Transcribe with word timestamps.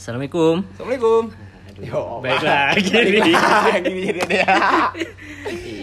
Assalamualaikum. 0.00 0.64
Assalamualaikum. 0.72 1.22
Yo, 1.76 2.20
Baik 2.20 2.40
lagi 2.40 2.88
lagi. 2.88 3.32
Iya. 4.30 4.56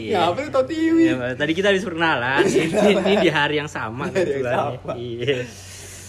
Ya, 0.07 0.19
apa 0.29 0.39
itu 0.39 0.61
TV? 0.65 0.97
Ya, 1.07 1.33
tadi 1.33 1.51
kita 1.51 1.69
habis 1.69 1.81
perkenalan. 1.81 2.41
ini, 2.41 2.65
ini 2.97 3.15
di 3.19 3.29
hari 3.29 3.57
yang 3.57 3.67
sama 3.67 4.07
kebetulan. 4.07 4.77
sama. 4.77 4.93
Iya. 4.93 5.45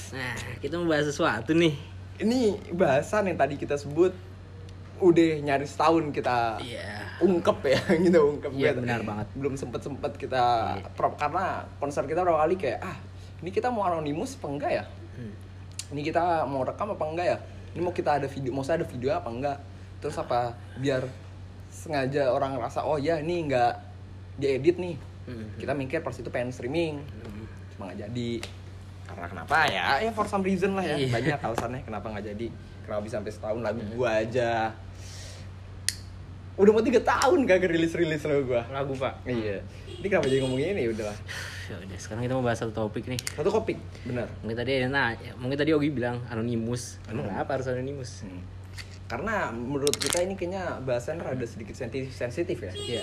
Nah, 0.08 0.32
kita 0.56 0.76
mau 0.76 0.86
bahas 0.86 1.04
sesuatu 1.04 1.52
nih. 1.52 1.76
Ini 2.16 2.40
bahasan 2.72 3.29
yang 3.29 3.36
tadi 3.36 3.54
kita 3.54 3.76
sebut 3.76 4.17
udah 4.99 5.31
nyaris 5.40 5.71
setahun 5.71 6.09
kita 6.11 6.59
Iya. 6.59 7.21
ungkep 7.21 7.59
ya 7.63 7.81
gitu 8.03 8.19
ungkep 8.27 8.51
Iya, 8.51 8.72
gitu. 8.72 8.81
benar 8.83 9.01
banget. 9.03 9.27
belum 9.33 9.54
sempet 9.54 9.81
sempet 9.81 10.17
kita 10.17 10.45
Iya. 10.77 10.90
pro- 10.90 11.15
karena 11.15 11.69
konser 11.77 12.03
kita 12.03 12.22
berapa 12.22 12.40
kali 12.40 12.56
kayak 12.56 12.81
ah 12.81 12.97
ini 13.38 13.53
kita 13.53 13.69
mau 13.69 13.85
anonimus 13.85 14.35
apa 14.35 14.47
enggak 14.49 14.72
ya 14.72 14.85
Hmm. 15.15 15.35
ini 15.90 16.02
kita 16.02 16.23
mau 16.45 16.62
rekam 16.62 16.91
apa 16.91 17.05
enggak 17.05 17.27
ya 17.29 17.38
ini 17.74 17.80
mau 17.84 17.92
kita 17.92 18.20
ada 18.23 18.27
video 18.30 18.50
mau 18.55 18.64
saya 18.64 18.84
ada 18.84 18.88
video 18.88 19.10
apa 19.12 19.28
enggak? 19.28 19.59
Terus 19.98 20.16
apa 20.16 20.55
biar 20.79 21.05
sengaja 21.69 22.33
orang 22.33 22.56
ngerasa 22.56 22.87
oh 22.87 22.97
ya 22.97 23.20
ini 23.20 23.48
enggak 23.48 23.74
diedit 24.38 24.77
nih. 24.79 24.97
Hmm. 25.29 25.45
kita 25.60 25.77
mikir 25.77 26.01
pas 26.01 26.16
itu 26.16 26.29
pengen 26.33 26.55
streaming. 26.55 27.05
Hmm. 27.05 27.45
cuma 27.77 27.93
nggak 27.93 28.09
jadi. 28.09 28.33
Karena 29.09 29.27
kenapa 29.29 29.57
ya? 29.69 29.87
Ya 30.05 30.10
for 30.12 30.24
some 30.24 30.45
reason 30.45 30.73
lah 30.73 30.84
ya. 30.84 30.96
Iya. 30.96 31.09
banyak 31.12 31.41
alasannya 31.41 31.80
kenapa 31.84 32.07
nggak 32.12 32.27
jadi. 32.33 32.46
Kenapa 32.88 33.01
bisa 33.05 33.15
sampai 33.20 33.33
setahun 33.33 33.60
lagu 33.60 33.80
gua 33.93 34.24
aja? 34.24 34.73
Udah 36.59 36.73
mau 36.74 36.82
tiga 36.82 36.98
tahun 37.05 37.46
kagak 37.46 37.71
rilis 37.71 37.93
rilis 37.93 38.24
lagu 38.24 38.48
gua. 38.48 38.65
Lagu, 38.73 38.96
Pak. 38.96 39.29
iya. 39.29 39.62
Ini 39.87 40.07
kenapa 40.09 40.27
jadi 40.27 40.41
ngomongin 40.43 40.74
ini? 40.74 40.91
Udah 40.91 41.12
lah 41.71 41.79
Ya 41.79 41.87
udah, 41.87 41.99
sekarang 41.99 42.23
kita 42.23 42.33
mau 42.33 42.43
bahas 42.43 42.59
satu 42.59 42.73
topik 42.73 43.05
nih. 43.07 43.21
satu 43.31 43.51
kopik 43.51 43.77
bener 44.03 44.25
Mungkin 44.41 44.57
tadi 44.57 44.73
nanya, 44.83 45.33
mungkin 45.35 45.55
tadi 45.55 45.71
Ogi 45.71 45.91
bilang 45.91 46.25
anonimus. 46.27 46.97
Emang 47.05 47.23
Hmm. 47.23 47.35
kenapa 47.35 47.51
harus 47.55 47.67
anonimus? 47.69 48.23
Hmm. 48.23 48.41
karena 49.07 49.49
menurut 49.49 49.95
kita 49.95 50.21
ini 50.21 50.35
kayaknya 50.35 50.81
bahasan 50.81 51.17
rada 51.17 51.41
sedikit 51.43 51.73
sensitif 51.73 52.13
sensitif 52.13 52.59
ya 52.59 52.69
Iya. 52.71 53.02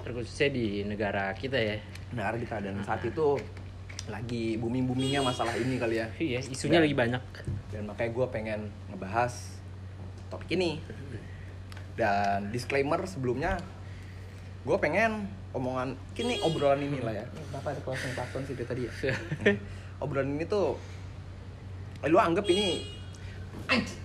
Terkhususnya 0.00 0.48
di 0.48 0.66
negara 0.82 1.30
kita 1.32 1.54
ya. 1.54 1.82
negara 2.10 2.34
kita 2.36 2.58
dan 2.60 2.78
saat 2.80 3.02
itu 3.02 3.34
lagi 4.04 4.54
booming 4.54 4.82
boomingnya 4.84 5.18
masalah 5.20 5.50
ini 5.52 5.76
kali 5.76 5.96
ya 5.96 6.06
Iya, 6.14 6.38
isunya 6.44 6.78
Dan- 6.78 6.84
lagi 6.84 6.94
banyak. 6.96 7.22
dan 7.68 7.82
makanya 7.84 8.10
gue 8.12 8.26
pengen 8.28 8.60
ngebahas 8.86 9.58
topik 10.28 10.46
ini 10.52 10.78
dan 11.92 12.48
disclaimer 12.48 13.02
sebelumnya 13.04 13.58
gue 14.62 14.76
pengen 14.78 15.26
omongan 15.52 15.88
kini 16.12 16.40
obrolan 16.40 16.80
ini 16.80 16.98
lah 17.00 17.12
ya. 17.12 17.26
Kenapa 17.28 17.72
ada 17.72 17.80
closing 17.84 18.12
karton 18.12 18.42
sih 18.44 18.54
dari 18.56 18.68
tadi 18.68 18.82
ya. 18.86 18.92
Obrolan 20.02 20.34
ini 20.34 20.44
tuh 20.44 20.74
eh, 22.02 22.08
lu 22.10 22.18
anggap 22.18 22.42
ini 22.48 22.82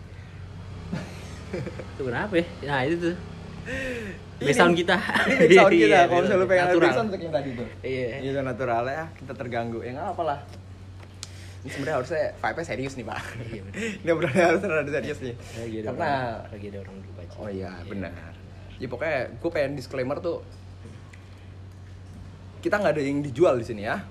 Itu 1.95 2.01
kenapa 2.03 2.33
ya? 2.37 2.45
Nah, 2.67 2.79
itu 2.85 2.95
tuh. 3.01 3.15
Ini- 4.37 4.53
Background 4.53 4.75
kita. 4.77 4.95
ini 5.25 5.35
background 5.49 5.73
kita. 5.81 5.87
Iya, 5.89 5.99
kalau 6.05 6.21
misalnya 6.21 6.37
lu 6.37 6.47
pengen 6.47 6.63
ada 6.63 6.75
background 6.77 7.09
kayak 7.09 7.31
tadi 7.33 7.49
tuh. 7.57 7.67
Iya. 7.81 8.07
gitu 8.21 8.39
natural 8.43 8.83
ya. 8.85 9.03
Kita 9.15 9.33
terganggu. 9.33 9.79
Ya 9.81 9.91
nggak 9.97 10.07
apa 10.13 10.23
lah. 10.23 10.39
Ini 11.65 11.69
sebenarnya 11.73 11.95
harusnya 11.99 12.23
vibe 12.37 12.61
serius 12.63 12.93
nih 12.95 13.05
pak. 13.07 13.19
Iya, 13.49 13.61
ini 14.05 14.09
obrolannya 14.13 14.45
harus 14.45 14.61
rada 14.61 14.91
serius 14.93 15.19
nih. 15.25 15.33
Lagi 15.33 15.75
ada 15.81 15.87
karena 15.89 16.05
orang, 16.05 16.51
lagi 16.53 16.65
ada 16.69 16.77
orang 16.85 16.95
aja. 17.01 17.35
Oh 17.41 17.49
iya, 17.49 17.71
benar. 17.83 18.11
Ya 18.77 18.87
pokoknya 18.87 19.17
gue 19.41 19.49
pengen 19.49 19.71
disclaimer 19.73 20.17
tuh 20.21 20.45
kita 22.63 22.81
nggak 22.81 22.93
ada 22.97 23.03
yang 23.03 23.19
dijual 23.21 23.57
di 23.59 23.65
sini 23.65 23.83
ya. 23.85 24.01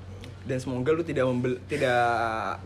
Dan 0.46 0.62
semoga 0.62 0.94
lu 0.94 1.02
tidak 1.02 1.26
membel 1.26 1.58
tidak 1.66 2.62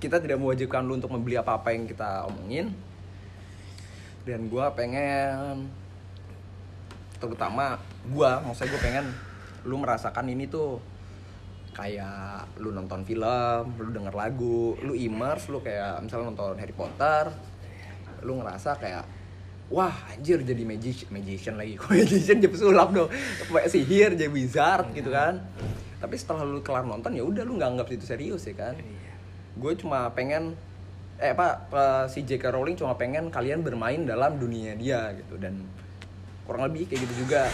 kita 0.00 0.16
tidak 0.20 0.40
mewajibkan 0.40 0.84
lu 0.84 0.96
untuk 0.96 1.12
membeli 1.12 1.36
apa-apa 1.40 1.72
yang 1.72 1.88
kita 1.88 2.28
omongin. 2.28 2.72
Dan 4.24 4.48
gue 4.48 4.64
pengen 4.76 5.68
terutama 7.20 7.80
gua 8.12 8.44
maksudnya 8.44 8.76
gue 8.76 8.82
pengen 8.84 9.06
lu 9.64 9.80
merasakan 9.80 10.28
ini 10.28 10.44
tuh 10.44 10.76
kayak 11.74 12.54
lu 12.62 12.70
nonton 12.70 13.02
film, 13.02 13.64
lu 13.80 13.90
denger 13.90 14.14
lagu, 14.14 14.78
lu 14.84 14.94
immerse, 14.94 15.50
lu 15.50 15.58
kayak 15.58 16.00
misalnya 16.06 16.30
nonton 16.30 16.54
Harry 16.60 16.72
Potter, 16.76 17.34
lu 18.22 18.38
ngerasa 18.38 18.78
kayak 18.78 19.04
wah 19.66 19.94
anjir 20.08 20.40
jadi 20.40 20.62
magic 20.62 21.08
magician 21.08 21.56
lagi 21.56 21.76
kok 21.80 21.88
magician 21.88 22.36
jadi 22.38 22.50
pesulap 22.50 22.88
dong 22.90 23.08
kayak 23.44 23.68
sihir 23.68 24.10
jadi 24.12 24.28
wizard 24.28 24.92
gitu 24.92 25.08
kan 25.08 25.40
tapi 25.98 26.14
setelah 26.14 26.44
lu 26.44 26.60
kelar 26.60 26.84
nonton 26.84 27.12
ya 27.12 27.24
udah 27.24 27.42
lu 27.42 27.56
nggak 27.56 27.70
anggap 27.74 27.88
itu 27.88 28.04
serius 28.04 28.44
ya 28.44 28.52
kan 28.52 28.76
gue 29.54 29.72
cuma 29.74 30.10
pengen 30.10 30.52
eh 31.16 31.30
apa 31.30 31.70
eh, 31.70 32.04
si 32.10 32.26
J.K. 32.26 32.50
Rowling 32.50 32.74
cuma 32.74 32.98
pengen 32.98 33.30
kalian 33.30 33.62
bermain 33.62 34.02
dalam 34.02 34.34
dunia 34.34 34.74
dia 34.74 35.14
gitu 35.14 35.38
dan 35.38 35.62
kurang 36.44 36.66
lebih 36.66 36.84
kayak 36.84 37.06
gitu 37.06 37.24
juga 37.24 37.48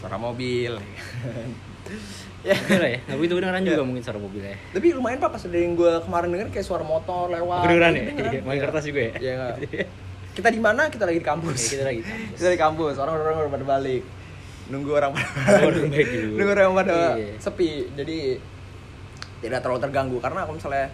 suara 0.00 0.16
mobil 0.16 0.74
ya 2.48 2.56
Bener 2.56 2.82
ya, 2.82 2.98
nggak 3.04 3.18
begitu 3.20 3.34
kedengeran 3.36 3.62
juga 3.62 3.76
Iya. 3.76 3.84
mungkin 3.84 4.02
suara 4.02 4.16
mobilnya. 4.16 4.56
tapi 4.72 4.86
lumayan 4.90 5.18
pak 5.20 5.30
pas 5.30 5.42
ada 5.44 5.54
yang 5.54 5.76
gue 5.76 5.92
kemarin 6.00 6.28
denger 6.32 6.48
kayak 6.48 6.66
suara 6.66 6.80
motor 6.80 7.28
lewat 7.28 7.60
Kedengeran 7.62 7.92
ya? 7.92 8.02
Iya, 8.08 8.40
main 8.42 8.56
Iya. 8.56 8.64
kertas 8.64 8.84
juga 8.88 9.00
ya? 9.00 9.12
Iya. 9.20 9.36
kita 10.40 10.48
di 10.50 10.58
mana 10.58 10.88
kita 10.88 11.04
lagi 11.04 11.18
di 11.18 11.26
kampus 11.26 11.58
Oke, 11.60 11.70
kita 11.70 11.84
lagi 11.84 12.00
kampus. 12.00 12.34
kita 12.34 12.48
di 12.48 12.58
kampus 12.58 12.94
orang-orang 12.96 13.34
udah 13.38 13.52
pada 13.52 13.66
balik 13.68 14.02
nunggu 14.66 14.90
orang 14.92 15.10
pada 15.12 15.28
Oh, 15.58 15.70
nunggu 15.70 15.88
balik 15.90 16.08
dulu. 16.08 16.32
nunggu 16.34 16.52
orang 16.54 16.70
pada 16.76 16.98
Iya. 17.14 17.28
sepi 17.36 17.68
jadi 17.92 18.18
tidak 19.40 19.58
terlalu 19.60 19.80
terganggu 19.80 20.16
karena 20.18 20.40
kalau 20.42 20.56
misalnya 20.56 20.86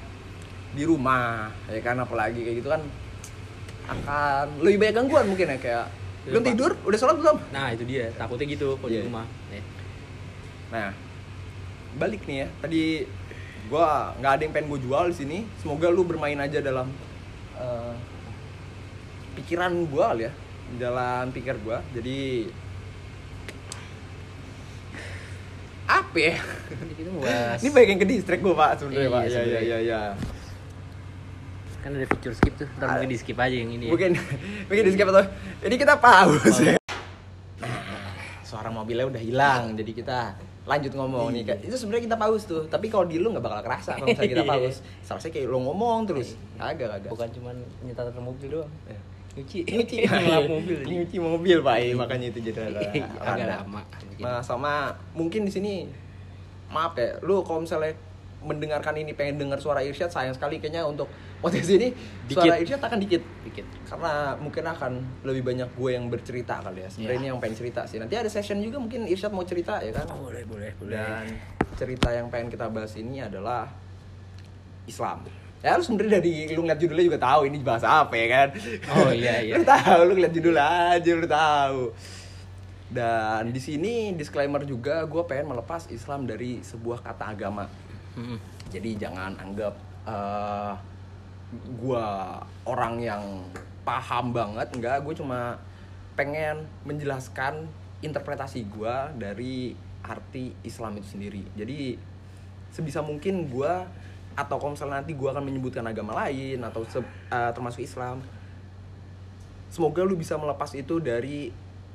di 0.72 0.82
rumah 0.82 1.48
ya 1.66 1.80
kan 1.80 1.96
apalagi 1.96 2.40
kayak 2.40 2.56
gitu 2.56 2.68
kan 2.68 2.82
akan 3.86 4.46
lebih 4.60 4.76
banyak 4.80 4.94
gangguan 4.96 5.24
mungkin 5.26 5.46
ya 5.48 5.58
kayak 5.58 5.86
Iya, 6.26 6.30
belum 6.32 6.42
tidur 6.44 6.70
udah 6.82 6.98
sholat 6.98 7.16
belum 7.16 7.36
Nah 7.48 7.70
itu 7.70 7.84
dia, 7.84 8.10
takutnya 8.12 8.46
gitu 8.48 8.74
kalau 8.74 8.90
di 8.90 8.98
Iya. 8.98 9.06
rumah. 9.06 9.26
Ya. 9.48 9.62
Nah, 10.66 10.90
balik 11.96 12.26
nih 12.26 12.42
ya. 12.42 12.48
Tadi 12.58 12.82
gua 13.66 14.10
nggak 14.16 14.32
ada 14.32 14.42
yang 14.42 14.50
pengen 14.50 14.66
gue 14.68 14.80
jual 14.82 15.04
di 15.06 15.16
sini. 15.16 15.38
Semoga 15.56 15.86
lu 15.86 16.02
bermain 16.02 16.34
aja 16.36 16.58
dalam 16.58 16.90
eh, 17.54 17.92
pikiran 19.36 19.70
gua 19.86 20.10
kali 20.10 20.24
ya, 20.24 20.32
dalam 20.76 21.28
pikir 21.30 21.54
gua. 21.60 21.78
Jadi 21.92 22.48
apa 25.86 26.16
ya? 26.18 26.34
Ini 27.56 27.68
banyak 27.70 27.88
yang 27.88 28.00
ke 28.00 28.08
distract 28.08 28.42
gua 28.42 28.54
pak 28.56 28.70
sebenarnya 28.76 29.02
Iya, 29.02 29.12
pak. 29.12 29.22
Iya 29.22 29.28
iya 29.28 29.38
sebenarnya. 29.38 29.60
iya 29.62 29.78
iya. 29.80 30.00
Kan 31.78 31.90
ada 31.94 32.06
fitur 32.08 32.32
skip 32.34 32.54
tuh, 32.56 32.66
ntar 32.74 32.86
mungkin 32.90 33.08
di 33.08 33.16
skip 33.16 33.38
aja 33.38 33.54
yang 33.54 33.70
ini. 33.70 33.86
ya. 33.86 33.92
Mungkin 33.94 34.10
mungkin 34.66 34.82
di 34.82 34.92
skip 34.92 35.06
atau 35.06 35.22
ini 35.62 35.76
kita 35.76 35.94
pause 35.96 36.58
ya. 36.58 36.74
Nah, 37.62 37.78
suara 38.42 38.68
mobilnya 38.68 39.06
udah 39.06 39.22
hilang, 39.22 39.78
jadi 39.78 39.92
kita 39.94 40.18
lanjut 40.66 40.92
ngomong 40.92 41.30
nih. 41.30 41.46
Itu 41.62 41.78
sebenarnya 41.78 42.10
kita 42.10 42.18
pause 42.18 42.42
tuh, 42.42 42.66
tapi 42.66 42.90
kalau 42.90 43.06
di 43.06 43.22
lu 43.22 43.30
nggak 43.30 43.38
bakal 43.40 43.62
kerasa 43.62 43.94
kalau 43.94 44.10
misalnya 44.10 44.30
kita 44.34 44.42
Iya. 44.42 44.50
pause. 44.58 44.78
Seharusnya 45.06 45.30
kayak 45.30 45.46
lu 45.46 45.58
ngomong 45.62 45.98
terus. 46.04 46.34
Kagak 46.58 46.88
kagak. 46.90 47.10
Bukan 47.14 47.28
cuma 47.30 47.50
nyetar 47.86 48.10
mobil 48.18 48.48
doang. 48.50 48.70
Ya. 49.36 49.42
Nyuci, 49.42 49.58
nyuci 49.68 49.96
ngelap 50.02 50.48
mobil. 50.48 50.78
nyuci 50.82 51.16
mobil 51.18 51.56
pak 51.60 51.76
iya, 51.78 51.92
makanya 51.92 52.26
itu 52.26 52.40
jadi 52.42 52.58
rada- 52.66 52.88
Agak 53.20 53.36
rada. 53.36 53.56
lama. 53.60 53.82
Nah 54.16 54.40
sama 54.40 54.72
mungkin 55.12 55.44
di 55.44 55.52
sini 55.52 55.84
maaf 56.66 56.96
ya, 56.96 57.20
lu 57.20 57.40
kalau 57.40 57.60
misalnya 57.60 57.92
mendengarkan 58.38 58.94
ini 58.94 59.12
pengen 59.12 59.36
dengar 59.38 59.58
suara 59.58 59.80
Irsyad 59.80 60.08
sayang 60.08 60.32
sekali 60.32 60.56
kayaknya 60.56 60.82
untuk 60.82 61.04
potensi 61.36 61.74
ini 61.74 61.92
Dikit. 62.24 62.36
suara 62.38 62.56
Irsyad 62.56 62.80
akan 62.80 62.98
dikit 62.98 63.20
Dikit. 63.42 63.66
karena 63.84 64.12
mungkin 64.36 64.62
akan 64.62 64.92
lebih 65.20 65.42
banyak 65.42 65.68
gue 65.70 65.90
yang 65.90 66.06
bercerita 66.06 66.60
kali 66.60 66.80
ya 66.80 66.88
sebenarnya 66.88 67.12
Iya. 67.12 67.18
ini 67.18 67.26
yang 67.28 67.38
pengen 67.38 67.56
cerita 67.56 67.80
sih 67.84 67.98
nanti 67.98 68.14
ada 68.14 68.26
session 68.26 68.56
juga 68.58 68.78
mungkin 68.78 69.04
Irsyad 69.04 69.30
mau 69.30 69.42
cerita 69.42 69.78
ya 69.78 69.90
kan 69.90 70.06
Oh, 70.08 70.26
boleh, 70.26 70.42
boleh, 70.42 70.70
boleh. 70.74 70.94
dan 70.94 71.26
cerita 71.74 72.08
yang 72.08 72.28
pengen 72.28 72.48
kita 72.48 72.66
bahas 72.66 72.94
ini 72.94 73.20
adalah 73.20 73.66
Islam 74.84 75.26
ya 75.66 75.74
lu 75.74 75.82
sebenarnya 75.82 76.22
dari 76.22 76.46
lu 76.54 76.62
ngeliat 76.62 76.78
judulnya 76.78 77.04
juga 77.10 77.20
tahu 77.26 77.40
ini 77.50 77.58
bahasa 77.58 78.06
apa 78.06 78.14
ya 78.14 78.26
kan? 78.30 78.48
Oh, 78.94 79.10
iya, 79.10 79.34
iya. 79.50 79.58
lu 79.58 79.66
tahu 79.66 79.98
lu 80.06 80.12
ngeliat 80.14 80.34
judul 80.38 80.54
aja 80.54 81.10
lu 81.10 81.26
tahu. 81.26 81.80
Dan 82.86 83.50
di 83.50 83.58
sini 83.58 84.14
disclaimer 84.14 84.62
juga 84.62 85.02
gue 85.10 85.22
pengen 85.26 85.50
melepas 85.50 85.90
Islam 85.90 86.30
dari 86.30 86.62
sebuah 86.62 87.02
kata 87.02 87.34
agama. 87.34 87.66
Mm-mm. 88.16 88.40
jadi 88.72 88.96
jangan 88.96 89.36
anggap 89.36 89.76
eh 90.08 90.72
gue 91.52 92.08
orang 92.64 92.94
yang 93.02 93.22
paham 93.82 94.30
banget 94.30 94.70
enggak. 94.70 95.02
Gue 95.02 95.18
cuma 95.18 95.58
pengen 96.14 96.62
menjelaskan 96.86 97.66
interpretasi 98.06 98.70
gue 98.70 98.96
dari 99.18 99.74
arti 100.06 100.54
Islam 100.62 100.94
itu 101.02 101.18
sendiri. 101.18 101.42
Jadi 101.58 101.98
sebisa 102.70 103.02
mungkin 103.02 103.50
gue 103.50 103.72
atau 104.36 104.56
kalau 104.60 104.76
misalnya 104.76 105.00
nanti 105.00 105.16
gue 105.16 105.28
akan 105.32 105.40
menyebutkan 105.40 105.80
agama 105.88 106.12
lain 106.12 106.60
atau 106.60 106.84
se- 106.84 107.00
eh, 107.32 107.50
termasuk 107.56 107.80
Islam 107.80 108.20
semoga 109.72 110.04
lu 110.04 110.16
bisa 110.16 110.36
melepas 110.36 110.70
itu 110.76 111.00
dari 111.00 111.48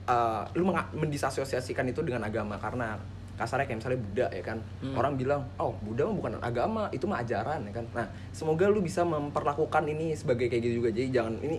eh, 0.10 0.44
lu 0.58 0.66
mendisosiasikan 0.74 1.86
itu 1.88 2.02
dengan 2.02 2.26
agama. 2.26 2.58
Karena 2.58 2.98
kasarnya 3.38 3.66
kayak 3.66 3.80
misalnya 3.82 4.00
Buddha 4.02 4.28
ya 4.30 4.44
kan? 4.44 4.58
Hmm. 4.82 4.94
orang 4.98 5.14
bilang 5.18 5.42
oh 5.58 5.74
Buddha 5.82 6.06
mah 6.06 6.14
bukan 6.14 6.32
agama 6.42 6.84
itu 6.94 7.06
mah 7.10 7.22
ajaran 7.22 7.62
ya 7.66 7.74
kan? 7.74 7.86
Nah 7.94 8.06
semoga 8.34 8.66
lu 8.70 8.82
bisa 8.82 9.02
memperlakukan 9.06 9.86
ini 9.88 10.14
sebagai 10.18 10.50
kayak 10.50 10.62
gitu 10.66 10.82
juga. 10.84 10.90
Jadi 10.94 11.10
jangan 11.14 11.38
ini 11.42 11.58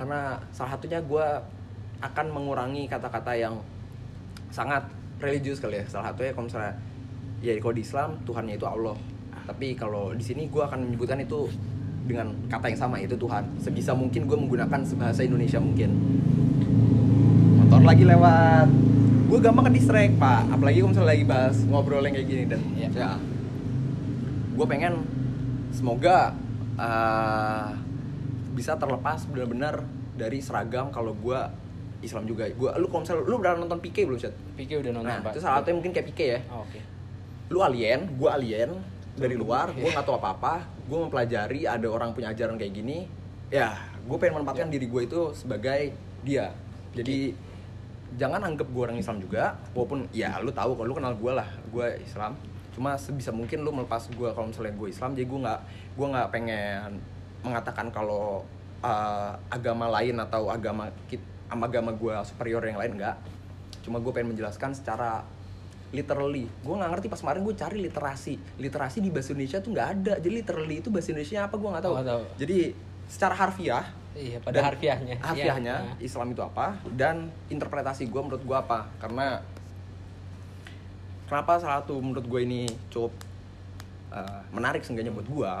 karena 0.00 0.36
salah 0.52 0.76
satunya 0.76 1.00
gue 1.04 1.26
akan 2.00 2.26
mengurangi 2.32 2.88
kata-kata 2.88 3.36
yang 3.36 3.60
sangat 4.48 4.84
religius 5.20 5.60
kali 5.60 5.80
ya. 5.80 5.84
Salah 5.88 6.12
satunya 6.12 6.32
kalau 6.32 6.48
misalnya 6.48 6.72
ya 7.44 7.52
kalau 7.60 7.74
di 7.76 7.82
Islam 7.84 8.10
Tuhannya 8.24 8.54
itu 8.56 8.64
Allah 8.68 8.96
tapi 9.50 9.74
kalau 9.74 10.14
di 10.14 10.22
sini 10.22 10.46
gue 10.46 10.62
akan 10.62 10.86
menyebutkan 10.86 11.18
itu 11.18 11.50
dengan 12.06 12.30
kata 12.46 12.70
yang 12.70 12.78
sama 12.78 13.02
yaitu 13.02 13.18
Tuhan. 13.18 13.42
Sebisa 13.58 13.98
mungkin 13.98 14.30
gue 14.30 14.38
menggunakan 14.38 14.78
bahasa 14.94 15.26
Indonesia 15.26 15.58
mungkin. 15.58 15.90
Motor 17.58 17.82
lagi 17.82 18.06
lewat. 18.06 18.70
Gue 19.26 19.38
gampang 19.42 19.66
ke 19.66 19.72
distract 19.74 20.14
pak. 20.22 20.46
Apalagi 20.54 20.78
kalau 20.78 20.90
misalnya 20.94 21.10
lagi 21.10 21.24
bahas 21.26 21.56
ngobrol 21.66 22.06
yang 22.06 22.14
kayak 22.14 22.28
gini 22.30 22.44
dan 22.46 22.60
Iya. 22.78 22.88
ya. 22.94 23.10
Gue 24.54 24.66
pengen 24.70 25.02
semoga 25.74 26.30
uh, 26.78 27.74
bisa 28.54 28.78
terlepas 28.78 29.26
benar-benar 29.26 29.82
dari 30.14 30.38
seragam 30.38 30.94
kalau 30.94 31.10
gue 31.10 31.40
Islam 32.06 32.22
juga. 32.22 32.46
Gue 32.54 32.70
lu 32.78 32.86
kalau 32.86 33.02
misalnya 33.02 33.26
lu 33.26 33.34
udah 33.34 33.58
nonton 33.58 33.82
PK 33.82 34.06
belum 34.06 34.18
sih 34.22 34.30
Piki 34.54 34.78
udah 34.78 34.94
nonton 34.94 35.10
nah 35.10 35.26
pak. 35.26 35.34
itu 35.34 35.42
salah 35.42 35.58
satunya 35.58 35.74
mungkin 35.74 35.90
kayak 35.90 36.06
PK 36.14 36.20
ya. 36.22 36.38
Oh, 36.54 36.62
oke. 36.62 36.78
Lu 37.50 37.58
alien 37.66 38.06
gue 38.14 38.30
alien 38.30 38.70
dari 39.18 39.34
luar 39.34 39.74
gue 39.74 39.90
nggak 39.90 40.06
tahu 40.06 40.16
apa 40.22 40.28
apa 40.36 40.54
gue 40.86 40.98
mempelajari 40.98 41.66
ada 41.66 41.86
orang 41.90 42.14
punya 42.14 42.30
ajaran 42.30 42.54
kayak 42.58 42.72
gini 42.74 43.06
ya 43.50 43.74
gue 44.06 44.16
pengen 44.16 44.40
menempatkan 44.40 44.68
Iya. 44.70 44.74
diri 44.78 44.86
gue 44.88 45.02
itu 45.04 45.20
sebagai 45.36 45.80
dia. 46.24 46.52
Jadi 46.96 47.34
jangan 48.18 48.42
anggap 48.42 48.66
gue 48.66 48.82
orang 48.82 48.98
Islam 48.98 49.22
juga 49.22 49.54
walaupun 49.70 50.10
ya 50.10 50.34
lu 50.42 50.50
tahu 50.50 50.74
kalau 50.74 50.88
lu 50.90 50.94
kenal 50.96 51.14
gue 51.14 51.32
lah 51.34 51.48
gue 51.70 51.86
Islam. 52.02 52.34
Cuma 52.74 52.96
sebisa 52.96 53.30
mungkin 53.34 53.66
lu 53.66 53.70
melepas 53.74 54.06
gue 54.10 54.28
kalau 54.32 54.50
misalnya 54.50 54.74
gue 54.74 54.88
Islam 54.88 55.10
jadi 55.14 55.26
gue 55.26 55.40
nggak 55.46 55.60
gue 55.98 56.06
nggak 56.06 56.28
pengen 56.32 56.90
mengatakan 57.40 57.86
kalau 57.92 58.46
uh, 58.82 59.32
agama 59.48 59.90
lain 60.00 60.16
atau 60.18 60.48
agama 60.48 60.88
kit 61.10 61.20
agama 61.50 61.90
gue 61.90 62.14
superior 62.22 62.62
yang 62.62 62.78
lain 62.78 62.94
enggak 62.94 63.18
cuma 63.82 63.98
gue 63.98 64.12
pengen 64.14 64.36
menjelaskan 64.36 64.70
secara 64.70 65.26
literally. 65.90 66.46
Gue 66.62 66.74
nggak 66.78 66.90
ngerti 66.96 67.06
pas 67.10 67.20
kemarin 67.20 67.42
gue 67.42 67.54
cari 67.54 67.78
literasi. 67.82 68.34
Literasi 68.58 68.98
di 69.02 69.10
bahasa 69.10 69.34
Indonesia 69.34 69.58
tuh 69.58 69.70
nggak 69.74 69.88
ada. 69.98 70.14
Jadi 70.22 70.34
literally 70.34 70.76
itu 70.78 70.88
bahasa 70.88 71.08
Indonesia 71.10 71.38
apa? 71.46 71.54
Gue 71.58 71.68
nggak 71.70 71.84
tahu. 71.84 71.94
Tahu. 72.00 72.24
jadi 72.38 72.58
secara 73.10 73.34
harfiah 73.34 73.84
iya 74.14 74.38
pada 74.38 74.54
dan 74.54 74.62
harfiahnya. 74.70 75.16
harfiahnya 75.18 75.74
Iya. 75.82 76.06
Islam 76.06 76.30
itu 76.30 76.42
apa? 76.46 76.78
Dan 76.94 77.30
interpretasi 77.50 78.06
gue 78.06 78.20
menurut 78.22 78.42
gue 78.42 78.56
apa? 78.56 78.86
Karena 79.02 79.42
kenapa 81.26 81.58
salah 81.58 81.82
satu 81.82 81.98
menurut 81.98 82.26
gue 82.26 82.40
ini 82.46 82.62
cukup 82.90 83.10
uh, 84.14 84.42
menarik 84.54 84.86
seenggaknya 84.86 85.10
buat 85.10 85.26
gue 85.26 85.52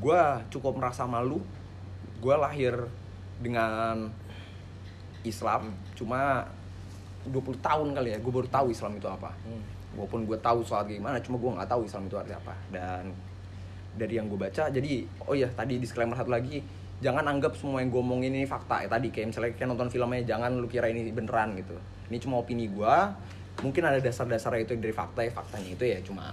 gue 0.00 0.22
cukup 0.48 0.80
merasa 0.80 1.04
malu. 1.04 1.44
Gue 2.20 2.34
lahir 2.36 2.88
dengan 3.40 4.08
Islam. 5.24 5.72
Cuma 5.96 6.48
20 7.28 7.60
tahun 7.60 7.88
kali 7.92 8.08
ya 8.16 8.18
gue 8.22 8.32
baru 8.32 8.48
tahu 8.48 8.72
Islam 8.72 8.96
itu 8.96 9.08
apa. 9.10 9.32
Hmm. 9.44 9.62
walaupun 9.90 10.22
gue 10.22 10.38
tahu 10.38 10.62
sholat 10.62 10.86
gimana 10.86 11.18
cuma 11.18 11.34
gue 11.34 11.50
nggak 11.50 11.66
tahu 11.66 11.82
Islam 11.82 12.06
itu 12.06 12.16
artinya 12.16 12.38
apa. 12.40 12.54
Dan 12.70 13.04
dari 13.90 14.14
yang 14.16 14.30
gue 14.30 14.38
baca 14.38 14.70
jadi 14.70 15.02
oh 15.26 15.34
ya 15.34 15.50
tadi 15.50 15.82
disclaimer 15.82 16.14
satu 16.14 16.30
lagi 16.30 16.62
jangan 17.02 17.26
anggap 17.26 17.58
semua 17.58 17.82
yang 17.82 17.90
gue 17.90 18.00
omongin 18.00 18.32
ini 18.32 18.46
fakta 18.46 18.86
ya. 18.86 18.88
Tadi 18.88 19.10
kayak 19.10 19.26
misalnya 19.34 19.52
kayak 19.58 19.68
nonton 19.68 19.88
filmnya 19.90 20.22
jangan 20.24 20.56
lu 20.56 20.70
kira 20.70 20.88
ini 20.88 21.10
beneran 21.10 21.58
gitu. 21.58 21.76
Ini 22.08 22.16
cuma 22.22 22.40
opini 22.40 22.70
gue 22.70 22.94
mungkin 23.60 23.82
ada 23.84 24.00
dasar-dasarnya 24.00 24.64
itu 24.64 24.72
dari 24.80 24.94
fakta 24.94 25.20
ya 25.20 25.32
faktanya 25.34 25.68
itu 25.74 25.84
ya 25.84 25.98
cuma 26.00 26.32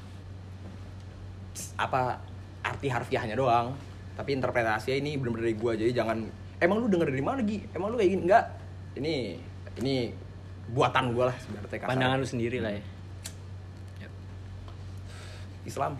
apa 1.75 2.21
arti 2.63 2.87
harfiahnya 2.87 3.35
doang. 3.35 3.73
Tapi 4.13 4.33
interpretasinya 4.37 4.97
ini 4.97 5.17
bener-bener 5.17 5.49
dari 5.49 5.57
gue 5.57 5.71
jadi 5.81 5.91
jangan 5.97 6.17
emang 6.61 6.77
lu 6.81 6.87
denger 6.89 7.09
dari 7.09 7.23
mana 7.25 7.41
lagi 7.41 7.57
emang 7.73 7.87
lu 7.89 7.97
kayak 7.97 8.11
gini? 8.13 8.21
Enggak 8.29 8.45
ini 8.97 9.15
ini 9.81 9.95
buatan 10.67 11.15
gue 11.15 11.25
lah 11.31 11.37
sebenarnya 11.39 11.87
pandangan 11.87 12.17
lu 12.19 12.27
sendiri 12.27 12.59
lah 12.59 12.75
ya. 12.75 12.83
Islam. 15.67 15.99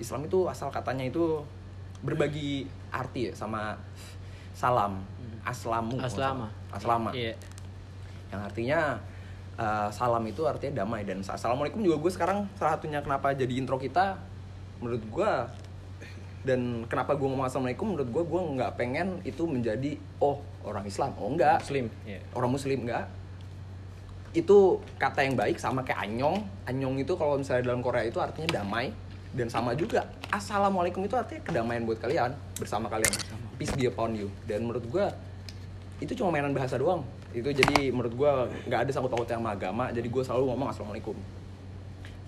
Islam 0.00 0.20
itu 0.24 0.48
asal 0.48 0.72
katanya 0.72 1.04
itu 1.04 1.44
berbagi 2.00 2.64
arti 2.88 3.28
ya 3.28 3.32
sama 3.36 3.76
salam. 4.56 5.04
Aslamu. 5.44 6.00
Aslama. 6.00 6.48
Aslama. 6.72 7.10
Iya. 7.12 7.36
Yang 8.32 8.40
artinya 8.50 8.80
uh, 9.60 9.88
salam 9.92 10.24
itu 10.24 10.42
artinya 10.48 10.82
damai 10.82 11.04
dan 11.04 11.20
assalamualaikum 11.22 11.84
juga 11.84 12.00
gue 12.02 12.12
sekarang 12.12 12.38
salah 12.56 12.80
satunya 12.80 13.04
kenapa 13.04 13.36
jadi 13.36 13.52
intro 13.54 13.78
kita 13.78 14.18
menurut 14.82 15.04
gue 15.06 15.32
dan 16.46 16.86
kenapa 16.86 17.14
gue 17.14 17.26
ngomong 17.26 17.46
assalamualaikum 17.46 17.94
menurut 17.94 18.08
gue 18.10 18.22
gue 18.26 18.40
nggak 18.58 18.72
pengen 18.78 19.18
itu 19.22 19.44
menjadi 19.46 20.00
oh 20.18 20.42
orang 20.66 20.82
Islam. 20.88 21.14
Oh 21.20 21.30
enggak 21.30 21.62
muslim. 21.62 21.86
Iya. 22.02 22.20
Orang 22.34 22.50
muslim 22.50 22.78
enggak 22.88 23.06
itu 24.36 24.76
kata 25.00 25.24
yang 25.24 25.32
baik 25.32 25.56
sama 25.56 25.80
kayak 25.80 26.04
anyong. 26.04 26.44
Anyong 26.68 27.00
itu 27.00 27.16
kalau 27.16 27.40
misalnya 27.40 27.72
dalam 27.72 27.80
Korea 27.80 28.04
itu 28.04 28.20
artinya 28.20 28.60
damai 28.60 28.92
dan 29.32 29.48
sama 29.48 29.72
juga. 29.72 30.04
Assalamualaikum 30.28 31.00
itu 31.08 31.16
artinya 31.16 31.40
kedamaian 31.40 31.88
buat 31.88 31.96
kalian 31.96 32.36
bersama 32.60 32.92
kalian. 32.92 33.08
Peace 33.56 33.72
be 33.72 33.88
upon 33.88 34.12
you. 34.12 34.28
Dan 34.44 34.68
menurut 34.68 34.84
gua 34.92 35.08
itu 36.04 36.12
cuma 36.12 36.36
mainan 36.36 36.52
bahasa 36.52 36.76
doang. 36.76 37.00
Itu 37.32 37.48
jadi 37.48 37.88
menurut 37.88 38.12
gua 38.12 38.44
nggak 38.68 38.80
ada 38.84 38.90
sangkut 38.92 39.16
pautnya 39.16 39.40
sama 39.40 39.56
agama 39.56 39.88
jadi 39.88 40.04
gue 40.04 40.22
selalu 40.22 40.52
ngomong 40.52 40.68
assalamualaikum. 40.68 41.16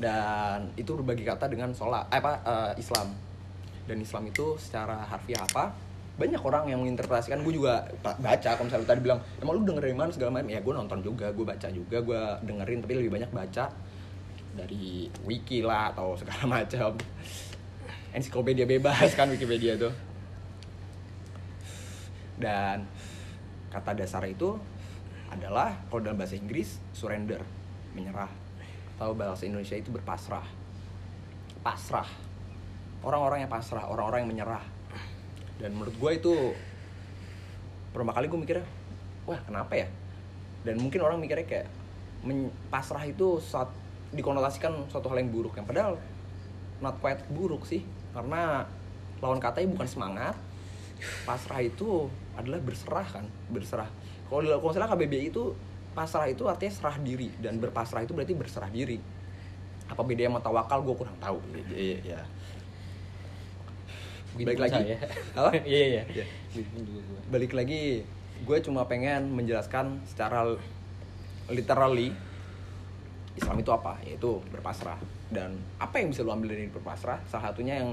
Dan 0.00 0.72
itu 0.80 0.96
berbagi 0.96 1.28
kata 1.28 1.52
dengan 1.52 1.76
sholat 1.76 2.08
eh, 2.08 2.16
apa 2.16 2.32
eh, 2.40 2.72
Islam. 2.80 3.12
Dan 3.84 4.00
Islam 4.00 4.32
itu 4.32 4.56
secara 4.56 5.04
harfiah 5.04 5.44
apa 5.44 5.87
banyak 6.18 6.42
orang 6.42 6.66
yang 6.66 6.82
menginterpretasikan 6.82 7.46
gue 7.46 7.54
juga 7.62 7.86
ba- 8.02 8.18
baca 8.18 8.50
kalau 8.58 8.66
misalnya 8.66 8.90
tadi 8.90 9.00
bilang 9.06 9.22
emang 9.38 9.54
lu 9.54 9.62
denger 9.62 9.86
dari 9.86 9.94
mana 9.94 10.10
segala 10.10 10.30
macam? 10.34 10.50
Ya 10.50 10.58
gue 10.58 10.74
nonton 10.74 10.98
juga 10.98 11.30
gue 11.30 11.46
baca 11.46 11.68
juga 11.70 12.02
gue 12.02 12.22
dengerin 12.42 12.78
tapi 12.82 12.94
lebih 12.98 13.10
banyak 13.14 13.30
baca 13.30 13.70
dari 14.58 15.06
wiki 15.22 15.62
lah 15.62 15.94
atau 15.94 16.18
segala 16.18 16.42
macam. 16.58 16.98
Ensiklopedia 18.10 18.66
bebas 18.66 19.14
kan 19.14 19.30
wikipedia 19.30 19.78
tuh. 19.78 19.94
Dan 22.34 22.82
kata 23.70 23.94
dasar 23.94 24.26
itu 24.26 24.58
adalah 25.30 25.70
kalau 25.86 26.02
dalam 26.02 26.18
bahasa 26.18 26.34
Inggris 26.34 26.82
surrender 26.90 27.46
menyerah. 27.94 28.30
Atau 28.98 29.14
bahasa 29.14 29.46
Indonesia 29.46 29.78
itu 29.78 29.94
berpasrah. 29.94 30.42
Pasrah. 31.62 32.10
Orang-orang 33.06 33.46
yang 33.46 33.50
pasrah 33.54 33.86
orang-orang 33.86 34.26
yang 34.26 34.30
menyerah 34.34 34.77
dan 35.58 35.74
menurut 35.74 35.94
gue 35.94 36.10
itu 36.14 36.34
pertama 37.90 38.14
kali 38.14 38.30
gue 38.30 38.38
mikirnya 38.38 38.66
wah 39.28 39.40
kenapa 39.44 39.76
ya? 39.76 39.88
Dan 40.64 40.80
mungkin 40.80 41.04
orang 41.04 41.20
mikirnya 41.20 41.44
kayak 41.44 41.68
pasrah 42.72 43.04
itu 43.04 43.38
saat 43.42 43.68
dikonotasikan 44.10 44.88
suatu 44.88 45.12
hal 45.12 45.20
yang 45.20 45.30
buruk 45.30 45.54
yang 45.60 45.68
padahal 45.68 46.00
not 46.80 46.96
quite 47.02 47.20
buruk 47.28 47.68
sih. 47.68 47.84
Karena 48.16 48.64
lawan 49.20 49.42
katanya 49.42 49.68
bukan 49.74 49.86
semangat 49.86 50.34
pasrah 51.28 51.62
itu 51.62 52.10
adalah 52.34 52.58
berserah 52.62 53.06
kan 53.06 53.26
berserah. 53.52 53.90
Kalau 54.30 54.42
kalau 54.46 54.70
misalnya 54.72 54.90
KBBI 54.94 55.26
itu 55.34 55.52
pasrah 55.92 56.30
itu 56.30 56.46
artinya 56.46 56.72
serah 56.72 56.96
diri 57.02 57.28
dan 57.42 57.58
berpasrah 57.58 58.06
itu 58.06 58.14
berarti 58.14 58.34
berserah 58.34 58.70
diri. 58.70 58.98
Apa 59.88 60.04
bedanya 60.04 60.36
sama 60.36 60.40
tawakal? 60.40 60.78
Gue 60.86 60.96
kurang 60.96 61.18
tahu. 61.18 61.38
Iya 61.74 61.98
iya 62.02 62.20
balik 64.44 64.62
lagi. 64.68 64.82
saya. 64.84 64.96
Apa? 65.38 65.50
Iya 65.64 65.82
iya. 65.86 66.02
Iya. 66.10 66.24
Gitu 66.54 66.98
balik 67.28 67.52
lagi. 67.52 68.02
Gue 68.42 68.58
cuma 68.64 68.88
pengen 68.88 69.34
menjelaskan 69.36 70.00
secara 70.08 70.56
literally 71.52 72.12
Islam 73.38 73.56
itu 73.62 73.70
apa? 73.70 74.00
Yaitu 74.02 74.42
berpasrah. 74.50 74.98
Dan 75.30 75.62
apa 75.78 76.02
yang 76.02 76.10
bisa 76.10 76.26
lu 76.26 76.34
ambil 76.34 76.58
dari 76.58 76.66
berpasrah? 76.66 77.22
Salah 77.30 77.52
satunya 77.52 77.78
yang 77.78 77.90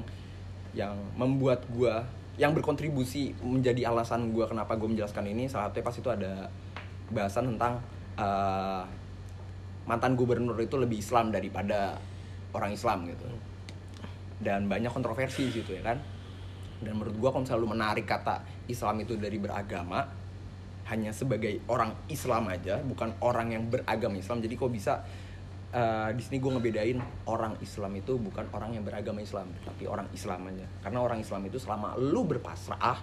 yang 0.75 0.96
membuat 1.16 1.64
gue 1.70 1.94
yang 2.36 2.52
berkontribusi 2.52 3.32
menjadi 3.40 3.88
alasan 3.88 4.36
gue 4.36 4.44
kenapa 4.44 4.75
gue 4.75 4.92
menjelaskan 4.92 5.24
ini 5.32 5.48
salah 5.48 5.72
satunya 5.72 5.88
pas 5.88 5.96
itu 5.96 6.10
ada 6.12 6.34
bahasan 7.08 7.56
tentang 7.56 7.80
eh, 8.20 8.84
mantan 9.88 10.18
gubernur 10.18 10.58
itu 10.60 10.75
lebih 10.75 11.00
Islam 11.00 11.30
daripada 11.30 11.96
orang 12.52 12.74
Islam 12.74 13.06
gitu. 13.08 13.28
Dan 14.36 14.68
banyak 14.68 14.92
kontroversi 14.92 15.48
di 15.48 15.62
situ 15.62 15.80
ya 15.80 15.84
kan 15.86 15.98
dan 16.84 16.94
menurut 16.96 17.15
gua 17.20 17.29
kalau 17.32 17.44
misalnya 17.48 17.63
lu 17.63 17.70
menarik 17.72 18.05
kata 18.08 18.44
Islam 18.67 18.96
itu 19.03 19.15
dari 19.15 19.38
beragama 19.39 20.03
hanya 20.86 21.10
sebagai 21.10 21.65
orang 21.65 21.98
Islam 22.13 22.46
aja 22.46 22.77
bukan 22.86 23.10
orang 23.22 23.58
yang 23.58 23.63
beragama 23.70 24.22
Islam. 24.22 24.38
Jadi 24.41 24.53
kok 24.53 24.70
bisa 24.70 25.01
eh, 25.74 26.10
di 26.13 26.22
sini 26.22 26.38
gue 26.38 26.51
ngebedain 26.53 27.01
orang 27.25 27.58
Islam 27.58 27.98
itu 27.98 28.22
bukan 28.22 28.46
orang 28.53 28.77
yang 28.77 28.86
beragama 28.86 29.17
Islam 29.22 29.50
tapi 29.65 29.89
orang 29.89 30.05
Islam 30.13 30.46
aja. 30.46 30.65
Karena 30.86 31.00
orang 31.01 31.20
Islam 31.22 31.41
itu 31.50 31.58
selama 31.58 31.98
lu 31.98 32.22
berpasrah 32.29 33.01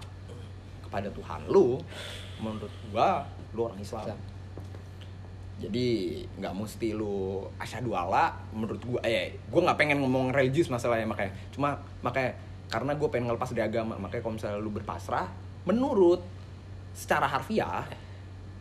kepada 0.86 1.08
Tuhan 1.10 1.48
lu 1.50 1.80
menurut 2.38 2.72
gua 2.92 3.26
lu 3.56 3.66
orang 3.66 3.80
Islam. 3.80 4.12
Islam. 4.12 4.20
jadi 5.62 5.86
nggak 6.42 6.54
mesti 6.58 6.90
lu 6.90 7.46
asyhadu 7.54 7.94
alla 7.94 8.34
menurut 8.50 8.82
gua 8.82 8.98
eh 9.06 9.38
gua 9.46 9.70
nggak 9.70 9.78
pengen 9.78 9.98
ngomong 10.02 10.30
religius 10.30 10.70
masalahnya 10.70 11.08
makanya. 11.08 11.34
Cuma 11.50 11.82
makanya 12.04 12.36
karena 12.72 12.96
gue 12.96 13.08
pengen 13.12 13.28
ngelepas 13.28 13.52
dari 13.52 13.68
agama. 13.68 14.00
Makanya 14.00 14.22
kalau 14.24 14.34
misalnya 14.40 14.56
lu 14.56 14.72
berpasrah 14.72 15.28
menurut 15.68 16.24
secara 16.96 17.28
harfiah 17.28 17.84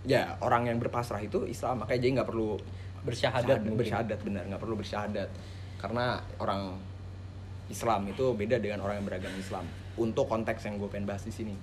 ya 0.03 0.35
orang 0.43 0.67
yang 0.67 0.77
berpasrah 0.83 1.23
itu 1.23 1.47
Islam. 1.47 1.87
Makanya 1.87 1.99
jadi 2.03 2.11
nggak 2.19 2.29
perlu 2.29 2.59
Bersyahadat 3.01 3.65
syahadat, 3.65 3.77
bersyahadat 3.81 4.19
benar. 4.21 4.43
Nggak 4.45 4.61
perlu 4.61 4.75
bersyahadat. 4.77 5.29
Karena 5.81 6.21
orang 6.37 6.77
Islam 7.73 8.05
itu 8.05 8.25
beda 8.37 8.61
dengan 8.61 8.85
orang 8.85 9.01
yang 9.01 9.07
beragama 9.09 9.37
Islam. 9.41 9.65
Untuk 9.97 10.29
konteks 10.29 10.69
yang 10.69 10.77
gue 10.77 10.85
pengen 10.85 11.09
bahas 11.09 11.25
di 11.25 11.33
sini. 11.33 11.55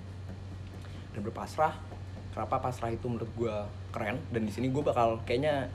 Dan 1.15 1.23
berpasrah 1.23 1.71
kenapa 2.35 2.59
pasrah 2.59 2.91
itu 2.91 3.07
menurut 3.07 3.31
gue 3.39 3.55
keren? 3.95 4.19
Dan 4.35 4.47
di 4.47 4.51
sini 4.51 4.67
gue 4.67 4.83
bakal 4.83 5.23
kayaknya 5.23 5.71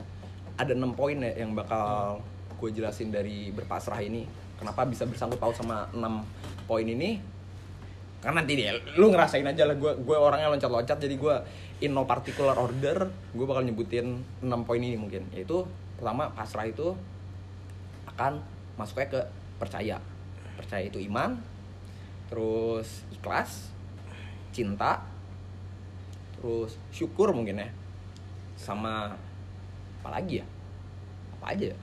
ada 0.55 0.71
enam 0.71 0.93
poin 0.93 1.17
ya 1.17 1.33
yang 1.33 1.57
bakal 1.57 2.21
gue 2.55 2.69
jelasin 2.71 3.11
dari 3.11 3.51
berpasrah 3.51 3.99
ini 3.99 4.44
kenapa 4.59 4.87
bisa 4.87 5.03
bersangkut 5.07 5.39
paut 5.39 5.55
sama 5.55 5.87
enam 5.91 6.23
poin 6.65 6.85
ini? 6.85 7.19
Karena 8.23 8.41
nanti 8.41 8.57
deh 8.57 8.73
lu 8.97 9.13
ngerasain 9.13 9.45
aja 9.45 9.69
lah 9.69 9.77
gue 9.77 10.01
gue 10.01 10.17
orangnya 10.17 10.49
loncat-loncat 10.49 10.97
jadi 10.97 11.13
gue 11.13 11.35
in 11.85 11.93
no 11.93 12.09
particular 12.09 12.57
order 12.57 13.05
gue 13.35 13.45
bakal 13.45 13.61
nyebutin 13.61 14.23
enam 14.41 14.65
poin 14.65 14.81
ini 14.81 14.97
mungkin. 14.97 15.29
Yaitu 15.35 15.63
pertama 15.99 16.33
pasrah 16.33 16.65
itu 16.65 16.97
akan 18.09 18.41
masuknya 18.79 19.07
ke 19.11 19.21
percaya. 19.61 19.97
Percaya 20.57 20.83
itu 20.87 20.97
iman 21.05 21.37
terus 22.25 23.05
ikhlas 23.13 23.69
cinta 24.49 25.05
terus 26.39 26.81
syukur 26.89 27.35
mungkin 27.35 27.61
ya. 27.61 27.69
Sama 28.57 29.13
apa 30.01 30.09
lagi 30.09 30.41
ya? 30.41 30.45
Apa 31.37 31.53
aja 31.53 31.75
ya 31.75 31.77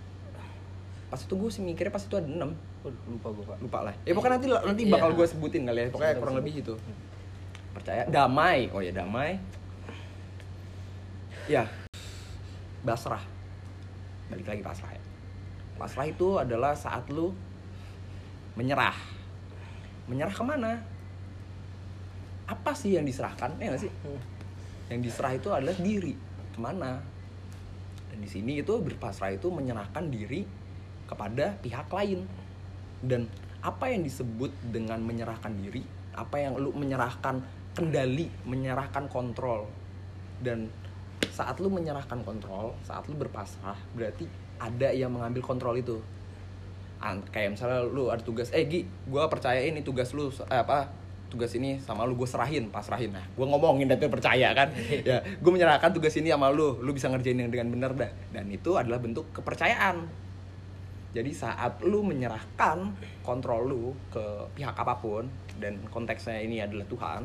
pas 1.13 1.21
itu 1.21 1.37
gue 1.37 1.51
sih 1.53 1.61
mikirnya 1.61 1.93
pas 1.93 2.01
itu 2.01 2.17
ada 2.17 2.25
enam. 2.25 2.57
Lupa 3.05 3.29
gue 3.37 3.45
pak. 3.45 3.57
Lupa 3.61 3.79
lah. 3.85 3.95
Ya 4.09 4.17
pokoknya 4.17 4.41
nanti 4.41 4.49
nanti 4.49 4.83
bakal 4.89 5.13
gue 5.13 5.27
sebutin 5.29 5.69
kali 5.69 5.85
ya 5.85 5.89
pokoknya 5.93 6.17
kurang 6.17 6.41
lebih 6.41 6.65
itu 6.65 6.73
percaya 7.77 8.09
damai. 8.09 8.73
Oh 8.73 8.81
ya 8.81 8.97
damai. 8.97 9.37
Ya. 11.53 11.69
Basrah. 12.81 13.21
Balik 14.33 14.57
lagi 14.57 14.63
pasrah 14.65 14.97
ya. 14.97 15.03
Pasrah 15.77 16.09
itu 16.09 16.41
adalah 16.41 16.73
saat 16.73 17.05
lu 17.13 17.37
menyerah. 18.57 18.97
Menyerah 20.09 20.33
ke 20.33 20.45
mana? 20.49 20.81
Apa 22.49 22.73
sih 22.73 22.97
yang 22.97 23.05
diserahkan? 23.05 23.53
Ya 23.61 23.69
nggak 23.69 23.85
sih? 23.85 23.93
Yang 24.89 25.13
diserah 25.13 25.37
itu 25.37 25.53
adalah 25.53 25.77
diri. 25.77 26.17
Ke 26.57 26.59
mana? 26.65 27.05
Dan 28.09 28.25
di 28.25 28.29
sini 28.33 28.65
itu 28.65 28.73
berpasrah 28.81 29.37
itu 29.37 29.53
menyerahkan 29.53 30.09
diri 30.09 30.62
kepada 31.13 31.53
pihak 31.61 31.93
lain. 31.93 32.25
Dan 33.05 33.29
apa 33.61 33.93
yang 33.93 34.01
disebut 34.01 34.49
dengan 34.73 34.99
menyerahkan 35.05 35.53
diri 35.61 35.85
apa 36.13 36.37
yang 36.41 36.57
lu 36.57 36.73
menyerahkan 36.73 37.45
kendali 37.77 38.33
menyerahkan 38.49 39.05
kontrol. 39.13 39.69
Dan 40.41 40.73
saat 41.29 41.61
lu 41.61 41.69
menyerahkan 41.71 42.25
kontrol 42.25 42.75
saat 42.83 43.07
lu 43.07 43.15
berpasrah 43.15 43.77
berarti 43.95 44.27
ada 44.57 44.89
yang 44.91 45.13
mengambil 45.13 45.45
kontrol 45.45 45.77
itu. 45.77 46.01
An- 47.03 47.27
kayak 47.29 47.59
misalnya 47.59 47.83
lu 47.83 48.09
ada 48.09 48.23
tugas 48.23 48.51
eh 48.55 48.63
Gi 48.67 48.87
gue 48.87 49.23
percaya 49.27 49.59
ini 49.59 49.83
tugas 49.83 50.15
lu 50.15 50.31
eh, 50.31 50.61
apa 50.61 50.91
tugas 51.33 51.49
ini 51.57 51.81
sama 51.81 52.05
lu 52.05 52.15
gue 52.15 52.29
serahin 52.29 52.69
pasrahin. 52.69 53.11
Nah 53.17 53.25
gue 53.25 53.47
ngomongin 53.49 53.89
dan 53.89 53.99
percaya 53.99 54.53
kan? 54.53 54.71
Ya 55.09 55.25
gue 55.25 55.51
menyerahkan 55.51 55.91
tugas 55.91 56.15
ini 56.15 56.31
sama 56.31 56.53
lu 56.53 56.79
lu 56.85 56.91
bisa 56.93 57.09
ngerjain 57.09 57.41
yang 57.41 57.51
dengan 57.51 57.73
benar 57.73 57.93
dah. 57.97 58.13
Dan 58.31 58.53
itu 58.53 58.77
adalah 58.77 59.01
bentuk 59.01 59.33
kepercayaan 59.33 60.07
jadi 61.13 61.29
saat 61.33 61.85
lu 61.85 62.01
menyerahkan 62.01 62.89
kontrol 63.21 63.69
lu 63.69 63.85
ke 64.09 64.25
pihak 64.57 64.73
apa 64.73 64.97
pun 64.97 65.29
dan 65.61 65.77
konteksnya 65.93 66.41
ini 66.41 66.65
adalah 66.65 66.89
Tuhan 66.89 67.21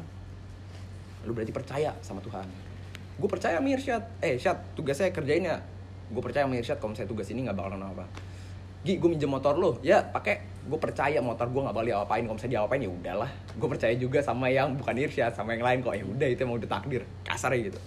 lu 1.23 1.31
berarti 1.35 1.51
percaya 1.51 1.91
sama 2.03 2.23
Tuhan. 2.23 2.47
Gue 3.17 3.29
percaya 3.31 3.57
sama 3.59 3.67
Irsyad. 3.67 4.03
Eh 4.23 4.39
Syad 4.39 4.59
tugasnya 4.77 5.11
kerjain 5.11 5.43
ya. 5.43 5.57
Gue 6.11 6.23
percaya 6.23 6.47
sama 6.47 6.55
Irsyad 6.55 6.79
kalau 6.79 6.95
misalnya 6.95 7.11
tugas 7.11 7.27
ini 7.31 7.39
nggak 7.47 7.57
bakalan 7.57 7.83
apa 7.83 8.05
Gi, 8.85 9.01
gue 9.01 9.09
minjem 9.09 9.27
motor 9.27 9.57
lu. 9.57 9.75
Ya 9.83 10.03
pakai. 10.03 10.39
Gue 10.67 10.79
percaya 10.79 11.19
motor 11.23 11.47
gue 11.51 11.61
nggak 11.63 11.75
bakal 11.75 11.87
diapain. 11.87 12.23
Kalau 12.23 12.35
misalnya 12.37 12.53
diapain 12.61 12.81
ya 12.83 12.91
udahlah. 12.91 13.31
Gue 13.57 13.67
percaya 13.71 13.93
juga 13.97 14.19
sama 14.23 14.47
yang 14.47 14.77
bukan 14.77 14.95
Irsyad 14.95 15.33
sama 15.35 15.57
yang 15.57 15.63
lain 15.65 15.79
kok. 15.83 15.95
Ya 15.95 16.05
udah 16.05 16.27
itu 16.27 16.39
emang 16.43 16.59
udah 16.59 16.69
takdir. 16.69 17.03
Kasarnya 17.27 17.71
gitu. 17.73 17.79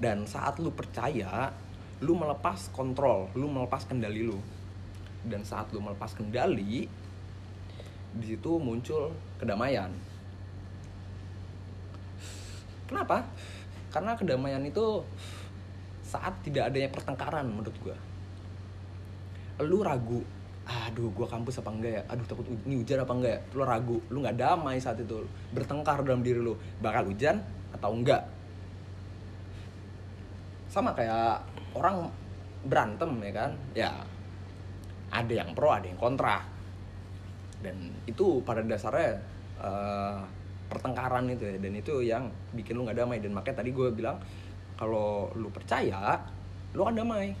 Dan 0.00 0.24
saat 0.26 0.58
lu 0.58 0.72
percaya 0.74 1.52
lu 2.04 2.12
melepas 2.12 2.68
kontrol 2.76 3.32
lu 3.32 3.48
melepas 3.48 3.88
kendali 3.88 4.20
lu 4.20 4.36
dan 5.26 5.42
saat 5.42 5.66
lu 5.74 5.82
melepas 5.82 6.14
kendali 6.14 6.86
di 8.16 8.24
situ 8.24 8.50
muncul 8.56 9.12
kedamaian. 9.36 9.92
Kenapa? 12.86 13.26
Karena 13.90 14.14
kedamaian 14.14 14.62
itu 14.62 15.02
saat 16.06 16.32
tidak 16.46 16.70
adanya 16.70 16.88
pertengkaran 16.94 17.50
menurut 17.50 17.74
gua. 17.82 17.96
Lu 19.66 19.82
ragu 19.82 20.22
aduh 20.66 21.10
gua 21.14 21.26
kampus 21.30 21.62
apa 21.62 21.70
enggak 21.74 21.92
ya? 21.98 22.02
Aduh 22.10 22.26
takut 22.26 22.46
ini 22.46 22.78
hujan 22.78 23.02
apa 23.02 23.12
enggak 23.12 23.32
ya? 23.34 23.40
Lu 23.58 23.62
ragu 23.66 23.96
lu 24.08 24.22
nggak 24.22 24.38
damai 24.38 24.78
saat 24.78 25.02
itu. 25.02 25.26
Bertengkar 25.50 26.06
dalam 26.06 26.22
diri 26.22 26.38
lu. 26.38 26.54
Bakal 26.78 27.10
hujan 27.10 27.42
atau 27.74 27.90
enggak? 27.90 28.22
Sama 30.70 30.94
kayak 30.94 31.42
orang 31.74 32.06
berantem 32.66 33.10
ya 33.22 33.32
kan? 33.34 33.50
Ya 33.74 33.90
ada 35.10 35.32
yang 35.32 35.50
pro 35.54 35.70
ada 35.70 35.86
yang 35.86 35.98
kontra. 35.98 36.42
Dan 37.62 37.90
itu 38.04 38.42
pada 38.44 38.60
dasarnya 38.62 39.16
eh, 39.62 40.18
pertengkaran 40.66 41.30
itu 41.30 41.44
ya. 41.46 41.56
Dan 41.58 41.72
itu 41.78 41.94
yang 42.02 42.28
bikin 42.52 42.76
lu 42.78 42.84
nggak 42.86 42.98
damai. 42.98 43.18
Dan 43.22 43.32
makanya 43.34 43.62
tadi 43.64 43.70
gue 43.72 43.88
bilang 43.94 44.18
kalau 44.76 45.32
lu 45.38 45.48
percaya 45.48 46.20
lu 46.74 46.84
akan 46.84 46.96
damai. 46.96 47.32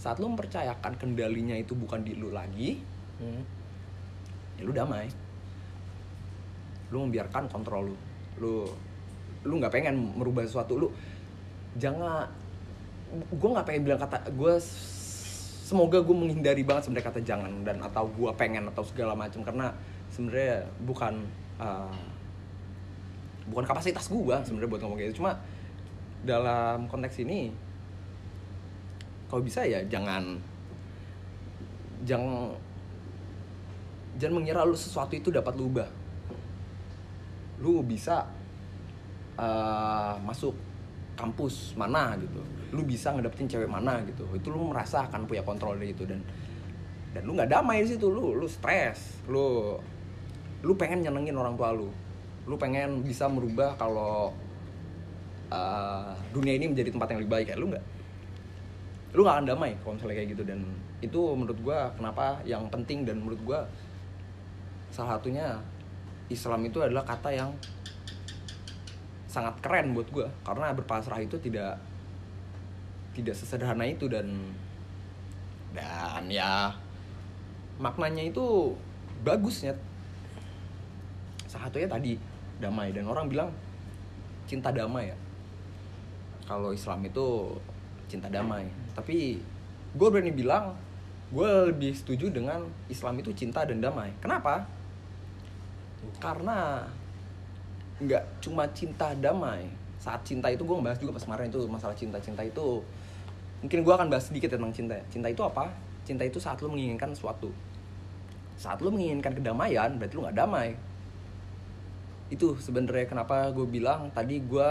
Saat 0.00 0.16
lu 0.16 0.32
mempercayakan 0.32 0.96
kendalinya 0.96 1.52
itu 1.54 1.76
bukan 1.76 2.00
di 2.00 2.16
lu 2.16 2.32
lagi 2.32 2.80
Hmm. 3.20 3.44
ya 4.56 4.64
lu 4.64 4.72
damai. 4.72 5.12
Lu 6.88 7.04
membiarkan 7.04 7.52
kontrol 7.52 7.92
lu. 7.92 7.96
Lu 8.40 8.54
lu 9.44 9.54
nggak 9.60 9.72
pengen 9.72 10.16
merubah 10.16 10.44
sesuatu. 10.48 10.80
Lu 10.80 10.88
jangan 11.76 12.24
gue 13.12 13.50
nggak 13.52 13.66
pengen 13.68 13.82
bilang 13.84 14.00
kata 14.00 14.18
gue 14.32 14.54
semoga 15.70 16.02
gue 16.02 16.10
menghindari 16.10 16.66
banget 16.66 16.90
sebenarnya 16.90 17.06
kata 17.14 17.20
jangan 17.22 17.62
dan 17.62 17.78
atau 17.78 18.10
gue 18.10 18.26
pengen 18.34 18.66
atau 18.74 18.82
segala 18.82 19.14
macam 19.14 19.46
karena 19.46 19.70
sebenarnya 20.10 20.66
bukan 20.82 21.22
uh, 21.62 21.94
bukan 23.46 23.64
kapasitas 23.70 24.10
gue 24.10 24.34
sebenarnya 24.42 24.66
buat 24.66 24.82
ngomong 24.82 24.98
kayak 24.98 25.14
gitu. 25.14 25.22
Cuma 25.22 25.38
dalam 26.26 26.90
konteks 26.90 27.22
ini 27.22 27.54
kalau 29.30 29.46
bisa 29.46 29.62
ya 29.62 29.78
jangan 29.86 30.42
jangan 32.02 32.50
jangan 34.18 34.34
mengira 34.42 34.66
lu 34.66 34.74
sesuatu 34.74 35.14
itu 35.14 35.30
dapat 35.30 35.54
lu 35.54 35.70
ubah. 35.70 35.86
Lu 37.62 37.86
bisa 37.86 38.26
uh, 39.38 40.18
masuk 40.26 40.58
kampus 41.20 41.76
mana 41.76 42.16
gitu. 42.16 42.40
Lu 42.72 42.80
bisa 42.80 43.12
ngedapetin 43.12 43.46
cewek 43.46 43.68
mana 43.68 44.00
gitu. 44.08 44.24
Itu 44.32 44.48
lu 44.48 44.72
merasa 44.72 45.04
akan 45.04 45.28
punya 45.28 45.44
kontrol 45.44 45.76
dari 45.76 45.92
itu 45.92 46.08
dan 46.08 46.24
dan 47.12 47.22
lu 47.28 47.36
nggak 47.36 47.52
damai 47.52 47.84
di 47.84 47.92
situ. 47.92 48.08
Lu 48.08 48.32
lu 48.32 48.48
stres. 48.48 49.20
Lu 49.28 49.76
lu 50.64 50.72
pengen 50.80 51.04
nyenengin 51.04 51.36
orang 51.36 51.54
tua 51.60 51.76
lu. 51.76 51.92
Lu 52.48 52.56
pengen 52.56 53.04
bisa 53.04 53.28
merubah 53.28 53.76
kalau 53.76 54.32
uh, 55.52 56.16
dunia 56.32 56.56
ini 56.56 56.72
menjadi 56.72 56.90
tempat 56.96 57.12
yang 57.12 57.20
lebih 57.20 57.32
baik. 57.36 57.46
Ya 57.52 57.56
lu 57.60 57.68
nggak 57.68 57.84
lu 59.10 59.26
gak 59.26 59.42
akan 59.42 59.46
damai 59.50 59.74
kalau 59.84 59.98
misalnya 59.98 60.16
kayak 60.22 60.30
gitu. 60.32 60.42
Dan 60.48 60.60
itu 61.04 61.20
menurut 61.36 61.58
gua 61.60 61.92
kenapa 61.98 62.40
yang 62.48 62.64
penting 62.72 63.04
dan 63.04 63.20
menurut 63.20 63.40
gua 63.44 63.60
salah 64.90 65.18
satunya 65.18 65.58
Islam 66.30 66.62
itu 66.62 66.78
adalah 66.78 67.02
kata 67.02 67.30
yang 67.34 67.50
sangat 69.30 69.54
keren 69.62 69.94
buat 69.94 70.10
gua. 70.10 70.26
Karena 70.42 70.74
berpasrah 70.74 71.22
itu 71.22 71.38
tidak 71.38 71.78
tidak 73.14 73.38
sesederhana 73.38 73.86
itu 73.86 74.10
dan 74.10 74.26
dan 75.70 76.26
ya 76.26 76.74
maknanya 77.78 78.26
itu 78.26 78.74
bagusnya 79.22 79.70
salah 81.46 81.70
satunya 81.70 81.86
tadi 81.86 82.18
damai. 82.58 82.90
Dan 82.90 83.06
orang 83.06 83.30
bilang 83.30 83.50
cinta 84.50 84.74
damai 84.74 85.14
ya. 85.14 85.16
Kalau 86.50 86.74
Islam 86.74 87.06
itu 87.06 87.54
cinta 88.10 88.26
damai. 88.26 88.66
Tapi 88.98 89.38
gue 89.94 90.08
berani 90.10 90.34
bilang 90.34 90.74
gue 91.30 91.50
lebih 91.70 91.94
setuju 91.94 92.34
dengan 92.34 92.66
Islam 92.90 93.22
itu 93.22 93.30
cinta 93.30 93.62
dan 93.62 93.78
damai. 93.78 94.10
Kenapa? 94.18 94.66
Karena 96.18 96.82
nggak 98.00 98.24
cuma 98.40 98.64
cinta 98.72 99.12
damai. 99.20 99.68
Saat 100.00 100.24
cinta 100.24 100.48
itu 100.48 100.64
gue 100.64 100.72
ngebahas 100.72 100.96
juga 100.96 101.12
pas 101.20 101.24
kemarin 101.28 101.46
itu 101.52 101.60
masalah 101.68 101.96
cinta 101.96 102.16
cinta 102.16 102.40
itu. 102.40 102.80
Mungkin 103.60 103.84
gue 103.84 103.92
akan 103.92 104.08
bahas 104.08 104.32
sedikit 104.32 104.56
tentang 104.56 104.72
cinta. 104.72 104.96
Cinta 105.12 105.28
itu 105.28 105.44
apa? 105.44 105.68
Cinta 106.08 106.24
itu 106.24 106.40
saat 106.40 106.56
lu 106.64 106.72
menginginkan 106.72 107.12
sesuatu. 107.12 107.52
Saat 108.56 108.80
lu 108.80 108.88
menginginkan 108.88 109.36
kedamaian 109.36 110.00
berarti 110.00 110.14
lu 110.16 110.24
nggak 110.24 110.38
damai. 110.40 110.72
Itu 112.32 112.56
sebenarnya 112.56 113.04
kenapa 113.04 113.52
gue 113.52 113.68
bilang 113.68 114.08
tadi 114.16 114.40
gue 114.40 114.70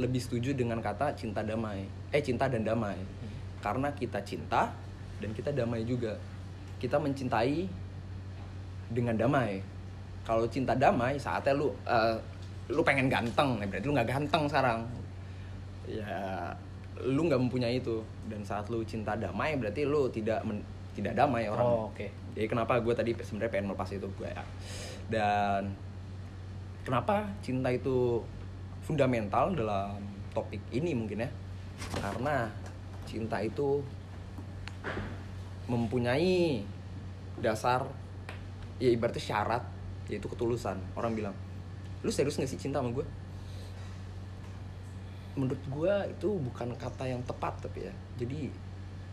lebih 0.00 0.20
setuju 0.24 0.56
dengan 0.56 0.80
kata 0.80 1.12
cinta 1.12 1.44
damai. 1.44 1.84
Eh 2.08 2.24
cinta 2.24 2.48
dan 2.48 2.64
damai. 2.64 2.96
Karena 3.60 3.92
kita 3.92 4.24
cinta 4.24 4.72
dan 5.20 5.30
kita 5.36 5.52
damai 5.52 5.84
juga. 5.84 6.16
Kita 6.80 6.96
mencintai 6.96 7.68
dengan 8.88 9.20
damai. 9.20 9.60
Kalau 10.24 10.48
cinta 10.48 10.72
damai 10.72 11.20
saatnya 11.20 11.52
lu 11.52 11.68
eh, 11.84 12.16
lu 12.70 12.82
pengen 12.86 13.10
ganteng 13.10 13.58
ya 13.58 13.66
berarti 13.66 13.86
lu 13.88 13.94
nggak 13.94 14.10
ganteng 14.10 14.44
sekarang. 14.46 14.78
Ya 15.88 16.52
lu 17.02 17.26
nggak 17.26 17.40
mempunyai 17.42 17.82
itu. 17.82 18.02
Dan 18.30 18.46
saat 18.46 18.70
lu 18.70 18.84
cinta 18.86 19.18
damai 19.18 19.58
berarti 19.58 19.82
lu 19.82 20.06
tidak 20.12 20.44
men- 20.46 20.64
tidak 20.92 21.16
damai 21.16 21.48
orang. 21.48 21.64
Oh, 21.66 21.88
oke. 21.88 22.06
jadi 22.36 22.46
kenapa 22.48 22.80
gue 22.80 22.92
tadi 22.92 23.10
sebenarnya 23.16 23.52
pengen 23.52 23.66
melepas 23.72 23.88
itu 23.92 24.08
gue 24.16 24.28
ya. 24.28 24.44
Dan 25.08 25.72
kenapa 26.84 27.28
cinta 27.40 27.72
itu 27.72 28.20
fundamental 28.84 29.56
dalam 29.56 30.00
topik 30.36 30.60
ini 30.72 30.92
mungkin 30.92 31.24
ya? 31.24 31.30
Karena 31.96 32.48
cinta 33.08 33.40
itu 33.40 33.80
mempunyai 35.68 36.60
dasar 37.40 37.88
ya 38.76 38.90
ibaratnya 38.92 39.22
syarat 39.22 39.64
yaitu 40.12 40.28
ketulusan. 40.28 40.76
Orang 40.92 41.16
bilang 41.16 41.32
lu 42.02 42.10
serius 42.10 42.38
gak 42.38 42.50
sih 42.50 42.58
cinta 42.58 42.82
sama 42.82 42.90
gue 42.90 43.06
menurut 45.32 45.62
gue 45.64 45.94
itu 46.12 46.28
bukan 46.28 46.76
kata 46.76 47.08
yang 47.08 47.24
tepat 47.24 47.56
tapi 47.64 47.88
ya. 47.88 47.94
Jadi 48.20 48.52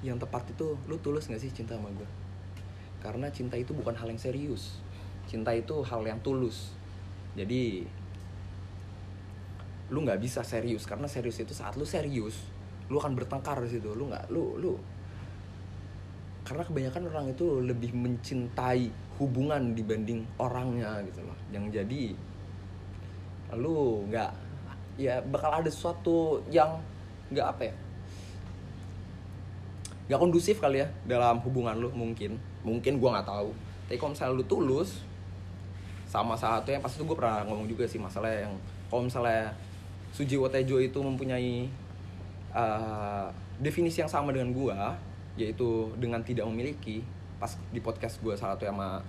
yang 0.03 0.19
tepat 0.19 0.51
itu 0.51 0.75
lu 0.91 0.99
tulus 0.99 1.31
gak 1.31 1.39
sih 1.39 1.51
cinta 1.53 1.79
sama 1.79 1.87
gue 1.95 2.07
karena 2.99 3.31
cinta 3.31 3.55
itu 3.55 3.71
bukan 3.71 3.95
hal 3.95 4.07
yang 4.11 4.19
serius. 4.19 4.83
Cinta 5.23 5.55
itu 5.55 5.79
hal 5.87 6.03
yang 6.03 6.19
tulus. 6.19 6.75
Jadi 7.39 7.87
lu 9.89 10.03
nggak 10.03 10.19
bisa 10.19 10.43
serius. 10.43 10.83
Karena 10.83 11.07
serius 11.07 11.39
itu 11.39 11.55
saat 11.55 11.79
lu 11.79 11.87
serius 11.87 12.35
lu 12.89 12.97
akan 12.99 13.15
bertengkar 13.15 13.63
di 13.63 13.71
situ. 13.71 13.95
Lu 13.95 14.11
nggak 14.11 14.27
lu 14.27 14.59
lu. 14.59 14.75
Karena 16.43 16.65
kebanyakan 16.65 17.03
orang 17.07 17.27
itu 17.31 17.61
lebih 17.61 17.93
mencintai 17.95 19.15
hubungan 19.21 19.77
dibanding 19.77 20.25
orangnya 20.41 20.99
gitu 21.07 21.23
loh. 21.23 21.37
Yang 21.55 21.65
jadi 21.79 22.03
lu 23.57 24.05
nggak 24.09 24.31
ya 24.99 25.23
bakal 25.25 25.63
ada 25.63 25.69
sesuatu 25.71 26.43
yang 26.51 26.77
nggak 27.31 27.47
apa 27.47 27.63
ya 27.69 27.75
nggak 30.09 30.17
kondusif 30.17 30.57
kali 30.57 30.81
ya 30.81 30.89
dalam 31.05 31.37
hubungan 31.45 31.77
lu 31.77 31.93
mungkin. 31.93 32.41
Mungkin 32.65 32.97
gua 32.97 33.21
nggak 33.21 33.29
tahu. 33.29 33.53
Tapi 33.85 33.97
kalau 34.01 34.11
misalnya 34.17 34.33
lu 34.41 34.45
tulus 34.49 35.05
sama 36.09 36.33
satu 36.33 36.73
yang 36.73 36.81
pas 36.81 36.89
itu 36.89 37.05
gue 37.05 37.13
pernah 37.13 37.45
ngomong 37.45 37.69
juga 37.69 37.85
sih 37.85 38.01
masalah 38.01 38.33
yang 38.33 38.49
kalau 38.89 39.05
misalnya 39.05 39.53
Sujiwo 40.09 40.49
Tejo 40.49 40.81
itu 40.81 40.97
mempunyai 40.97 41.69
uh, 42.49 43.29
definisi 43.61 44.01
yang 44.01 44.09
sama 44.09 44.33
dengan 44.33 44.49
gua 44.49 44.97
yaitu 45.37 45.93
dengan 46.01 46.25
tidak 46.25 46.49
memiliki 46.49 47.05
pas 47.37 47.53
di 47.69 47.77
podcast 47.77 48.17
gua 48.25 48.33
salah 48.33 48.57
satu 48.57 48.65
sama 48.65 49.05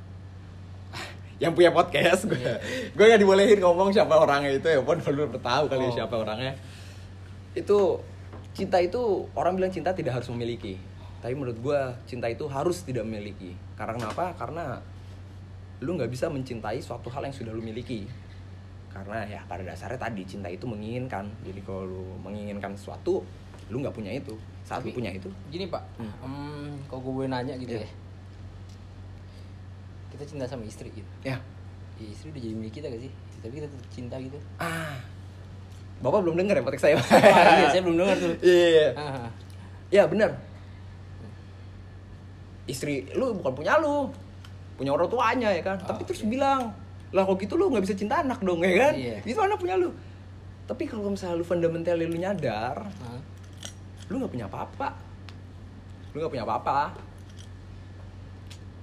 yang 1.41 1.53
punya 1.53 1.73
podcast. 1.73 2.29
Gue 2.29 2.37
gue 2.93 3.05
nggak 3.05 3.19
dibolehin 3.19 3.59
ngomong 3.59 3.91
siapa 3.91 4.13
orangnya 4.15 4.53
itu 4.53 4.69
ya 4.69 4.79
pun 4.81 5.01
belum 5.01 5.33
tahu 5.35 5.65
kali 5.67 5.85
Oh. 5.89 5.91
siapa 5.91 6.15
orangnya. 6.15 6.53
Itu 7.53 7.99
cinta 8.53 8.79
itu 8.79 9.01
orang 9.33 9.57
bilang 9.57 9.73
cinta 9.73 9.91
tidak 9.91 10.21
harus 10.21 10.29
memiliki. 10.29 10.77
Tapi 11.21 11.33
menurut 11.33 11.59
gue 11.59 11.81
cinta 12.05 12.29
itu 12.29 12.45
harus 12.47 12.85
tidak 12.85 13.05
memiliki. 13.05 13.57
Karena 13.75 13.97
kenapa? 13.97 14.37
Karena 14.37 14.79
lu 15.81 15.97
nggak 15.97 16.09
bisa 16.09 16.29
mencintai 16.29 16.79
suatu 16.79 17.09
hal 17.09 17.25
yang 17.25 17.33
sudah 17.33 17.51
lu 17.51 17.61
miliki. 17.61 18.05
Karena 18.91 19.23
ya 19.25 19.41
pada 19.47 19.63
dasarnya 19.63 19.97
tadi 19.97 20.23
cinta 20.25 20.49
itu 20.49 20.69
menginginkan. 20.69 21.25
Jadi 21.41 21.61
kalau 21.63 21.85
lu 21.85 22.05
menginginkan 22.21 22.77
sesuatu 22.77 23.25
lu 23.71 23.81
nggak 23.81 23.95
punya 23.95 24.13
itu. 24.13 24.37
Saat 24.61 24.85
lu 24.85 24.93
punya 24.93 25.09
itu. 25.11 25.27
Gini 25.49 25.67
pak, 25.67 25.81
Hmm. 25.97 26.13
hmm, 26.21 26.71
kalau 26.87 27.01
gue 27.03 27.13
boleh 27.25 27.31
nanya 27.31 27.55
gitu 27.57 27.75
Iya. 27.75 27.87
ya, 27.87 27.89
kita 30.21 30.29
cinta 30.29 30.45
sama 30.45 30.63
istri 30.63 30.93
gitu, 30.93 31.09
ya 31.23 31.41
Ya, 31.97 32.07
istri 32.07 32.29
udah 32.29 32.41
jadi 32.41 32.55
milik 32.55 32.75
kita 32.75 32.87
gak 32.87 32.97
sih? 32.99 33.13
Tapi 33.39 33.53
kita 33.55 33.67
tetap 33.67 33.89
cinta 33.91 34.17
gitu. 34.17 34.37
ah 34.57 35.01
bapak 35.99 36.21
belum 36.23 36.37
dengar 36.39 36.55
ya 36.55 36.63
podcast 36.63 36.85
saya 36.87 36.97
Ah, 37.01 37.57
iya, 37.59 37.69
saya 37.71 37.83
belum 37.83 37.97
dengar 37.99 38.17
tuh. 38.19 38.33
iya 38.43 38.67
iya. 38.71 38.87
Ah, 38.95 39.29
Ya 39.91 40.03
bener 40.05 40.33
Istri 42.65 43.13
lu 43.13 43.35
bukan 43.35 43.53
punya 43.55 43.77
lu 43.77 44.09
Punya 44.75 44.91
orang 44.91 45.09
tuanya 45.09 45.49
ya 45.51 45.61
kan 45.63 45.77
Ah, 45.79 45.93
Tapi 45.93 46.05
terus 46.05 46.23
oke. 46.23 46.31
bilang 46.31 46.73
Lah 47.11 47.23
kok 47.23 47.37
gitu 47.37 47.55
lu 47.55 47.69
gak 47.69 47.83
bisa 47.83 47.93
cinta 47.93 48.21
anak 48.21 48.41
dong 48.41 48.61
ya 48.61 48.73
kan 48.81 48.95
Iya. 48.95 49.17
Itu 49.23 49.37
anak 49.39 49.59
punya 49.59 49.75
lu 49.75 49.93
Tapi 50.65 50.85
kalau 50.85 51.11
misalnya 51.11 51.37
lu 51.37 51.45
fundamental 51.45 51.97
lu 51.97 52.15
nyadar 52.15 52.77
ah. 52.81 53.21
Lu 54.09 54.17
gak 54.19 54.31
punya 54.31 54.47
apa-apa 54.47 54.89
Lu 56.13 56.21
gak 56.21 56.31
punya 56.31 56.45
apa-apa 56.45 57.10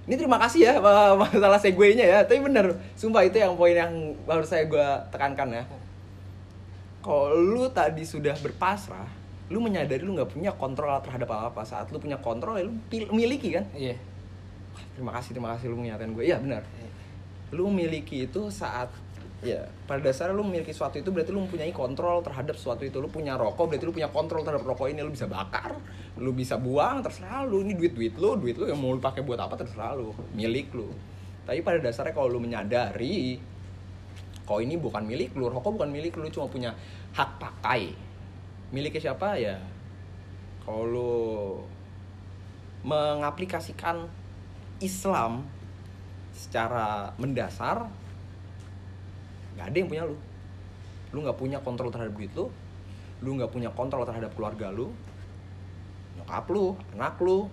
Ini 0.08 0.16
terima 0.16 0.40
kasih 0.40 0.60
ya 0.64 0.74
ma- 0.80 1.20
masalah 1.20 1.60
segue-nya 1.60 2.06
ya. 2.08 2.20
Tapi 2.24 2.40
bener 2.40 2.80
Sumpah 2.96 3.28
itu 3.28 3.38
yang 3.38 3.60
poin 3.60 3.76
yang 3.76 3.92
harus 4.24 4.48
saya 4.48 4.64
gua 4.66 5.04
tekankan 5.12 5.52
ya. 5.52 5.64
Kalau 7.04 7.36
lu 7.36 7.68
tadi 7.72 8.04
sudah 8.08 8.36
berpasrah 8.40 9.08
lu 9.48 9.64
menyadari 9.64 10.04
lu 10.04 10.12
nggak 10.12 10.28
punya 10.36 10.52
kontrol 10.52 10.92
terhadap 11.00 11.32
apa 11.32 11.48
apa 11.48 11.62
saat 11.64 11.88
lu 11.88 12.04
punya 12.04 12.20
kontrol 12.20 12.60
ya 12.60 12.68
lu 12.68 12.76
miliki 13.16 13.56
kan? 13.56 13.64
Iya. 13.72 13.96
terima 14.94 15.16
kasih 15.16 15.32
terima 15.38 15.50
kasih 15.56 15.72
lu 15.72 15.80
mengingatkan 15.80 16.12
gue 16.14 16.26
iya 16.26 16.38
benar 16.42 16.68
lu 17.56 17.72
memiliki 17.72 18.28
itu 18.28 18.52
saat 18.52 18.92
ya 19.38 19.70
pada 19.86 20.02
dasarnya 20.02 20.34
lu 20.34 20.42
memiliki 20.42 20.74
sesuatu 20.74 20.98
itu 20.98 21.14
berarti 21.14 21.30
lu 21.30 21.46
mempunyai 21.46 21.70
kontrol 21.70 22.26
terhadap 22.26 22.58
sesuatu 22.58 22.84
itu. 22.84 22.98
Lu 22.98 23.10
punya 23.12 23.38
rokok 23.38 23.70
berarti 23.70 23.86
lu 23.86 23.94
punya 23.94 24.10
kontrol 24.10 24.42
terhadap 24.42 24.66
rokok 24.66 24.90
ini. 24.90 25.06
Lu 25.06 25.14
bisa 25.14 25.30
bakar 25.30 25.78
lu 26.18 26.34
bisa 26.34 26.58
buang 26.58 27.06
terserah 27.06 27.46
lu. 27.46 27.62
Ini 27.62 27.78
duit 27.78 27.94
duit 27.94 28.14
lu 28.18 28.38
duit 28.38 28.58
lu 28.58 28.66
yang 28.66 28.82
mau 28.82 28.94
lu 28.94 29.02
pakai 29.02 29.22
buat 29.22 29.38
apa 29.38 29.54
terserah 29.58 29.94
lu. 29.94 30.14
Milik 30.34 30.74
lu. 30.74 30.90
Tapi 31.46 31.62
pada 31.62 31.80
dasarnya 31.80 32.12
kalau 32.18 32.28
lu 32.34 32.40
menyadari 32.42 33.38
kalau 34.48 34.64
ini 34.64 34.80
bukan 34.80 35.04
milik 35.04 35.36
lu 35.36 35.52
rokok 35.52 35.76
bukan 35.76 35.92
milik 35.92 36.16
lu 36.18 36.26
cuma 36.34 36.50
punya 36.50 36.74
hak 37.14 37.38
pakai. 37.38 37.94
Miliknya 38.74 39.12
siapa? 39.12 39.38
Ya 39.38 39.62
kalau 40.66 40.84
lu 40.84 41.14
mengaplikasikan 42.84 44.08
Islam 44.84 45.48
secara 46.36 47.12
mendasar 47.18 47.90
nggak 49.58 49.68
ada 49.74 49.78
yang 49.78 49.90
punya 49.90 50.04
lu. 50.06 50.18
Lu 51.12 51.18
nggak 51.26 51.38
punya 51.42 51.58
kontrol 51.66 51.90
terhadap 51.90 52.14
duit 52.14 52.30
lu 52.38 52.48
lu 53.18 53.34
nggak 53.34 53.50
punya 53.50 53.70
kontrol 53.74 54.06
terhadap 54.06 54.30
keluarga 54.38 54.70
lu 54.70 54.94
nyokap 56.22 56.46
lu 56.54 56.78
anak 56.94 57.18
lu 57.18 57.50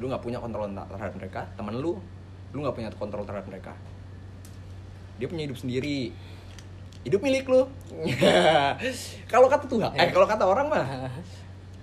lu 0.00 0.04
nggak 0.08 0.24
punya 0.24 0.38
kontrol 0.40 0.68
terhadap 0.72 1.14
mereka 1.16 1.40
temen 1.56 1.76
lu 1.76 2.00
lu 2.52 2.64
nggak 2.64 2.76
punya 2.76 2.88
kontrol 2.96 3.24
terhadap 3.28 3.44
mereka. 3.52 3.72
Dia 5.20 5.28
punya 5.28 5.44
hidup 5.48 5.58
sendiri. 5.60 6.12
Hidup 7.04 7.20
milik 7.20 7.44
lu. 7.48 7.68
Kalau 9.32 9.48
kata 9.52 9.68
Tuhan 9.68 9.92
eh 9.92 10.08
kalau 10.12 10.24
kata 10.24 10.44
orang 10.48 10.66
mah 10.72 10.86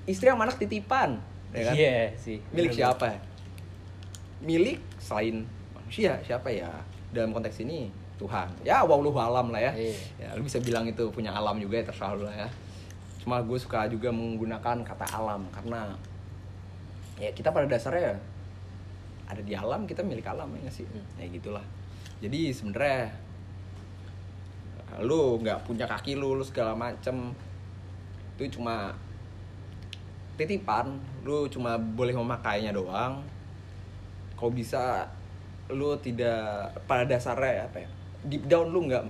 istri 0.10 0.28
sama 0.28 0.50
anak 0.50 0.58
titipan 0.58 1.22
ya 1.54 1.62
kan? 1.70 1.74
Iya 1.78 1.98
sih. 2.18 2.38
milik 2.50 2.74
siapa? 2.74 3.22
Milik 4.42 4.82
selain 4.98 5.46
manusia 5.78 6.18
siapa 6.26 6.50
ya? 6.50 6.74
Dalam 7.14 7.30
konteks 7.32 7.62
ini 7.62 7.94
Tuhan. 8.24 8.48
Ya 8.64 8.80
wallahu 8.88 9.20
alam 9.20 9.52
lah 9.52 9.60
ya. 9.60 9.72
Iya. 9.76 10.00
ya 10.16 10.28
lu 10.40 10.48
bisa 10.48 10.64
bilang 10.64 10.88
itu 10.88 11.04
punya 11.12 11.36
alam 11.36 11.60
juga 11.60 11.84
ya 11.84 11.86
terserah 11.92 12.16
lu 12.16 12.24
lah 12.24 12.48
ya. 12.48 12.50
Cuma 13.20 13.44
gue 13.44 13.60
suka 13.60 13.92
juga 13.92 14.16
menggunakan 14.16 14.80
kata 14.88 15.06
alam 15.12 15.44
karena 15.52 15.92
ya 17.20 17.28
kita 17.36 17.52
pada 17.52 17.68
dasarnya 17.68 18.16
ada 19.28 19.44
di 19.44 19.52
alam 19.52 19.84
kita 19.84 20.00
milik 20.00 20.24
alam 20.24 20.48
ya 20.56 20.60
nggak 20.64 20.76
sih? 20.76 20.88
Hmm. 20.88 21.04
ya 21.20 21.28
gitulah. 21.28 21.66
Jadi 22.24 22.56
sebenarnya 22.56 23.12
lu 25.04 25.44
nggak 25.44 25.68
punya 25.68 25.84
kaki 25.84 26.16
lu, 26.16 26.40
lu 26.40 26.46
segala 26.48 26.72
macem 26.72 27.36
itu 28.40 28.56
cuma 28.56 28.96
titipan. 30.40 30.96
Lu 31.28 31.52
cuma 31.52 31.76
boleh 31.76 32.16
memakainya 32.16 32.72
doang. 32.72 33.20
Kau 34.40 34.48
bisa 34.48 35.08
lu 35.72 35.96
tidak 36.00 36.72
pada 36.88 37.08
dasarnya 37.08 37.68
apa 37.68 37.80
ya 37.84 37.92
deep 38.28 38.48
down 38.48 38.72
lu 38.72 38.88
nggak 38.88 39.04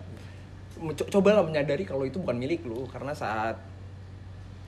co- 0.97 1.09
cobalah 1.09 1.45
menyadari 1.45 1.85
kalau 1.85 2.03
itu 2.03 2.17
bukan 2.17 2.37
milik 2.37 2.65
lu 2.65 2.89
karena 2.89 3.13
saat 3.13 3.55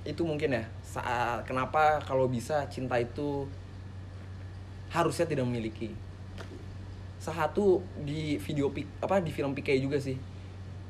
itu 0.06 0.22
mungkin 0.22 0.54
ya 0.54 0.64
saat 0.86 1.42
kenapa 1.50 1.98
kalau 2.06 2.30
bisa 2.30 2.70
cinta 2.70 2.96
itu 3.02 3.50
harusnya 4.96 5.26
tidak 5.28 5.44
memiliki. 5.44 5.92
Satu 7.20 7.82
di 8.06 8.38
video 8.38 8.72
apa 9.02 9.20
di 9.20 9.34
film 9.34 9.52
PK 9.52 9.82
juga 9.82 9.98
sih. 10.00 10.16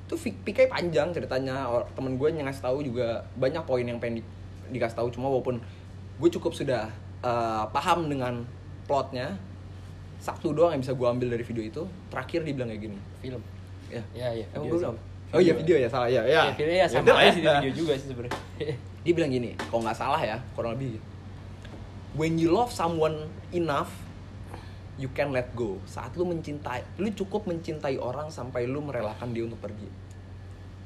Itu 0.06 0.15
PK 0.20 0.70
panjang 0.70 1.10
ceritanya 1.15 1.65
temen 1.98 2.20
gue 2.20 2.28
yang 2.30 2.46
ngasih 2.46 2.62
tahu 2.62 2.86
juga 2.86 3.26
banyak 3.39 3.63
poin 3.65 3.82
yang 3.82 3.98
pengen 3.98 4.22
di- 4.22 4.30
dikasih 4.78 5.02
tahu. 5.02 5.08
Cuma 5.10 5.32
walaupun 5.32 5.58
gue 6.22 6.30
cukup 6.30 6.54
sudah 6.54 6.91
eh, 7.26 7.65
paham 7.74 8.12
dengan 8.12 8.46
plotnya 8.86 9.34
satu 10.26 10.58
doang 10.58 10.74
yang 10.74 10.82
bisa 10.82 10.98
gue 10.98 11.06
ambil 11.06 11.28
dari 11.38 11.46
video 11.46 11.62
itu 11.62 11.84
terakhir 12.10 12.42
dia 12.42 12.54
bilang 12.58 12.70
kayak 12.74 12.82
gini 12.82 12.98
film. 13.22 13.42
Ya. 13.94 14.02
Ya 14.18 14.30
ya 14.34 14.46
Emang 14.58 14.74
gue 14.74 14.80
bilang. 14.82 14.98
oh 15.30 15.40
iya 15.42 15.54
video. 15.54 15.78
ya 15.78 15.86
salah 15.86 16.10
ya 16.10 16.26
ya 16.26 16.50
ya 16.50 16.54
video 16.58 16.74
ya 16.74 16.86
sama 16.90 17.14
aja 17.22 17.30
sih 17.30 17.42
di 17.46 17.50
video 17.62 17.74
juga 17.78 17.94
sih 17.94 18.08
sebenarnya. 18.10 18.34
Dia 19.06 19.14
bilang 19.14 19.30
gini 19.30 19.54
kalau 19.70 19.86
nggak 19.86 19.98
salah 20.02 20.18
ya 20.18 20.42
kurang 20.58 20.82
lebih 20.82 20.98
when 22.18 22.42
you 22.42 22.50
love 22.50 22.74
someone 22.74 23.30
enough 23.54 23.94
you 24.98 25.12
can 25.14 25.30
let 25.30 25.52
go. 25.54 25.78
Saat 25.86 26.18
lu 26.18 26.26
mencintai 26.26 26.82
lu 26.98 27.14
cukup 27.14 27.46
mencintai 27.46 28.02
orang 28.02 28.34
sampai 28.34 28.66
lu 28.66 28.82
merelakan 28.82 29.30
dia 29.30 29.46
untuk 29.46 29.62
pergi. 29.62 29.86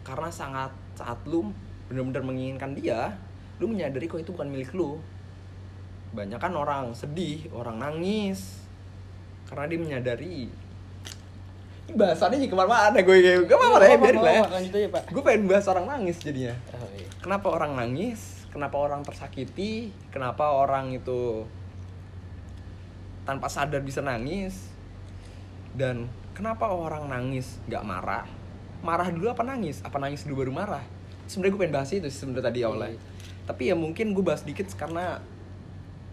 Karena 0.03 0.27
sangat 0.33 0.75
saat 0.99 1.23
lu 1.23 1.47
benar-benar 1.87 2.27
menginginkan 2.27 2.75
dia 2.75 3.15
lu 3.63 3.71
menyadari 3.71 4.11
kok 4.11 4.19
itu 4.19 4.35
bukan 4.35 4.51
milik 4.51 4.75
lu. 4.75 4.99
Banyak 6.11 6.41
kan 6.41 6.51
orang 6.57 6.91
sedih 6.91 7.47
orang 7.53 7.79
nangis 7.79 8.58
karena 9.49 9.65
dia 9.65 9.79
menyadari. 9.81 10.37
Bahasannya 11.89 12.45
jadi 12.45 12.53
ke 12.53 12.57
mana-mana 12.57 13.01
gue 13.01 13.17
kayak 13.17 13.49
gak 13.49 13.57
apa-apa 13.57 13.85
ya 13.89 13.97
biarin 13.97 14.21
lah 14.21 14.33
ya. 14.45 15.01
gue 15.09 15.23
pengen 15.25 15.49
bahas 15.49 15.65
orang 15.65 15.89
nangis 15.89 16.21
jadinya. 16.21 16.53
Oh, 16.77 16.85
iya. 16.93 17.09
kenapa 17.17 17.49
orang 17.49 17.73
nangis? 17.73 18.45
Kenapa 18.53 18.77
orang 18.77 19.01
tersakiti? 19.01 19.89
Kenapa 20.13 20.53
orang 20.53 20.93
itu 20.93 21.49
tanpa 23.25 23.49
sadar 23.49 23.81
bisa 23.81 24.05
nangis? 24.05 24.69
Dan 25.73 26.05
kenapa 26.37 26.69
orang 26.69 27.09
nangis 27.09 27.57
nggak 27.65 27.81
marah? 27.81 28.29
Marah 28.85 29.09
dulu 29.09 29.33
apa 29.33 29.41
nangis? 29.41 29.81
Apa 29.81 29.97
nangis 29.97 30.29
dulu 30.29 30.45
baru 30.45 30.53
marah? 30.53 30.85
Sebenarnya 31.25 31.57
gue 31.57 31.61
pengen 31.65 31.73
bahas 31.73 31.89
itu 31.89 32.05
sebenarnya 32.13 32.53
tadi 32.53 32.59
awalnya. 32.61 32.93
Iya. 32.93 33.01
tapi 33.49 33.65
ya 33.65 33.73
mungkin 33.73 34.13
gue 34.13 34.21
bahas 34.21 34.45
dikit 34.45 34.69
karena 34.77 35.25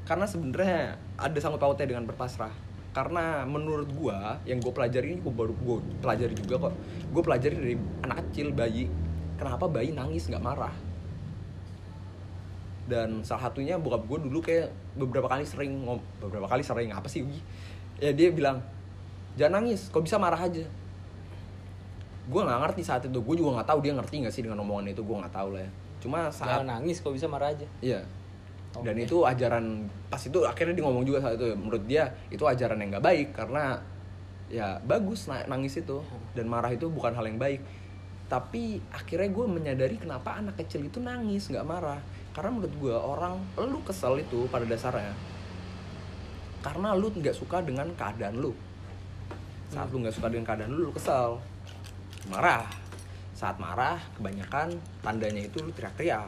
karena 0.09 0.25
sebenarnya 0.25 0.97
ada 1.21 1.37
sangkut 1.37 1.61
pautnya 1.61 1.85
dengan 1.85 2.09
berpasrah 2.09 2.66
karena 2.97 3.45
menurut 3.45 3.93
gue 3.93 4.19
yang 4.49 4.57
gue 4.57 4.73
pelajari 4.73 5.13
ini 5.13 5.21
gue 5.21 5.29
baru 5.29 5.53
gue 5.53 5.77
pelajari 6.01 6.33
juga 6.33 6.57
kok. 6.65 6.75
Gue 7.13 7.21
pelajari 7.21 7.57
dari 7.61 7.77
anak 8.01 8.33
kecil 8.33 8.57
bayi. 8.57 8.89
Kenapa 9.37 9.69
bayi 9.69 9.93
nangis 9.93 10.33
nggak 10.33 10.41
marah? 10.41 10.73
Dan 12.89 13.21
salah 13.21 13.53
satunya 13.53 13.77
bokap 13.77 14.09
gue 14.09 14.19
dulu 14.25 14.41
kayak 14.41 14.73
beberapa 14.97 15.29
kali 15.29 15.45
sering 15.45 15.85
ngom 15.85 16.01
beberapa 16.25 16.49
kali 16.49 16.65
sering 16.65 16.89
apa 16.89 17.05
sih 17.13 17.21
Ugi 17.21 17.45
ya 18.01 18.17
dia 18.17 18.33
bilang 18.33 18.65
jangan 19.37 19.61
nangis 19.61 19.93
kok 19.93 20.01
bisa 20.01 20.17
marah 20.17 20.41
aja? 20.41 20.65
Gue 22.33 22.41
nggak 22.49 22.61
ngerti 22.65 22.81
saat 22.81 23.05
itu. 23.05 23.21
Gue 23.21 23.37
juga 23.37 23.61
nggak 23.61 23.77
tahu 23.77 23.85
dia 23.85 23.93
ngerti 23.93 24.25
nggak 24.25 24.33
sih 24.33 24.41
dengan 24.41 24.65
omongan 24.65 24.97
itu 24.97 25.05
gue 25.05 25.17
nggak 25.21 25.37
tahu 25.37 25.53
lah 25.53 25.69
ya. 25.69 25.71
Cuma 26.01 26.33
saat 26.33 26.65
jangan 26.65 26.81
nangis 26.81 27.05
kok 27.05 27.13
bisa 27.13 27.29
marah 27.29 27.53
aja. 27.53 27.69
Iya. 27.85 28.09
Dan 28.83 28.97
itu 29.01 29.23
ajaran 29.25 29.87
pas 30.11 30.21
itu 30.21 30.39
akhirnya 30.45 30.75
dia 30.77 30.85
ngomong 30.85 31.05
juga 31.05 31.19
saat 31.23 31.39
itu 31.39 31.53
menurut 31.57 31.85
dia 31.89 32.11
itu 32.29 32.45
ajaran 32.45 32.81
yang 32.81 32.97
nggak 32.97 33.07
baik 33.07 33.29
karena 33.33 33.81
ya 34.51 34.81
bagus 34.85 35.31
na- 35.31 35.47
nangis 35.47 35.79
itu. 35.79 36.03
Dan 36.35 36.51
marah 36.51 36.73
itu 36.73 36.91
bukan 36.91 37.15
hal 37.15 37.25
yang 37.25 37.39
baik. 37.41 37.61
Tapi 38.27 38.83
akhirnya 38.91 39.31
gue 39.31 39.47
menyadari 39.47 39.97
kenapa 40.03 40.37
anak 40.43 40.59
kecil 40.59 40.83
itu 40.85 40.99
nangis 40.99 41.47
nggak 41.47 41.65
marah. 41.65 42.03
Karena 42.35 42.51
menurut 42.53 42.75
gue 42.77 42.97
orang 42.97 43.39
lu 43.57 43.81
kesel 43.87 44.21
itu 44.21 44.45
pada 44.51 44.67
dasarnya 44.67 45.15
karena 46.67 46.99
lu 46.99 47.15
nggak 47.15 47.37
suka 47.39 47.63
dengan 47.63 47.87
keadaan 47.95 48.43
lu. 48.43 48.51
Saat 49.71 49.87
lu 49.95 50.03
nggak 50.03 50.19
suka 50.19 50.27
dengan 50.27 50.51
keadaan 50.51 50.75
lu 50.75 50.91
lu 50.91 50.93
kesel. 50.99 51.39
Marah. 52.27 52.67
Saat 53.39 53.63
marah 53.63 54.03
kebanyakan 54.19 54.75
tandanya 54.99 55.47
itu 55.47 55.63
lu 55.63 55.71
teriak-teriak 55.71 56.27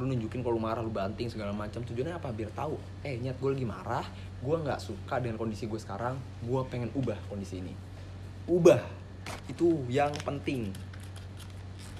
lu 0.00 0.08
nunjukin 0.08 0.40
kalau 0.40 0.56
lu 0.56 0.62
marah 0.62 0.80
lu 0.80 0.92
banting 0.92 1.28
segala 1.28 1.52
macam. 1.52 1.84
Tujuannya 1.84 2.16
apa? 2.16 2.32
Biar 2.32 2.50
tahu 2.56 2.80
eh 3.04 3.20
nyat 3.20 3.36
gue 3.36 3.50
lagi 3.52 3.66
marah 3.66 4.06
gue 4.42 4.56
nggak 4.56 4.80
suka 4.80 5.20
dengan 5.20 5.36
kondisi 5.38 5.68
gue 5.68 5.80
sekarang 5.80 6.16
gue 6.42 6.60
pengen 6.72 6.88
ubah 6.96 7.18
kondisi 7.28 7.60
ini. 7.60 7.74
Ubah 8.48 8.80
itu 9.46 9.84
yang 9.92 10.10
penting. 10.24 10.72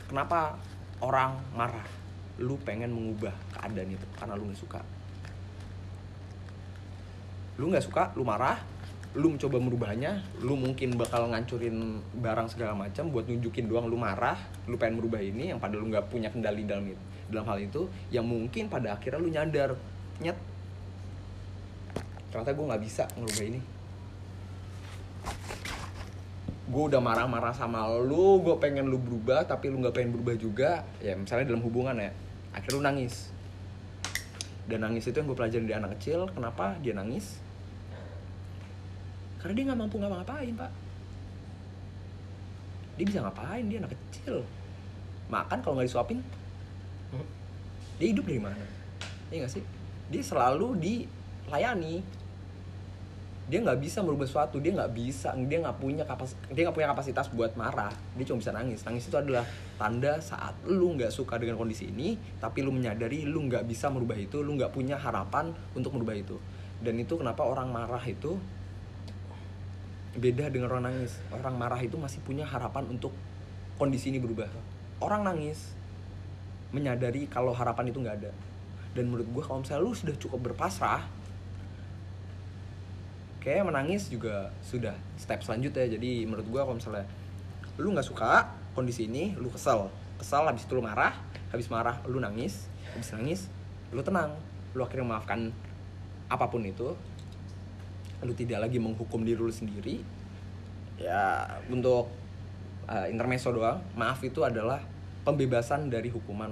Kenapa 0.09 0.57
orang 1.05 1.37
marah? 1.53 1.87
Lu 2.41 2.57
pengen 2.65 2.93
mengubah 2.93 3.33
keadaan 3.53 3.93
itu 3.93 4.07
karena 4.17 4.35
lu 4.35 4.49
nggak 4.49 4.61
suka. 4.61 4.81
Lu 7.61 7.69
nggak 7.69 7.85
suka 7.85 8.03
lu 8.17 8.25
marah 8.25 8.57
lu 9.13 9.29
mencoba 9.29 9.61
merubahnya 9.61 10.25
lu 10.41 10.57
mungkin 10.57 10.97
bakal 10.97 11.29
ngancurin 11.29 12.01
barang 12.17 12.49
segala 12.49 12.73
macam 12.73 13.13
buat 13.13 13.29
nunjukin 13.29 13.69
doang 13.69 13.85
lu 13.85 14.01
marah 14.01 14.41
lu 14.65 14.81
pengen 14.81 15.05
merubah 15.05 15.21
ini 15.21 15.53
yang 15.53 15.61
padahal 15.61 15.85
lu 15.85 15.93
nggak 15.93 16.09
punya 16.09 16.33
kendali 16.33 16.65
dalam 16.65 16.89
itu 16.89 17.12
dalam 17.29 17.47
hal 17.47 17.59
itu 17.63 17.87
yang 18.09 18.27
mungkin 18.27 18.67
pada 18.67 18.97
akhirnya 18.97 19.21
lu 19.21 19.31
nyadar 19.31 19.71
nyet. 20.19 20.39
Ternyata 22.33 22.51
gue 22.57 22.65
nggak 22.65 22.83
bisa 22.83 23.05
ngerubah 23.19 23.45
ini. 23.45 23.61
Gue 26.73 26.83
udah 26.89 27.01
marah-marah 27.05 27.53
sama 27.53 27.85
lu 28.01 28.41
gue 28.41 28.57
pengen 28.57 28.89
lu 28.89 28.97
berubah 28.97 29.45
tapi 29.45 29.69
lu 29.69 29.85
nggak 29.85 29.93
pengen 29.93 30.11
berubah 30.17 30.35
juga. 30.41 30.71
Ya 31.05 31.13
misalnya 31.15 31.53
dalam 31.53 31.61
hubungan 31.61 31.99
ya 32.01 32.11
akhirnya 32.57 32.77
lu 32.81 32.83
nangis. 32.83 33.29
Dan 34.65 34.87
nangis 34.87 35.05
itu 35.05 35.19
yang 35.19 35.29
gue 35.29 35.37
pelajarin 35.37 35.67
dari 35.69 35.77
anak 35.77 36.01
kecil 36.01 36.31
kenapa 36.33 36.79
dia 36.81 36.97
nangis? 36.97 37.37
Karena 39.43 39.53
dia 39.59 39.65
nggak 39.69 39.81
mampu 39.83 39.97
ngapa-ngapain 39.99 40.55
pak. 40.55 40.73
Dia 42.97 43.05
bisa 43.05 43.19
ngapain? 43.21 43.65
Dia 43.67 43.79
anak 43.83 43.93
kecil. 43.93 44.47
Makan 45.29 45.59
kalau 45.61 45.75
nggak 45.77 45.91
disuapin 45.91 46.23
Dia 48.01 48.09
hidup 48.11 48.25
dari 48.27 48.41
mana? 48.43 48.67
Iya 49.31 49.45
nggak 49.45 49.53
sih? 49.53 49.65
Dia 50.11 50.23
selalu 50.25 50.75
dilayani. 50.81 52.03
Dia 53.47 53.59
nggak 53.61 53.79
bisa 53.79 54.01
merubah 54.01 54.27
sesuatu. 54.27 54.59
Dia 54.59 54.73
nggak 54.75 54.93
bisa 54.97 55.37
dia 55.47 55.59
nggak 55.61 55.79
punya 55.79 56.05
kapas 56.09 56.35
dia 56.51 56.67
nggak 56.67 56.77
punya 56.77 56.89
kapasitas 56.91 57.29
buat 57.31 57.53
marah. 57.55 57.93
Dia 58.17 58.25
cuma 58.27 58.41
bisa 58.41 58.51
nangis. 58.51 58.81
Nangis 58.83 59.07
itu 59.07 59.17
adalah 59.17 59.45
tanda 59.77 60.19
saat 60.19 60.57
lu 60.67 60.97
nggak 60.97 61.13
suka 61.13 61.37
dengan 61.37 61.61
kondisi 61.61 61.91
ini 61.91 62.17
tapi 62.39 62.65
lu 62.65 62.73
menyadari 62.73 63.29
lu 63.29 63.45
nggak 63.47 63.69
bisa 63.69 63.93
merubah 63.93 64.17
itu 64.17 64.41
lu 64.41 64.57
nggak 64.57 64.73
punya 64.73 64.97
harapan 64.97 65.53
untuk 65.77 65.95
merubah 65.95 66.17
itu. 66.17 66.37
Dan 66.83 66.99
itu 66.99 67.15
kenapa 67.15 67.47
orang 67.47 67.71
marah 67.71 68.03
itu 68.03 68.35
beda 70.17 70.53
dengan 70.53 70.75
orang 70.75 70.93
nangis. 70.93 71.23
Orang 71.33 71.57
marah 71.57 71.79
itu 71.79 71.97
masih 71.97 72.19
punya 72.27 72.45
harapan 72.45 72.89
untuk 72.89 73.15
kondisi 73.79 74.11
ini 74.11 74.19
berubah. 74.19 74.49
Orang 75.03 75.23
nangis 75.27 75.82
menyadari 76.73 77.29
kalau 77.29 77.53
harapan 77.53 77.93
itu 77.93 78.01
nggak 78.01 78.17
ada. 78.25 78.33
Dan 78.93 79.09
menurut 79.13 79.29
gue 79.29 79.43
kalau 79.45 79.61
misalnya 79.61 79.85
lu 79.85 79.93
sudah 79.93 80.17
cukup 80.17 80.53
berpasrah 80.53 81.05
kayak 83.41 83.67
menangis 83.67 84.09
juga 84.09 84.53
sudah 84.65 84.97
step 85.21 85.45
selanjutnya. 85.45 85.87
Jadi 85.89 86.25
menurut 86.25 86.49
gue 86.49 86.61
kalau 86.61 86.77
misalnya 86.77 87.07
lu 87.77 87.93
nggak 87.93 88.09
suka 88.09 88.49
kondisi 88.73 89.07
ini 89.07 89.37
lu 89.37 89.53
kesel. 89.53 89.93
Kesel 90.17 90.45
habis 90.49 90.65
itu 90.65 90.73
lu 90.77 90.83
marah 90.85 91.17
habis 91.53 91.69
marah 91.69 92.01
lu 92.09 92.21
nangis 92.21 92.69
habis 92.97 93.13
nangis 93.13 93.41
lu 93.93 94.01
tenang. 94.01 94.33
Lu 94.73 94.85
akhirnya 94.85 95.05
memaafkan 95.05 95.53
apa 96.33 96.49
pun 96.49 96.65
itu. 96.65 96.97
Lu 98.25 98.33
tidak 98.33 98.65
lagi 98.65 98.81
menghukum 98.81 99.25
diri 99.25 99.41
lu 99.41 99.53
sendiri. 99.53 100.01
Ya 101.01 101.49
untuk 101.69 102.09
uh, 102.87 103.07
intermezzo 103.09 103.51
doang 103.53 103.83
maaf 103.99 104.23
itu 104.23 104.45
adalah 104.45 104.92
pembebasan 105.23 105.91
dari 105.91 106.11
hukuman. 106.11 106.51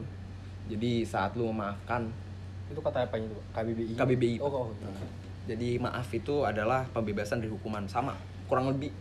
Jadi 0.71 1.03
saat 1.03 1.35
lu 1.35 1.51
memaafkan 1.51 2.07
itu 2.71 2.79
kata 2.79 3.03
apa 3.03 3.19
itu? 3.19 3.35
KBBI 3.51 3.93
KBBI. 3.99 4.37
oh, 4.39 4.47
oh 4.47 4.67
iya. 4.79 4.91
jadi 5.51 5.83
maaf 5.83 6.07
itu 6.15 6.47
adalah 6.47 6.87
pembebasan 6.95 7.43
dari 7.43 7.51
hukuman. 7.51 7.83
Sama 7.91 8.15
kurang 8.47 8.71
lebih 8.71 8.95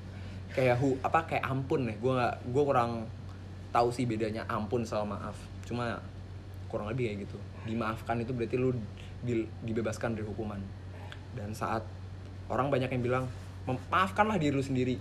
kayak 0.50 0.82
hu 0.82 0.98
apa 1.06 1.30
kayak 1.30 1.46
ampun 1.46 1.86
nih 1.86 1.98
gue 2.02 2.18
gue 2.50 2.64
kurang 2.66 3.06
tahu 3.70 3.94
sih 3.94 4.10
bedanya 4.10 4.50
ampun 4.50 4.82
sama 4.82 5.18
maaf. 5.18 5.38
Cuma 5.70 6.02
kurang 6.66 6.90
lebih 6.90 7.14
kayak 7.14 7.30
gitu. 7.30 7.38
Dimaafkan 7.70 8.18
itu 8.26 8.34
berarti 8.34 8.58
lu 8.58 8.74
di- 9.22 9.50
dibebaskan 9.62 10.18
dari 10.18 10.26
hukuman. 10.26 10.58
Dan 11.38 11.54
saat 11.54 11.86
orang 12.50 12.74
banyak 12.74 12.90
yang 12.90 13.04
bilang 13.06 13.26
maafkanlah 13.70 14.42
diri 14.42 14.58
lu 14.58 14.66
sendiri. 14.66 14.98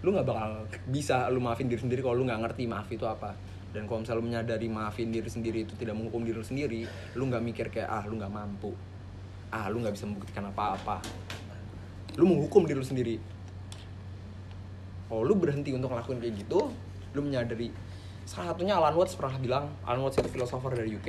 Lu 0.00 0.16
nggak 0.16 0.24
bakal 0.24 0.64
bisa 0.88 1.28
lu 1.28 1.44
maafin 1.44 1.68
diri 1.68 1.84
sendiri 1.84 2.00
kalau 2.00 2.16
lu 2.16 2.24
nggak 2.24 2.40
ngerti 2.48 2.64
maaf 2.64 2.88
itu 2.88 3.04
apa 3.04 3.36
dan 3.76 3.84
kalau 3.84 4.00
misalnya 4.00 4.20
lu 4.24 4.24
menyadari 4.24 4.66
maafin 4.72 5.12
diri 5.12 5.28
sendiri 5.28 5.68
itu 5.68 5.76
tidak 5.76 6.00
menghukum 6.00 6.24
diri 6.24 6.40
lu 6.40 6.46
sendiri 6.48 6.88
lu 7.12 7.28
nggak 7.28 7.44
mikir 7.44 7.66
kayak 7.68 7.92
ah 7.92 8.08
lu 8.08 8.16
nggak 8.16 8.32
mampu. 8.32 8.72
Ah 9.52 9.68
lu 9.68 9.84
nggak 9.84 9.92
bisa 9.92 10.08
membuktikan 10.08 10.48
apa-apa. 10.48 11.04
Lu 12.16 12.24
menghukum 12.24 12.64
diri 12.64 12.80
lu 12.80 12.88
sendiri. 12.88 13.20
Kalau 15.12 15.28
lu 15.28 15.36
berhenti 15.36 15.76
untuk 15.76 15.92
ngelakuin 15.92 16.24
kayak 16.24 16.40
gitu 16.40 16.72
lu 17.12 17.20
menyadari 17.20 17.68
salah 18.24 18.56
satunya 18.56 18.80
Alan 18.80 18.96
Watts 18.96 19.16
pernah 19.16 19.36
bilang 19.36 19.68
Alan 19.84 20.00
Watts 20.00 20.20
itu 20.20 20.28
filosofer 20.32 20.72
dari 20.72 20.96
UK 20.96 21.08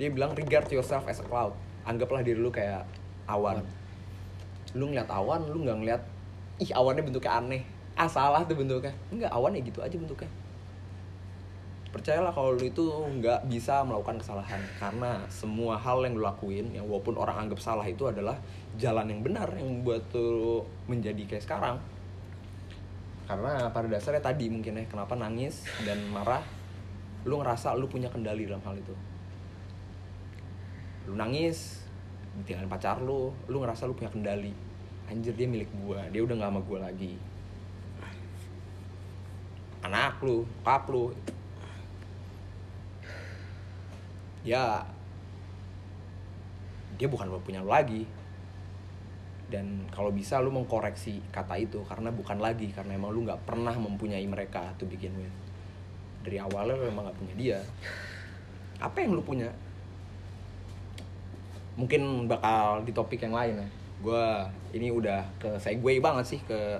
dia 0.00 0.08
bilang 0.08 0.32
regard 0.32 0.64
yourself 0.72 1.04
as 1.12 1.20
a 1.20 1.26
cloud. 1.28 1.52
Anggaplah 1.84 2.24
diri 2.24 2.40
lu 2.40 2.48
kayak 2.48 2.88
awan. 3.28 3.60
Lu 4.72 4.88
ngeliat 4.88 5.12
awan 5.12 5.44
lu 5.44 5.60
nggak 5.60 5.76
ngeliat 5.76 6.02
ih 6.56 6.72
awannya 6.72 7.04
bentuknya 7.04 7.36
aneh. 7.36 7.62
Ah 8.00 8.08
salah 8.08 8.48
tuh 8.48 8.56
bentuknya. 8.56 8.96
Enggak 9.12 9.28
awan 9.28 9.52
ya 9.52 9.60
gitu 9.60 9.84
aja 9.84 9.92
bentuknya 10.00 10.39
percayalah 11.90 12.30
kalau 12.30 12.54
lu 12.54 12.64
itu 12.70 12.86
nggak 12.90 13.50
bisa 13.50 13.82
melakukan 13.82 14.22
kesalahan. 14.22 14.62
Karena 14.78 15.26
semua 15.26 15.74
hal 15.74 16.02
yang 16.06 16.14
lu 16.18 16.22
lakuin 16.22 16.70
yang 16.70 16.86
walaupun 16.86 17.18
orang 17.18 17.46
anggap 17.46 17.58
salah 17.58 17.86
itu 17.86 18.06
adalah 18.06 18.38
jalan 18.78 19.10
yang 19.10 19.20
benar 19.26 19.50
yang 19.58 19.82
buat 19.82 20.06
lu 20.14 20.62
menjadi 20.86 21.22
kayak 21.26 21.44
sekarang. 21.44 21.76
Karena 23.26 23.70
pada 23.70 23.86
dasarnya 23.86 24.22
tadi 24.22 24.50
mungkin 24.50 24.78
ya 24.78 24.84
kenapa 24.90 25.14
nangis 25.14 25.62
dan 25.86 26.02
marah 26.10 26.42
lu 27.26 27.38
ngerasa 27.38 27.78
lu 27.78 27.86
punya 27.86 28.10
kendali 28.10 28.46
dalam 28.46 28.62
hal 28.62 28.74
itu. 28.78 28.94
Lu 31.10 31.14
nangis 31.18 31.82
ditinggalin 32.42 32.70
pacar 32.70 33.02
lu 33.02 33.34
lu 33.50 33.56
ngerasa 33.62 33.86
lu 33.90 33.94
punya 33.98 34.10
kendali. 34.10 34.54
Anjir 35.10 35.34
dia 35.34 35.50
milik 35.50 35.70
gua 35.82 36.06
dia 36.10 36.22
udah 36.22 36.38
gak 36.38 36.50
sama 36.54 36.60
gua 36.62 36.78
lagi. 36.86 37.18
Anak 39.82 40.22
lu 40.22 40.46
kap 40.62 40.86
lu 40.86 41.10
ya 44.40 44.84
dia 47.00 47.08
bukan 47.08 47.32
punya 47.40 47.64
lu 47.64 47.72
lagi. 47.72 48.04
Dan 49.50 49.90
kalau 49.90 50.14
bisa 50.14 50.38
lu 50.38 50.54
mengkoreksi 50.54 51.18
kata 51.34 51.58
itu 51.58 51.82
karena 51.82 52.14
bukan 52.14 52.38
lagi 52.38 52.70
karena 52.70 52.94
emang 52.94 53.10
lu 53.10 53.26
nggak 53.26 53.42
pernah 53.42 53.74
mempunyai 53.74 54.22
mereka 54.28 54.70
to 54.78 54.86
begin 54.86 55.10
with. 55.18 55.34
Dari 56.22 56.38
awalnya 56.38 56.78
lu 56.78 56.86
emang 56.86 57.10
nggak 57.10 57.18
punya 57.18 57.34
dia. 57.34 57.58
Apa 58.78 59.02
yang 59.02 59.18
lu 59.18 59.24
punya? 59.26 59.50
Mungkin 61.74 62.30
bakal 62.30 62.86
di 62.86 62.92
topik 62.94 63.26
yang 63.26 63.34
lain 63.34 63.58
ya. 63.58 63.68
Gue 64.00 64.24
ini 64.78 64.94
udah 64.94 65.26
ke 65.42 65.58
segue 65.58 65.98
banget 65.98 66.36
sih 66.36 66.40
ke 66.46 66.78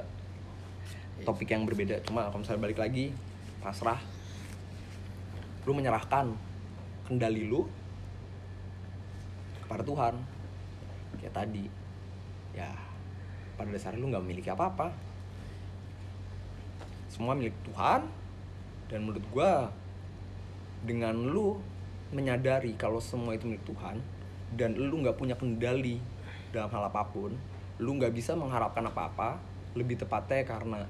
topik 1.27 1.51
yang 1.51 1.67
berbeda. 1.67 1.99
Cuma 2.07 2.31
kalau 2.31 2.45
misalnya 2.45 2.71
balik 2.71 2.79
lagi 2.79 3.11
pasrah. 3.59 3.99
Lu 5.67 5.75
menyerahkan 5.75 6.50
kendali 7.11 7.51
lu 7.51 7.67
kepada 9.67 9.83
Tuhan. 9.83 10.15
Kayak 11.19 11.35
tadi. 11.35 11.67
Ya 12.55 12.71
pada 13.59 13.75
dasarnya 13.75 13.99
lu 13.99 14.15
nggak 14.15 14.23
memiliki 14.23 14.55
apa-apa. 14.55 14.95
Semua 17.11 17.35
milik 17.35 17.59
Tuhan. 17.67 18.07
Dan 18.87 19.07
menurut 19.07 19.27
gua 19.35 19.75
dengan 20.87 21.13
lu 21.19 21.59
menyadari 22.11 22.75
kalau 22.75 22.99
semua 22.99 23.39
itu 23.39 23.47
milik 23.47 23.63
Tuhan 23.63 24.03
dan 24.59 24.75
lu 24.75 24.99
nggak 24.99 25.15
punya 25.15 25.39
kendali 25.39 26.03
dalam 26.51 26.67
hal 26.75 26.91
apa 26.91 27.07
pun 27.07 27.31
lu 27.79 27.91
nggak 27.97 28.11
bisa 28.11 28.35
mengharapkan 28.35 28.83
apa-apa 28.83 29.39
lebih 29.79 30.03
tepatnya 30.03 30.43
karena 30.43 30.83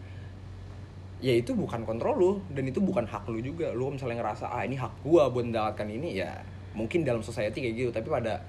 ya 1.21 1.37
itu 1.37 1.53
bukan 1.53 1.85
kontrol 1.85 2.17
lu 2.17 2.33
dan 2.53 2.65
itu 2.65 2.81
bukan 2.81 3.05
hak 3.05 3.29
lu 3.29 3.41
juga. 3.45 3.71
Lu 3.77 3.93
misalnya 3.93 4.25
ngerasa 4.25 4.49
ah 4.51 4.65
ini 4.65 4.77
hak 4.81 5.05
gua 5.05 5.29
buat 5.29 5.45
mendapatkan 5.47 5.89
ini 5.89 6.17
ya 6.17 6.41
mungkin 6.73 7.05
dalam 7.05 7.21
society 7.21 7.61
kayak 7.61 7.75
gitu. 7.77 7.91
Tapi 7.93 8.09
pada 8.09 8.41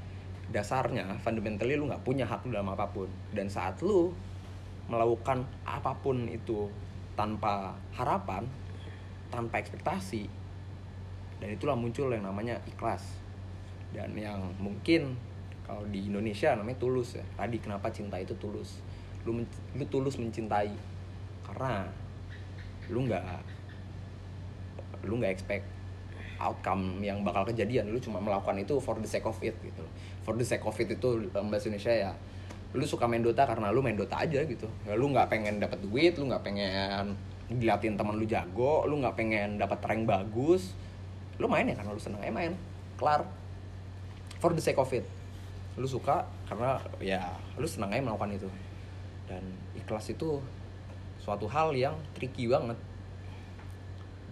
dasarnya 0.52 1.20
fundamentally 1.24 1.76
lu 1.76 1.88
nggak 1.88 2.04
punya 2.04 2.24
hak 2.24 2.48
dalam 2.48 2.72
apa 2.72 2.88
pun. 2.90 3.12
Dan 3.36 3.52
saat 3.52 3.80
lu 3.84 4.16
melakukan 4.88 5.44
apa 5.68 5.96
pun 6.00 6.28
itu 6.28 6.68
tanpa 7.16 7.76
harapan 7.96 8.48
tanpa 9.32 9.64
ekspektasi 9.64 10.28
dan 11.42 11.50
itulah 11.50 11.74
muncul 11.74 12.12
yang 12.14 12.24
namanya 12.24 12.62
ikhlas. 12.70 13.18
Dan 13.92 14.14
yang 14.16 14.54
mungkin 14.62 15.18
kalau 15.66 15.84
di 15.90 16.06
Indonesia 16.08 16.54
namanya 16.54 16.78
tulus 16.78 17.18
ya. 17.18 17.26
Tadi 17.36 17.58
kenapa 17.58 17.90
cinta 17.90 18.22
itu 18.22 18.38
tulus? 18.38 18.80
Lu 19.26 19.36
lu 19.76 19.86
tulus 19.90 20.22
mencintai. 20.22 20.72
Karena 21.42 21.90
lu 22.92 23.08
nggak 23.08 23.24
lu 25.08 25.18
nggak 25.18 25.32
expect 25.34 25.66
outcome 26.42 27.00
yang 27.06 27.22
bakal 27.22 27.46
kejadian. 27.46 27.94
Lu 27.94 28.02
cuma 28.02 28.18
melakukan 28.18 28.58
itu 28.58 28.82
for 28.82 28.98
the 28.98 29.08
sake 29.08 29.26
of 29.26 29.38
it 29.46 29.54
gitu. 29.62 29.86
For 30.26 30.34
the 30.34 30.46
sake 30.46 30.66
of 30.66 30.76
it 30.78 30.90
itu 30.90 31.10
dalam 31.30 31.54
bahasa 31.54 31.70
Indonesia 31.70 31.94
ya 31.94 32.12
lu 32.72 32.88
suka 32.88 33.04
main 33.04 33.20
Dota 33.20 33.44
karena 33.44 33.68
lu 33.68 33.84
main 33.84 34.00
Dota 34.00 34.24
aja 34.24 34.42
gitu. 34.48 34.68
Ya, 34.88 34.96
lu 34.96 35.12
nggak 35.12 35.28
pengen 35.28 35.60
dapat 35.60 35.84
duit 35.84 36.16
lu 36.16 36.32
nggak 36.32 36.44
pengen 36.44 37.20
diliatin 37.52 38.00
teman 38.00 38.16
lu 38.16 38.24
jago 38.24 38.88
lu 38.88 39.04
nggak 39.04 39.16
pengen 39.16 39.60
dapat 39.60 39.80
rank 39.84 40.04
bagus. 40.08 40.72
Lu 41.38 41.52
main 41.52 41.68
ya 41.68 41.76
karena 41.76 41.92
lu 41.92 42.02
seneng 42.02 42.22
eh 42.24 42.34
main. 42.34 42.56
Kelar. 42.96 43.28
For 44.42 44.56
the 44.56 44.64
sake 44.64 44.80
of 44.80 44.90
it. 44.96 45.06
Lu 45.78 45.86
suka 45.86 46.26
karena 46.48 46.80
ya 47.04 47.22
lu 47.60 47.68
senang 47.68 47.92
aja 47.92 48.02
melakukan 48.02 48.34
itu. 48.34 48.50
Dan 49.28 49.44
ikhlas 49.76 50.08
itu 50.12 50.40
suatu 51.22 51.46
hal 51.46 51.72
yang 51.78 51.96
tricky 52.18 52.50
banget. 52.50 52.78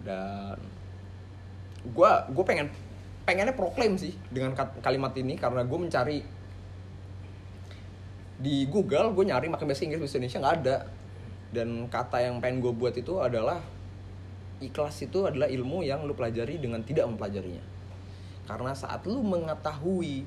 Dan 0.02 0.58
gue 1.86 2.10
gue 2.34 2.44
pengen 2.44 2.68
pengennya 3.24 3.54
proklaim 3.54 3.94
sih 3.96 4.12
dengan 4.28 4.52
kalimat 4.82 5.14
ini 5.16 5.38
karena 5.38 5.64
gue 5.64 5.78
mencari 5.78 6.18
di 8.40 8.66
Google 8.68 9.12
gue 9.12 9.24
nyari 9.28 9.46
makan 9.52 9.68
bahasa 9.68 9.84
Inggris 9.86 10.00
bahasa 10.02 10.16
Indonesia 10.18 10.40
nggak 10.42 10.56
ada. 10.64 10.76
Dan 11.50 11.68
kata 11.90 12.22
yang 12.22 12.38
pengen 12.38 12.62
gue 12.62 12.72
buat 12.74 12.94
itu 12.94 13.18
adalah 13.18 13.58
ikhlas 14.62 15.02
itu 15.02 15.26
adalah 15.26 15.50
ilmu 15.50 15.82
yang 15.82 16.04
lu 16.04 16.14
pelajari 16.14 16.60
dengan 16.60 16.82
tidak 16.84 17.10
mempelajarinya. 17.10 17.64
Karena 18.46 18.74
saat 18.74 19.02
lu 19.06 19.22
mengetahui 19.22 20.26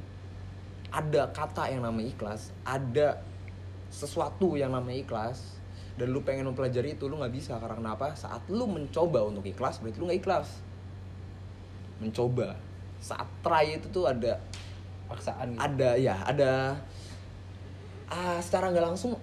ada 0.93 1.25
kata 1.33 1.73
yang 1.73 1.81
namanya 1.81 2.13
ikhlas 2.13 2.53
ada 2.61 3.23
sesuatu 3.89 4.53
yang 4.53 4.73
namanya 4.73 5.01
ikhlas 5.01 5.57
dan 5.93 6.09
lu 6.09 6.25
pengen 6.25 6.49
mempelajari 6.49 6.97
itu 6.97 7.05
lu 7.05 7.21
nggak 7.21 7.33
bisa. 7.33 7.61
Karena 7.61 7.77
kenapa 7.77 8.17
saat 8.17 8.41
lu 8.49 8.65
mencoba 8.65 9.21
untuk 9.29 9.45
ikhlas 9.45 9.77
berarti 9.77 9.97
lu 10.01 10.09
nggak 10.09 10.19
ikhlas. 10.25 10.47
Mencoba. 12.01 12.57
Saat 12.97 13.29
try 13.45 13.77
itu 13.77 13.87
tuh 13.93 14.09
ada 14.09 14.41
paksaan 15.11 15.53
gitu. 15.53 15.61
ada 15.61 15.89
ya 15.99 16.15
ada 16.25 16.51
ah 18.07 18.39
secara 18.41 18.71
nggak 18.71 18.85
langsung 18.95 19.13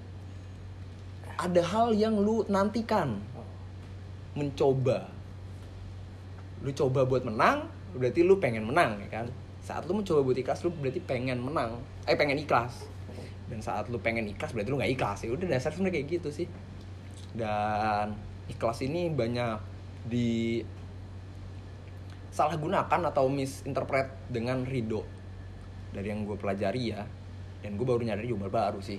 ada 1.34 1.62
hal 1.64 1.90
yang 1.96 2.14
lu 2.14 2.46
nantikan. 2.46 3.18
Mencoba. 4.38 5.10
Lu 6.62 6.70
coba 6.70 7.02
buat 7.02 7.26
menang 7.26 7.66
berarti 7.90 8.22
lu 8.22 8.38
pengen 8.38 8.70
menang 8.70 9.02
ya 9.02 9.08
kan? 9.10 9.26
Saat 9.58 9.90
lu 9.90 9.98
mencoba 9.98 10.22
buat 10.22 10.38
ikhlas 10.38 10.62
lu 10.62 10.70
berarti 10.70 11.02
pengen 11.02 11.42
menang. 11.42 11.82
Eh 12.06 12.14
pengen 12.14 12.38
ikhlas. 12.38 12.86
Dan 13.50 13.58
saat 13.58 13.90
lu 13.90 13.98
pengen 13.98 14.30
ikhlas 14.30 14.54
berarti 14.54 14.70
lu 14.70 14.78
nggak 14.78 14.94
ikhlas. 14.94 15.26
Ya 15.26 15.34
udah 15.34 15.48
dasar 15.50 15.74
sebenarnya 15.74 15.98
kayak 15.98 16.08
gitu 16.22 16.30
sih 16.30 16.46
dan 17.34 18.18
ikhlas 18.50 18.82
ini 18.82 19.06
banyak 19.10 19.62
di 20.10 20.58
salah 22.34 22.58
gunakan 22.58 23.00
atau 23.10 23.30
misinterpret 23.30 24.10
dengan 24.26 24.66
ridho. 24.66 25.06
Dari 25.90 26.06
yang 26.10 26.26
gue 26.26 26.38
pelajari 26.38 26.82
ya. 26.94 27.02
Dan 27.60 27.76
gue 27.76 27.86
baru 27.86 28.02
nyadar 28.02 28.26
juga 28.26 28.50
baru 28.50 28.82
sih. 28.82 28.98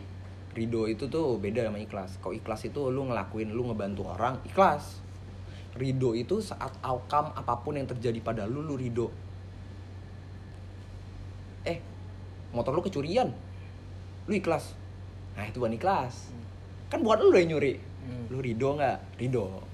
Ridho 0.52 0.88
itu 0.88 1.08
tuh 1.08 1.40
beda 1.40 1.68
sama 1.68 1.80
ikhlas. 1.80 2.20
Kalau 2.20 2.36
ikhlas 2.36 2.68
itu 2.68 2.92
lu 2.92 3.08
ngelakuin 3.08 3.52
lu 3.52 3.72
ngebantu 3.72 4.12
orang 4.12 4.40
ikhlas. 4.48 5.00
Ridho 5.76 6.12
itu 6.16 6.44
saat 6.44 6.76
outcome 6.84 7.32
apa 7.32 7.64
pun 7.64 7.80
yang 7.80 7.88
terjadi 7.88 8.20
pada 8.20 8.44
lu 8.44 8.60
lu 8.60 8.76
ridho. 8.76 9.08
Eh 11.64 11.80
motor 12.52 12.76
lu 12.76 12.84
kecurian. 12.84 13.32
Lu 14.28 14.34
ikhlas. 14.36 14.76
Nah 15.40 15.48
itu 15.48 15.64
bukan 15.64 15.80
ikhlas. 15.80 16.36
Kan 16.92 17.00
bukan 17.08 17.24
lu 17.24 17.32
yang 17.40 17.56
nyuri 17.56 17.91
Hmm. 18.02 18.26
lu 18.34 18.38
ridho 18.42 18.70
nggak? 18.78 18.98
Ridho 19.22 19.72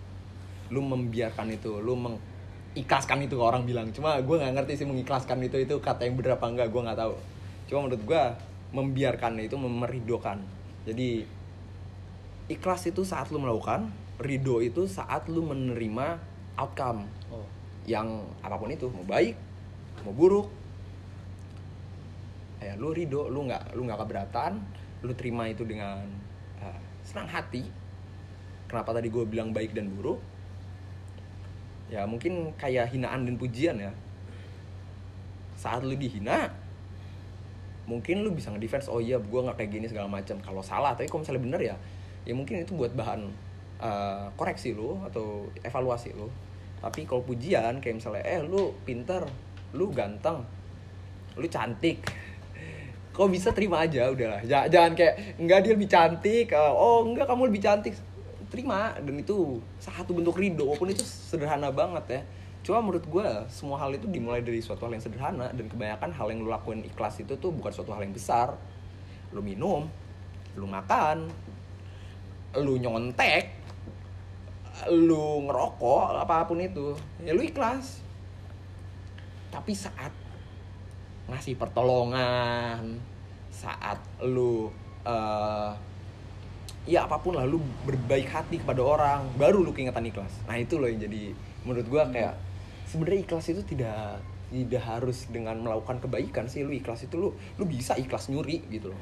lu 0.68 0.84
membiarkan 0.84 1.48
itu 1.52 1.80
lu 1.80 1.96
mengikhlaskan 1.96 3.24
itu 3.24 3.40
orang 3.40 3.64
bilang. 3.64 3.88
Cuma 3.96 4.20
gue 4.20 4.36
nggak 4.36 4.54
ngerti 4.54 4.84
sih 4.84 4.88
mengikhlaskan 4.88 5.40
itu 5.44 5.58
itu 5.64 5.76
kata 5.80 6.04
yang 6.04 6.20
bener 6.20 6.36
apa 6.36 6.48
enggak 6.52 6.68
gue 6.72 6.82
nggak 6.84 7.00
tahu. 7.00 7.16
Cuma 7.72 7.80
menurut 7.88 8.04
gue 8.04 8.24
membiarkan 8.76 9.40
itu 9.40 9.56
memeridokan. 9.56 10.44
Jadi 10.84 11.24
ikhlas 12.48 12.88
itu 12.88 13.04
saat 13.04 13.32
lu 13.32 13.40
melakukan 13.40 13.92
ridho 14.20 14.64
itu 14.64 14.88
saat 14.88 15.28
lu 15.32 15.44
menerima 15.44 16.20
outcome. 16.60 17.08
Oh. 17.32 17.48
Yang 17.88 18.28
apa 18.44 18.56
pun 18.60 18.72
itu 18.72 18.88
mau 18.92 19.08
baik 19.08 19.36
mau 20.04 20.14
buruk. 20.14 20.48
Ya 22.60 22.76
lu 22.76 22.92
ridho 22.92 23.32
lu 23.32 23.48
nggak 23.48 23.78
lu 23.78 23.88
nggak 23.88 24.00
keberatan 24.04 24.60
lu 25.06 25.14
terima 25.14 25.46
itu 25.46 25.62
dengan 25.62 26.02
eh, 26.58 26.80
senang 27.06 27.30
hati 27.30 27.87
kenapa 28.68 28.92
tadi 28.92 29.08
gue 29.08 29.24
bilang 29.24 29.56
baik 29.56 29.72
dan 29.74 29.88
buruk? 29.92 30.20
Ya 31.88 32.04
mungkin 32.04 32.52
kayak 32.60 32.92
hinaan 32.92 33.24
dan 33.24 33.36
pujian 33.40 33.80
ya. 33.80 33.92
Saat 35.58 35.88
lu 35.88 35.96
dihina 35.96 36.52
mungkin 37.88 38.20
lu 38.20 38.36
bisa 38.36 38.52
ngedefense 38.52 38.92
oh 38.92 39.00
iya 39.00 39.16
gue 39.16 39.40
nggak 39.40 39.56
kayak 39.56 39.72
gini 39.72 39.88
segala 39.88 40.12
macam. 40.12 40.36
Kalau 40.44 40.60
salah 40.60 40.92
tapi 40.94 41.08
kalau 41.08 41.24
misalnya 41.24 41.44
bener 41.44 41.62
ya 41.64 41.76
ya 42.28 42.34
mungkin 42.36 42.60
itu 42.60 42.76
buat 42.76 42.92
bahan 42.92 43.24
eh, 43.80 44.26
koreksi 44.36 44.76
lu 44.76 45.00
atau 45.08 45.48
evaluasi 45.64 46.12
lu. 46.14 46.28
Tapi 46.84 47.08
kalau 47.08 47.24
pujian 47.24 47.80
kayak 47.80 48.04
misalnya 48.04 48.22
eh 48.28 48.44
lu 48.44 48.76
pinter 48.84 49.24
lu 49.72 49.90
ganteng 49.96 50.44
lu 51.40 51.48
cantik. 51.48 52.04
Kok 53.16 53.34
bisa 53.34 53.50
terima 53.50 53.82
aja? 53.82 54.14
Udahlah 54.14 54.46
Ja- 54.46 54.70
jangan 54.70 54.94
kayak 54.94 55.42
enggak 55.42 55.66
dia 55.66 55.72
lebih 55.74 55.90
cantik. 55.90 56.52
Eh, 56.54 56.74
oh 56.76 57.08
enggak 57.08 57.26
kamu 57.26 57.50
lebih 57.50 57.64
cantik 57.64 57.96
terima 58.48 58.96
dan 59.00 59.16
itu 59.20 59.60
satu 59.80 60.16
bentuk 60.16 60.40
ridho 60.40 60.64
walaupun 60.68 60.92
itu 60.92 61.04
sederhana 61.04 61.72
banget 61.72 62.06
ya. 62.08 62.22
Cuma 62.64 62.84
menurut 62.84 63.06
gue 63.08 63.28
semua 63.48 63.80
hal 63.80 63.96
itu 63.96 64.12
dimulai 64.12 64.44
dari 64.44 64.60
suatu 64.60 64.88
hal 64.88 64.96
yang 64.96 65.04
sederhana 65.04 65.48
dan 65.56 65.72
kebanyakan 65.72 66.12
hal 66.12 66.28
yang 66.28 66.44
lu 66.44 66.52
lakuin 66.52 66.84
ikhlas 66.84 67.24
itu 67.24 67.36
tuh 67.40 67.52
bukan 67.52 67.72
suatu 67.72 67.96
hal 67.96 68.04
yang 68.04 68.12
besar. 68.12 68.56
Lu 69.32 69.40
minum 69.40 69.88
lu 70.58 70.66
makan 70.66 71.30
lu 72.58 72.82
nyontek 72.82 73.54
lu 74.90 75.46
ngerokok 75.46 76.18
apa 76.18 76.48
pun 76.48 76.60
itu 76.60 76.96
ya 77.24 77.32
lu 77.32 77.44
ikhlas. 77.44 78.04
Tapi 79.48 79.72
saat 79.72 80.12
ngasih 81.28 81.60
pertolongan 81.60 83.00
saat 83.52 84.00
lu 84.24 84.72
eh, 85.04 85.72
ya 86.88 87.04
apa 87.04 87.20
pun 87.20 87.36
lah 87.36 87.44
lu 87.44 87.60
berbaik 87.84 88.32
hati 88.32 88.64
kepada 88.64 88.80
orang 88.80 89.28
baru 89.36 89.60
lu 89.60 89.76
keingetan 89.76 90.08
ikhlas. 90.08 90.32
Nah 90.48 90.56
itu 90.56 90.80
loh 90.80 90.88
yang 90.88 91.04
jadi 91.04 91.36
menurut 91.68 91.88
gua 91.92 92.08
kayak 92.08 92.40
sebenarnya 92.88 93.28
ikhlas 93.28 93.52
itu 93.52 93.62
tidak 93.68 94.24
tidak 94.48 94.84
harus 94.88 95.28
dengan 95.28 95.60
melakukan 95.60 96.00
kebaikan 96.00 96.48
sih. 96.48 96.64
Lu 96.64 96.72
ikhlas 96.72 97.04
itu 97.04 97.20
lu 97.20 97.30
lu 97.60 97.64
bisa 97.68 98.00
ikhlas 98.00 98.32
nyuri 98.32 98.64
gitu 98.72 98.96
loh. 98.96 99.02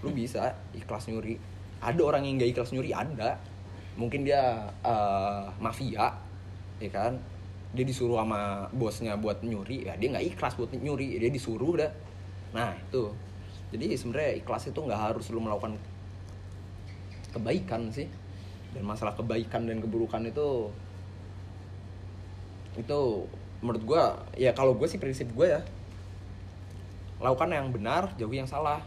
Lu 0.00 0.10
bisa 0.16 0.56
ikhlas 0.72 1.12
nyuri. 1.12 1.36
Ada 1.84 2.00
orang 2.00 2.24
yang 2.24 2.40
nggak 2.40 2.56
ikhlas 2.56 2.72
nyuri 2.72 2.96
ada. 2.96 3.36
Mungkin 4.00 4.24
dia 4.24 4.72
eh, 4.80 5.44
mafia 5.60 6.16
ya 6.80 6.90
kan? 6.92 7.20
Dia 7.76 7.84
disuruh 7.84 8.24
sama 8.24 8.64
bosnya 8.72 9.20
buat 9.20 9.44
nyuri 9.44 9.84
ya 9.84 9.92
dia 10.00 10.08
nggak 10.16 10.36
ikhlas 10.36 10.56
buat 10.56 10.72
nyuri 10.72 11.20
dia 11.20 11.28
disuruh 11.28 11.76
dah. 11.76 11.92
Nah 12.56 12.72
itu. 12.72 13.12
Jadi 13.76 13.92
sebenarnya 13.92 14.40
ikhlas 14.40 14.72
itu 14.72 14.80
nggak 14.80 15.00
harus 15.12 15.28
lu 15.28 15.44
melakukan 15.44 15.76
kebaikan 17.36 17.92
sih. 17.92 18.08
Dan 18.72 18.84
masalah 18.84 19.12
kebaikan 19.12 19.68
dan 19.68 19.80
keburukan 19.80 20.20
itu 20.24 20.72
itu 22.76 22.98
menurut 23.64 23.82
gua 23.88 24.04
ya 24.36 24.52
kalau 24.52 24.76
gue 24.76 24.84
sih 24.84 25.00
prinsip 25.00 25.32
gue 25.32 25.48
ya 25.48 25.64
lakukan 27.16 27.48
yang 27.48 27.72
benar 27.72 28.12
jauhi 28.20 28.44
yang 28.44 28.48
salah. 28.48 28.84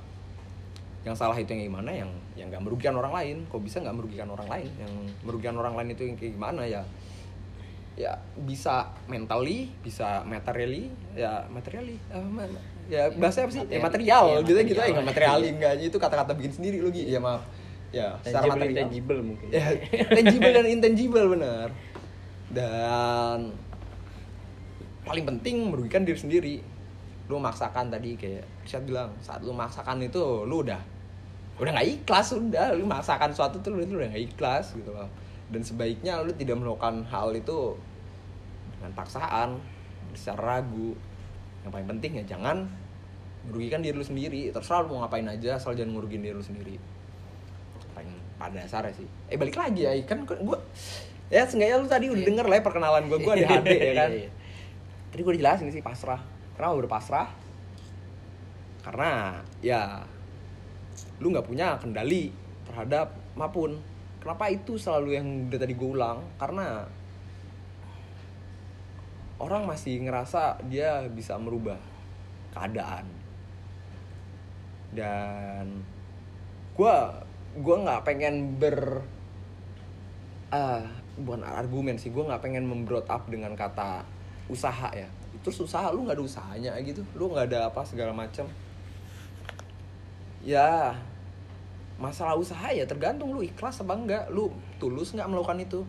Yang 1.02 1.16
salah 1.18 1.34
itu 1.34 1.50
yang 1.50 1.74
gimana 1.74 1.90
yang 1.90 2.12
yang 2.38 2.54
nggak 2.54 2.62
merugikan 2.62 2.94
orang 2.94 3.10
lain. 3.10 3.38
Kok 3.50 3.62
bisa 3.66 3.82
nggak 3.82 3.98
merugikan 3.98 4.30
orang 4.30 4.46
lain? 4.46 4.70
Yang 4.78 4.94
merugikan 5.26 5.56
orang 5.58 5.74
lain 5.74 5.90
itu 5.98 6.06
yang 6.06 6.16
kayak 6.22 6.34
gimana 6.38 6.62
ya? 6.70 6.82
Ya 7.98 8.22
bisa 8.38 8.94
mentally 9.10 9.74
bisa 9.82 10.22
materially 10.24 10.94
ya 11.18 11.50
materially 11.50 11.98
ma- 12.14 12.46
ya 12.86 13.10
bahasa 13.18 13.50
apa 13.50 13.52
sih? 13.58 13.66
Ya 13.66 13.82
material. 13.82 14.26
Iya, 14.38 14.40
gitu 14.46 14.60
gitu 14.62 14.78
ya. 14.78 14.94
Material. 14.94 14.94
nggak 14.94 15.08
material. 15.10 15.38
Enggak 15.42 15.74
itu 15.82 15.98
kata-kata 15.98 16.32
bikin 16.38 16.54
sendiri 16.54 16.78
lu 16.78 16.94
Gi. 16.94 17.10
ya 17.10 17.18
maaf 17.18 17.42
ya 17.90 18.14
secara 18.22 18.46
Tangible, 18.46 18.60
material 18.62 18.78
intangible 18.78 19.20
mungkin. 19.26 19.48
ya 19.50 19.68
tangible 20.18 20.52
dan 20.54 20.66
intangible 20.70 21.26
benar. 21.34 21.68
Dan 22.50 23.38
paling 25.06 25.26
penting 25.26 25.56
merugikan 25.70 26.06
diri 26.06 26.20
sendiri. 26.20 26.56
Lu 27.30 27.38
maksakan 27.38 27.94
tadi 27.94 28.18
kayak 28.18 28.46
Richard 28.66 28.86
bilang 28.90 29.14
saat 29.22 29.42
lu 29.46 29.54
maksakan 29.54 30.02
itu 30.02 30.46
lu 30.46 30.66
udah 30.66 30.82
udah 31.58 31.72
nggak 31.74 31.90
ikhlas 32.02 32.34
udah. 32.38 32.74
Lu 32.78 32.86
maksakan 32.86 33.34
suatu 33.34 33.62
tuh 33.62 33.74
lu, 33.74 33.86
lu 33.86 33.98
udah 34.02 34.10
nggak 34.14 34.26
ikhlas 34.34 34.78
gitu 34.78 34.94
loh. 34.94 35.10
Dan 35.50 35.66
sebaiknya 35.66 36.22
lu 36.22 36.34
tidak 36.38 36.62
melakukan 36.62 37.06
hal 37.10 37.34
itu 37.34 37.74
dengan 38.78 38.94
paksaan 38.94 39.58
secara 40.14 40.62
ragu. 40.62 40.94
Yang 41.66 41.72
paling 41.74 41.90
penting 41.90 42.12
ya 42.22 42.24
jangan 42.38 42.70
merugikan 43.50 43.82
diri 43.82 43.98
lu 43.98 44.06
sendiri. 44.06 44.54
Terserah 44.54 44.86
lu 44.86 44.98
mau 44.98 45.06
ngapain 45.06 45.26
aja 45.26 45.58
asal 45.58 45.74
jangan 45.74 45.98
merugikan 45.98 46.22
diri 46.22 46.38
lu 46.38 46.46
sendiri 46.46 46.78
pada 48.40 48.64
dasarnya 48.64 48.96
sih. 48.96 49.08
Eh 49.28 49.36
balik 49.36 49.60
lagi 49.60 49.84
ya 49.84 49.92
kan 50.08 50.24
gue 50.24 50.60
ya 51.28 51.44
seenggaknya 51.46 51.76
lu 51.84 51.88
tadi 51.92 52.08
udah 52.08 52.24
denger 52.24 52.46
lah 52.48 52.56
ya 52.58 52.64
perkenalan 52.64 53.04
gue 53.12 53.20
gue 53.20 53.34
ya 53.44 53.48
kan? 53.52 53.64
Iya, 53.68 54.08
iya. 54.10 54.30
tadi 55.12 55.22
gue 55.22 55.34
dijelasin 55.36 55.70
sih 55.76 55.84
pasrah. 55.84 56.24
Kenapa 56.56 56.74
berpasrah 56.80 57.28
karena 58.80 59.44
ya 59.60 60.08
lu 61.20 61.36
nggak 61.36 61.46
punya 61.46 61.76
kendali 61.84 62.32
terhadap 62.64 63.12
apa 63.36 63.48
pun 63.52 63.76
kenapa 64.24 64.52
itu 64.52 64.80
selalu 64.80 65.20
yang 65.20 65.28
udah 65.52 65.60
tadi 65.60 65.74
gue 65.76 65.90
ulang? 65.92 66.24
Karena 66.40 66.88
orang 69.40 69.68
masih 69.68 70.00
ngerasa 70.04 70.64
dia 70.72 71.04
bisa 71.12 71.36
merubah 71.36 71.80
keadaan. 72.56 73.08
Dan 74.90 75.84
gue 76.76 76.96
gue 77.58 77.76
nggak 77.82 78.06
pengen 78.06 78.62
ber 78.62 79.02
ah 80.50 80.82
bukan 81.18 81.46
argumen 81.46 81.98
sih 81.98 82.10
gue 82.10 82.22
nggak 82.26 82.42
pengen 82.42 82.66
membrot 82.66 83.06
up 83.10 83.26
dengan 83.30 83.54
kata 83.58 84.06
usaha 84.50 84.90
ya. 84.94 85.10
Terus 85.46 85.62
usaha 85.62 85.90
lu 85.94 86.06
nggak 86.06 86.18
ada 86.18 86.26
usahanya 86.26 86.72
gitu. 86.82 87.06
Lu 87.18 87.30
nggak 87.32 87.54
ada 87.54 87.70
apa 87.70 87.82
segala 87.86 88.14
macam 88.14 88.50
ya 90.40 90.96
masalah 92.00 92.40
usaha 92.40 92.72
ya 92.72 92.88
tergantung 92.88 93.36
lu 93.36 93.44
ikhlas 93.44 93.84
apa 93.84 93.94
enggak. 93.94 94.26
Lu 94.34 94.54
tulus 94.82 95.14
nggak 95.14 95.30
melakukan 95.30 95.60
itu? 95.62 95.82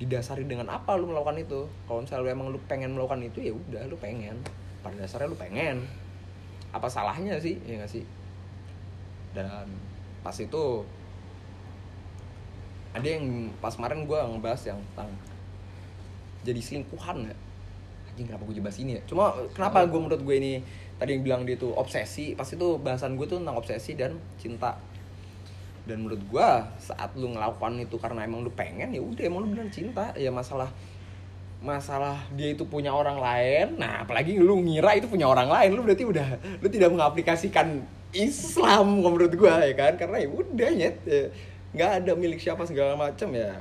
Didasari 0.00 0.48
dengan 0.48 0.66
apa 0.72 0.98
lu 0.98 1.06
melakukan 1.12 1.38
itu? 1.38 1.68
Kalau 1.86 2.02
misalnya 2.02 2.24
lu 2.24 2.30
emang 2.34 2.48
lu 2.50 2.58
pengen 2.66 2.96
melakukan 2.96 3.22
itu 3.22 3.38
ya 3.44 3.52
udah 3.54 3.86
lu 3.86 3.96
pengen. 4.00 4.40
Pada 4.82 4.98
dasarnya 4.98 5.30
lu 5.30 5.38
pengen. 5.38 5.84
Apa 6.74 6.90
salahnya 6.90 7.38
sih? 7.38 7.60
Ya 7.62 7.78
nggak 7.78 7.92
sih? 7.92 8.04
Dan 9.36 9.70
pas 10.24 10.32
itu 10.40 10.64
ada 12.96 13.04
yang 13.04 13.52
pas 13.60 13.74
kemarin 13.76 14.08
gue 14.08 14.16
ngebahas 14.16 14.62
yang 14.72 14.80
tentang 14.94 15.10
jadi 16.46 16.60
selingkuhan 16.62 17.28
ya. 17.28 17.36
Anjing 18.08 18.26
kenapa 18.30 18.42
gue 18.46 18.62
bahas 18.62 18.78
ini 18.78 18.96
ya? 18.96 19.02
Cuma 19.04 19.34
kenapa 19.52 19.84
gue 19.84 20.00
menurut 20.00 20.22
gue 20.22 20.36
ini 20.38 20.52
tadi 20.96 21.18
yang 21.18 21.22
bilang 21.26 21.42
dia 21.42 21.58
tuh 21.58 21.74
obsesi 21.74 22.38
pas 22.38 22.46
itu 22.46 22.78
bahasan 22.78 23.18
gue 23.18 23.26
tuh 23.26 23.42
tentang 23.42 23.58
obsesi 23.58 23.92
dan 23.98 24.16
cinta. 24.40 24.78
Dan 25.84 26.06
menurut 26.06 26.22
gue 26.24 26.48
saat 26.80 27.12
lu 27.18 27.34
ngelakukan 27.36 27.76
itu 27.82 28.00
karena 28.00 28.24
emang 28.24 28.40
lu 28.40 28.48
pengen 28.56 28.88
ya 28.94 29.02
udah 29.02 29.24
emang 29.26 29.44
lu 29.44 29.48
beneran 29.52 29.68
cinta. 29.74 30.14
Ya 30.16 30.30
masalah 30.32 30.70
masalah 31.64 32.20
dia 32.38 32.54
itu 32.54 32.62
punya 32.64 32.94
orang 32.94 33.18
lain. 33.18 33.76
Nah 33.76 34.06
apalagi 34.06 34.38
lu 34.38 34.62
ngira 34.62 34.94
itu 34.94 35.10
punya 35.10 35.26
orang 35.26 35.50
lain 35.50 35.74
lu 35.74 35.82
berarti 35.82 36.06
udah 36.06 36.38
lu 36.62 36.68
tidak 36.70 36.94
mengaplikasikan 36.94 37.82
Islam 38.14 39.02
menurut 39.02 39.34
gue 39.34 39.50
ya 39.50 39.74
kan? 39.74 39.92
Karena 39.98 40.16
ya 40.22 40.28
udah 40.30 40.70
nyet 40.70 40.96
ya, 41.04 41.22
nggak 41.74 41.90
ada 42.02 42.12
milik 42.14 42.38
siapa 42.38 42.62
segala 42.64 42.94
macam 42.94 43.28
ya. 43.34 43.58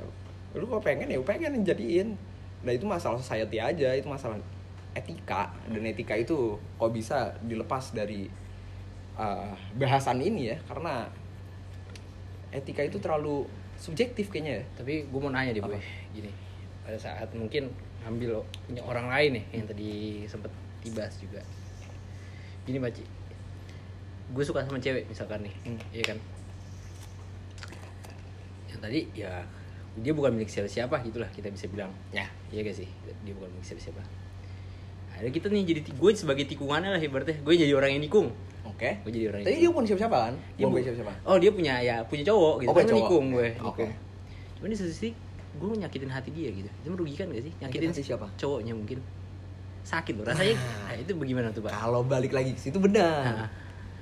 Lu 0.54 0.70
kok 0.70 0.86
pengen 0.86 1.10
ya 1.10 1.18
pengen 1.26 1.66
jadiin. 1.66 2.16
Nah 2.64 2.72
itu 2.72 2.86
masalah 2.86 3.20
society 3.20 3.58
aja 3.58 3.90
itu 3.98 4.06
masalah 4.08 4.38
etika. 4.94 5.50
Dan 5.68 5.84
etika 5.90 6.14
itu 6.14 6.56
kok 6.58 6.92
bisa 6.94 7.34
dilepas 7.42 7.92
dari 7.92 8.30
uh, 9.18 9.52
bahasan 9.76 10.22
ini 10.22 10.54
ya. 10.54 10.58
Karena 10.70 11.10
etika 12.54 12.86
itu 12.86 13.02
terlalu 13.02 13.50
subjektif 13.82 14.30
kayaknya 14.30 14.62
ya. 14.62 14.64
Tapi 14.78 15.10
gue 15.10 15.20
mau 15.20 15.34
nanya 15.34 15.58
deh 15.58 15.64
Apa? 15.66 15.82
gini. 16.14 16.30
Pada 16.86 17.00
saat 17.02 17.34
mungkin 17.34 17.74
ngambil 18.04 18.44
punya 18.68 18.84
orang 18.84 19.08
lain 19.08 19.40
nih 19.40 19.46
yang 19.56 19.66
tadi 19.66 19.92
sempet 20.30 20.52
dibahas 20.84 21.16
juga. 21.18 21.42
Gini 22.64 22.80
baci, 22.80 23.04
gue 24.34 24.44
suka 24.44 24.60
sama 24.62 24.78
cewek 24.78 25.06
misalkan 25.06 25.40
nih, 25.40 25.54
Hmm. 25.64 25.80
iya 25.92 26.04
kan? 26.04 26.18
Yang 28.68 28.80
tadi 28.80 29.00
ya 29.16 29.32
dia 29.94 30.10
bukan 30.12 30.34
milik 30.34 30.50
siapa-siapa 30.50 31.06
gitulah 31.06 31.30
kita 31.30 31.48
bisa 31.48 31.70
bilang. 31.70 31.94
ya 32.10 32.26
Iya 32.50 32.66
gak 32.66 32.76
sih? 32.76 32.90
Dia 33.22 33.32
bukan 33.32 33.50
milik 33.52 33.62
siapa-siapa. 33.64 34.02
Ada 35.14 35.30
kita 35.30 35.46
nih 35.48 35.64
jadi 35.64 35.80
gue 35.86 36.12
sebagai 36.14 36.46
tikungannya 36.48 36.90
lah 36.90 36.98
ibaratnya. 37.00 37.38
Gue 37.40 37.54
jadi 37.54 37.70
orang 37.72 37.94
yang 37.94 38.02
nikung. 38.02 38.34
oke 38.64 38.90
Gue 39.06 39.12
jadi 39.12 39.30
orang 39.30 39.40
yang 39.40 39.48
tadi 39.48 39.58
dia 39.60 39.70
pun 39.70 39.84
siapa 39.84 40.00
siapa 40.02 40.18
kan 40.24 40.36
dia 40.56 40.66
Bukan 40.66 40.82
siapa-siapa 40.82 41.14
Oh 41.28 41.36
dia 41.38 41.52
punya 41.52 41.74
ya 41.78 42.02
punya 42.02 42.24
cowok 42.26 42.56
gitu. 42.58 42.70
Oh, 42.70 42.74
kan 42.74 42.84
cowok. 42.84 42.98
nikung 42.98 43.26
gue. 43.32 43.48
Oke. 43.54 43.86
Nikung. 43.86 43.92
Cuman 44.58 44.68
di 44.68 44.78
satu 44.80 44.90
sisi 44.90 45.10
gue 45.54 45.68
nyakitin 45.78 46.10
hati 46.10 46.30
dia 46.34 46.50
gitu. 46.50 46.70
Itu 46.74 46.88
merugikan 46.90 47.30
gak 47.30 47.46
sih? 47.46 47.54
Nyakitin 47.62 47.88
hati 47.94 48.02
siapa? 48.02 48.26
Cowoknya 48.34 48.74
mungkin. 48.74 48.98
Sakit 49.84 50.16
loh 50.16 50.26
rasanya. 50.26 50.56
Nah, 50.58 50.96
itu 50.96 51.12
bagaimana 51.14 51.52
tuh, 51.52 51.62
Pak? 51.62 51.76
kalau 51.76 52.02
balik 52.02 52.32
lagi 52.32 52.56
ke 52.56 52.62
situ 52.64 52.80
benar 52.80 53.46
Nah. 53.46 53.48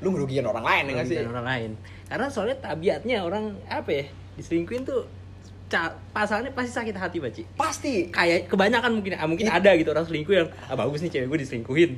Lu 0.01 0.07
ngerugiin 0.09 0.43
orang 0.43 0.61
lain 0.61 0.83
ya 0.91 1.03
sih 1.03 1.17
orang 1.21 1.45
lain. 1.45 1.71
Karena 2.05 2.27
soalnya 2.27 2.57
tabiatnya 2.57 3.21
orang 3.21 3.55
apa 3.65 3.89
ya? 3.91 4.05
Diselingkuhin 4.33 4.83
tuh 4.83 5.05
pasalnya 6.09 6.51
pasti 6.51 6.67
sakit 6.69 6.91
hati, 6.93 7.17
Baci. 7.17 7.43
pasti 7.53 8.09
Kayak 8.09 8.47
kebanyakan 8.47 8.91
mungkin 8.93 9.13
ah, 9.13 9.23
mungkin 9.23 9.47
ada 9.47 9.71
gitu 9.73 9.87
orang 9.89 10.03
selingkuh 10.03 10.33
yang 10.35 10.47
ah 10.61 10.75
bagus 10.75 10.99
nih 10.99 11.11
cewek 11.11 11.27
gue 11.27 11.39
diselingkuhin. 11.39 11.91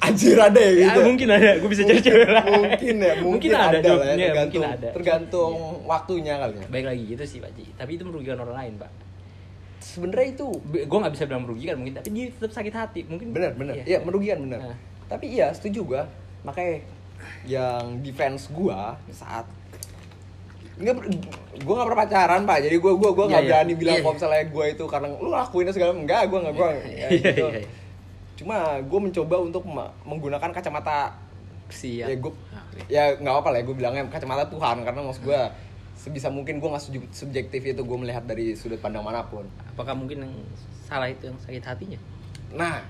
anjir 0.00 0.32
ada 0.34 0.56
ya 0.56 0.72
Ya, 0.72 0.84
gitu 0.88 1.00
mungkin 1.04 1.28
ada, 1.28 1.60
gue 1.60 1.68
bisa 1.68 1.84
cari 1.84 2.00
cewek 2.00 2.24
lain. 2.24 2.48
mungkin 2.64 2.94
ya 2.96 3.12
mungkin, 3.26 3.50
ada, 3.52 3.76
ada, 3.76 3.90
lah 3.92 4.06
ya, 4.08 4.16
tergantung 4.16 4.40
mungkin 4.40 4.62
ada. 4.64 4.88
tergantung 4.90 5.52
waktunya 5.84 6.34
kali 6.38 6.54
ya 6.56 6.66
Baik 6.70 6.84
lagi 6.88 7.02
gitu 7.06 7.24
sih, 7.26 7.38
Pak 7.38 7.50
Ji. 7.52 7.64
Tapi 7.74 7.90
itu 7.92 8.04
merugikan 8.04 8.40
orang 8.40 8.56
lain, 8.56 8.74
Pak. 8.80 8.90
sebenarnya 9.78 10.26
itu 10.30 10.46
gue 10.64 10.98
nggak 10.98 11.12
bisa 11.12 11.24
bilang 11.24 11.42
merugikan 11.42 11.74
mungkin 11.74 11.94
tapi 11.94 12.08
dia 12.10 12.28
tetap 12.30 12.52
sakit 12.54 12.74
hati 12.74 13.00
mungkin 13.04 13.32
benar 13.32 13.52
benar 13.52 13.74
Iya. 13.74 13.84
ya 13.86 13.98
merugikan 14.00 14.38
benar 14.40 14.60
Nah. 14.62 14.76
tapi 15.06 15.24
iya 15.30 15.48
setuju 15.50 15.80
gua 15.86 16.02
makanya 16.42 16.84
yang 17.44 18.00
defense 18.00 18.48
gua 18.50 18.94
saat 19.08 19.44
Enggak, 20.80 20.96
gue 21.60 21.74
gak 21.76 21.86
pernah 21.92 22.00
pacaran 22.00 22.40
pak, 22.48 22.58
jadi 22.64 22.76
gue 22.80 22.92
gue 22.96 23.10
gue 23.12 23.24
Iya, 23.24 23.28
nggak 23.28 23.42
iya. 23.44 23.50
berani 23.52 23.72
bilang 23.76 23.96
Iya, 23.96 24.00
kalau 24.00 24.08
iya. 24.08 24.16
misalnya 24.16 24.44
gue 24.48 24.64
itu 24.72 24.84
karena 24.88 25.06
lu 25.12 25.28
lakuinnya 25.28 25.72
segala 25.76 25.92
enggak, 25.92 26.22
gue 26.24 26.38
nggak 26.40 26.54
gue 26.56 26.68
ya, 26.72 26.80
Iya, 26.80 27.08
gitu. 27.12 27.46
iya, 27.52 27.58
iya. 27.60 27.68
Cuma 28.40 28.56
gue 28.80 29.00
mencoba 29.04 29.36
untuk 29.44 29.62
menggunakan 30.08 30.50
kacamata 30.50 31.12
Siap. 31.68 32.08
ya 32.08 32.16
gue 32.16 32.32
Ah, 32.56 32.64
ya 32.88 33.02
nggak 33.12 33.34
apa 33.44 33.48
lah 33.52 33.58
ya 33.60 33.64
gue 33.68 33.76
bilangnya 33.76 34.02
kacamata 34.08 34.48
Tuhan 34.48 34.76
karena 34.80 35.00
maksud 35.04 35.20
gue 35.20 35.40
sebisa 36.00 36.32
mungkin 36.32 36.56
gue 36.56 36.68
nggak 36.72 36.80
sub- 36.80 37.12
subjektif 37.12 37.60
itu 37.60 37.82
gue 37.84 37.98
melihat 38.00 38.24
dari 38.24 38.56
sudut 38.56 38.80
pandang 38.80 39.04
mana 39.04 39.20
pun. 39.28 39.44
Apakah 39.68 39.92
mungkin 39.92 40.24
yang 40.24 40.32
salah 40.88 41.12
itu 41.12 41.28
yang 41.28 41.36
sakit 41.44 41.60
hatinya? 41.60 42.00
Nah, 42.56 42.80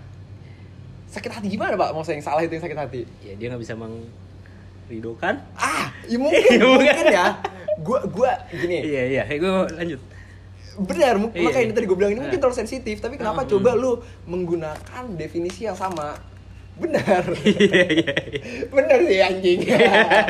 sakit 1.10 1.30
hati 1.32 1.46
gimana 1.48 1.74
pak? 1.74 1.90
Maksudnya 1.90 2.16
yang 2.16 2.24
salah 2.24 2.40
itu 2.40 2.52
yang 2.52 2.62
sakit 2.62 2.78
hati? 2.78 3.00
Ya 3.20 3.34
dia 3.34 3.46
nggak 3.48 3.60
bisa 3.60 3.74
mengridokan. 3.74 5.42
Ah, 5.52 5.90
ya 6.04 6.16
mungkin, 6.22 6.58
mungkin 6.60 7.06
ya. 7.06 7.26
Gue 7.78 7.98
gue 8.04 8.30
gini. 8.56 8.78
Iya 8.84 9.02
iya. 9.08 9.22
Gue 9.28 9.50
lanjut. 9.70 10.00
benar 10.80 11.18
mu- 11.18 11.28
Iya, 11.30 11.44
makanya 11.44 11.66
iya. 11.66 11.74
tadi 11.74 11.84
gue 11.84 11.92
bilang 11.94 12.10
ini 12.10 12.20
mungkin 12.20 12.32
Nah. 12.32 12.42
terlalu 12.42 12.56
sensitif 12.56 12.96
tapi 12.98 13.14
kenapa 13.14 13.42
Hmm. 13.42 13.50
coba 13.50 13.70
lu 13.74 14.00
menggunakan 14.24 15.04
definisi 15.12 15.66
yang 15.66 15.76
sama 15.76 16.16
benar 16.74 17.20
Iya 17.44 17.84
iya. 17.84 17.84
iya. 17.84 18.14
benar 18.66 18.98
sih 19.02 19.18
anjing 19.20 19.60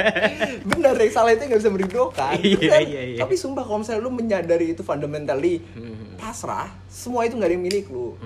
benar 0.70 0.95
yang 0.97 1.12
salah 1.12 1.31
itu 1.31 1.45
nggak 1.45 1.55
bisa 1.57 1.70
merindukan 1.70 2.35
Iya, 2.37 2.76
iya, 2.81 3.01
iya. 3.07 3.18
tapi 3.20 3.37
sumpah 3.37 3.62
kalau 3.62 3.78
misalnya 3.78 4.01
lu 4.01 4.11
menyadari 4.11 4.72
itu 4.72 4.83
fundamentally 4.83 5.62
Hmm. 5.70 6.18
pasrah 6.18 6.66
semua 6.89 7.22
itu 7.22 7.37
nggak 7.37 7.47
ada 7.47 7.55
yang 7.55 7.62
milik 7.62 7.87
lu. 7.87 8.16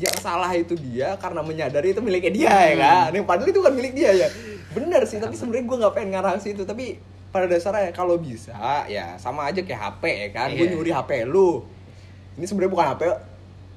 Yang 0.00 0.16
salah 0.16 0.48
itu 0.50 0.72
dia 0.74 1.12
karena 1.16 1.44
menyadari 1.44 1.92
itu 1.92 2.00
miliknya 2.00 2.32
dia 2.32 2.48
ya 2.48 2.72
Hmm. 2.72 2.80
kan? 2.80 3.10
Yang 3.12 3.26
padahal 3.28 3.48
itu 3.52 3.60
kan 3.60 3.72
milik 3.72 3.92
dia 3.92 4.10
ya. 4.16 4.28
Benar 4.72 5.02
sih 5.04 5.20
tapi 5.20 5.36
sebenarnya 5.36 5.64
gue 5.66 5.76
nggak 5.76 5.92
pengen 5.92 6.10
ngarang 6.16 6.38
situ. 6.40 6.64
Tapi 6.64 6.96
pada 7.28 7.44
dasarnya 7.44 7.92
kalau 7.92 8.16
bisa 8.16 8.56
ya 8.86 9.14
sama 9.16 9.46
aja 9.46 9.60
kayak 9.60 9.76
HP 9.78 10.02
ya 10.08 10.28
kan? 10.32 10.48
Gue 10.50 10.64
Iya. 10.64 10.72
nyuri 10.72 10.90
HP 10.90 11.10
lu. 11.24 11.68
Ini 12.34 12.44
sebenarnya 12.44 12.72
bukan 12.72 12.86
HP 12.88 13.02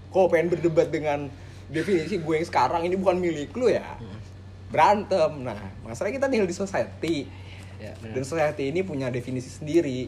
kok 0.10 0.28
pengen 0.30 0.48
berdebat 0.50 0.88
dengan 0.88 1.20
definisi 1.68 2.16
gue 2.18 2.34
yang 2.34 2.48
sekarang. 2.48 2.82
Ini 2.82 2.96
bukan 2.96 3.20
milik 3.20 3.52
lu 3.52 3.68
ya. 3.68 4.00
Berantem. 4.70 5.44
Nah 5.44 5.60
masalahnya 5.84 6.18
kita 6.18 6.28
tinggal 6.30 6.48
di 6.48 6.56
society. 6.56 7.16
Ya, 7.78 7.92
dan 8.00 8.24
society 8.24 8.72
ini 8.72 8.80
punya 8.80 9.12
definisi 9.12 9.52
sendiri. 9.52 10.08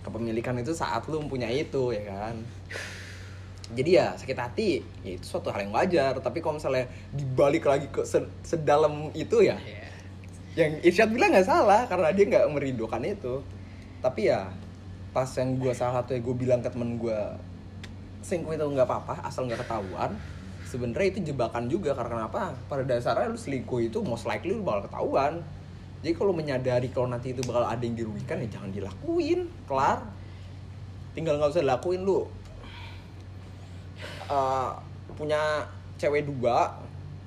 Kepemilikan 0.00 0.56
itu 0.56 0.72
saat 0.72 1.04
lu 1.04 1.20
mempunyai 1.20 1.60
itu 1.60 1.92
ya 1.92 2.08
kan 2.08 2.40
jadi 3.70 3.90
ya 4.02 4.06
sakit 4.18 4.38
hati 4.38 4.82
ya 5.06 5.14
itu 5.14 5.24
suatu 5.26 5.54
hal 5.54 5.62
yang 5.62 5.72
wajar. 5.74 6.18
Tapi 6.18 6.42
kalau 6.42 6.58
misalnya 6.58 6.90
dibalik 7.14 7.62
lagi 7.66 7.86
ke 7.86 8.02
se- 8.02 8.30
sedalam 8.42 9.14
itu 9.14 9.46
ya 9.46 9.54
Iya. 9.62 9.86
yang 10.58 10.72
Irsyad 10.82 11.10
bilang 11.14 11.30
nggak 11.30 11.46
salah 11.46 11.86
karena 11.86 12.10
dia 12.10 12.24
nggak 12.26 12.46
merindukan 12.50 12.98
itu. 13.06 13.42
Tapi 14.02 14.26
ya 14.26 14.50
pas 15.14 15.26
yang 15.38 15.58
gue 15.58 15.70
salah 15.74 16.02
satu 16.02 16.14
yang 16.18 16.22
gue 16.26 16.36
bilang 16.36 16.60
ke 16.62 16.70
temen 16.70 16.98
gue 16.98 17.20
selingkuh 18.26 18.54
itu 18.54 18.64
nggak 18.66 18.86
apa-apa 18.86 19.14
asal 19.22 19.46
nggak 19.46 19.62
ketahuan. 19.62 20.18
Sebenarnya 20.66 21.08
itu 21.14 21.20
jebakan 21.34 21.66
juga 21.66 21.94
karena 21.94 22.26
apa 22.30 22.54
pada 22.70 22.82
dasarnya 22.86 23.30
lu 23.30 23.38
selingkuh 23.38 23.86
itu 23.86 24.02
most 24.02 24.26
likely 24.26 24.54
lu 24.54 24.66
bakal 24.66 24.90
ketahuan. 24.90 25.42
Jadi 26.00 26.16
kalau 26.16 26.32
menyadari 26.34 26.88
kalau 26.90 27.06
nanti 27.06 27.36
itu 27.36 27.44
bakal 27.46 27.68
ada 27.68 27.82
yang 27.82 27.94
dirugikan 27.94 28.42
ya 28.42 28.48
jangan 28.50 28.70
dilakuin. 28.74 29.46
Kelar. 29.70 30.02
Tinggal 31.14 31.38
nggak 31.38 31.54
usah 31.54 31.62
dilakuin 31.62 32.02
lu 32.02 32.26
Eh, 34.30 34.70
punya 35.18 35.66
cewek 35.98 36.22
dua 36.24 36.70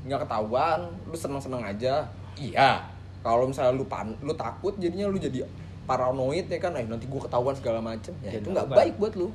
nggak 0.07 0.23
ketahuan 0.23 0.79
lu 1.03 1.15
seneng 1.15 1.43
seneng 1.43 1.59
aja. 1.59 2.07
Iya. 2.39 2.79
Kalau 3.19 3.47
misalnya 3.47 3.75
lu 3.75 3.83
pan 3.87 4.11
lu 4.23 4.31
takut 4.35 4.75
jadinya 4.79 5.07
lu 5.07 5.19
jadi 5.19 5.43
paranoid 5.83 6.47
ya 6.47 6.59
kan? 6.63 6.71
Eh 6.79 6.87
nanti 6.87 7.05
gua 7.11 7.27
ketahuan 7.27 7.55
segala 7.55 7.83
macem. 7.83 8.15
Ya 8.23 8.35
Ya, 8.35 8.39
itu 8.39 8.49
nggak 8.51 8.67
baik 8.71 8.95
buat 8.99 9.13
lu. 9.19 9.29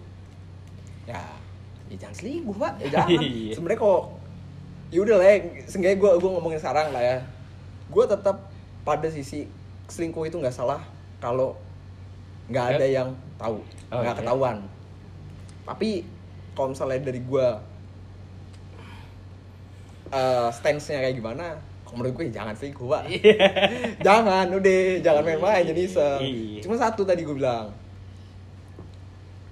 Ya. 1.05 1.21
Ya 1.89 1.97
jangan 1.97 2.17
selingkuh 2.17 2.57
pak. 2.57 2.73
Ya 2.81 2.89
jangan. 3.01 3.09
Iya. 3.21 3.53
sebenarnya 3.57 3.81
kok 3.81 4.03
ya 4.89 4.99
udah 5.05 5.17
lah 5.21 5.27
ya. 5.29 5.37
Seenggaknya 5.69 5.99
gue 6.01 6.11
gue 6.21 6.31
ngomongin 6.33 6.61
sekarang 6.61 6.89
lah 6.93 7.03
ya. 7.05 7.17
Gue 7.93 8.05
tetap 8.05 8.37
pada 8.85 9.09
sisi 9.09 9.45
selingkuh 9.89 10.25
itu 10.25 10.37
nggak 10.41 10.53
salah 10.53 10.81
kalau 11.21 11.53
nggak 12.49 12.77
ada 12.77 12.87
yang 12.89 13.09
tahu 13.37 13.61
Oh, 13.89 14.01
nggak 14.05 14.17
iya. 14.17 14.21
ketahuan. 14.21 14.57
Tapi 15.65 16.05
kalau 16.59 16.75
misalnya 16.75 16.99
dari 16.99 17.23
gue 17.23 17.49
eh 20.09 20.49
stance-nya 20.51 20.99
kayak 20.99 21.17
gimana 21.17 21.55
kalau 21.85 22.03
menurut 22.03 22.19
gue 22.19 22.25
ya 22.33 22.43
jangan 22.43 22.55
selingkuh 22.57 22.89
pak 22.89 23.03
jangan 24.07 24.47
udah 24.51 24.81
jangan 24.99 25.23
main-main 25.23 25.63
jadi 25.63 25.81
iseng 25.87 26.21
Iya. 26.21 26.61
cuma 26.67 26.75
satu 26.75 27.07
tadi 27.07 27.23
gue 27.23 27.37
bilang 27.37 27.71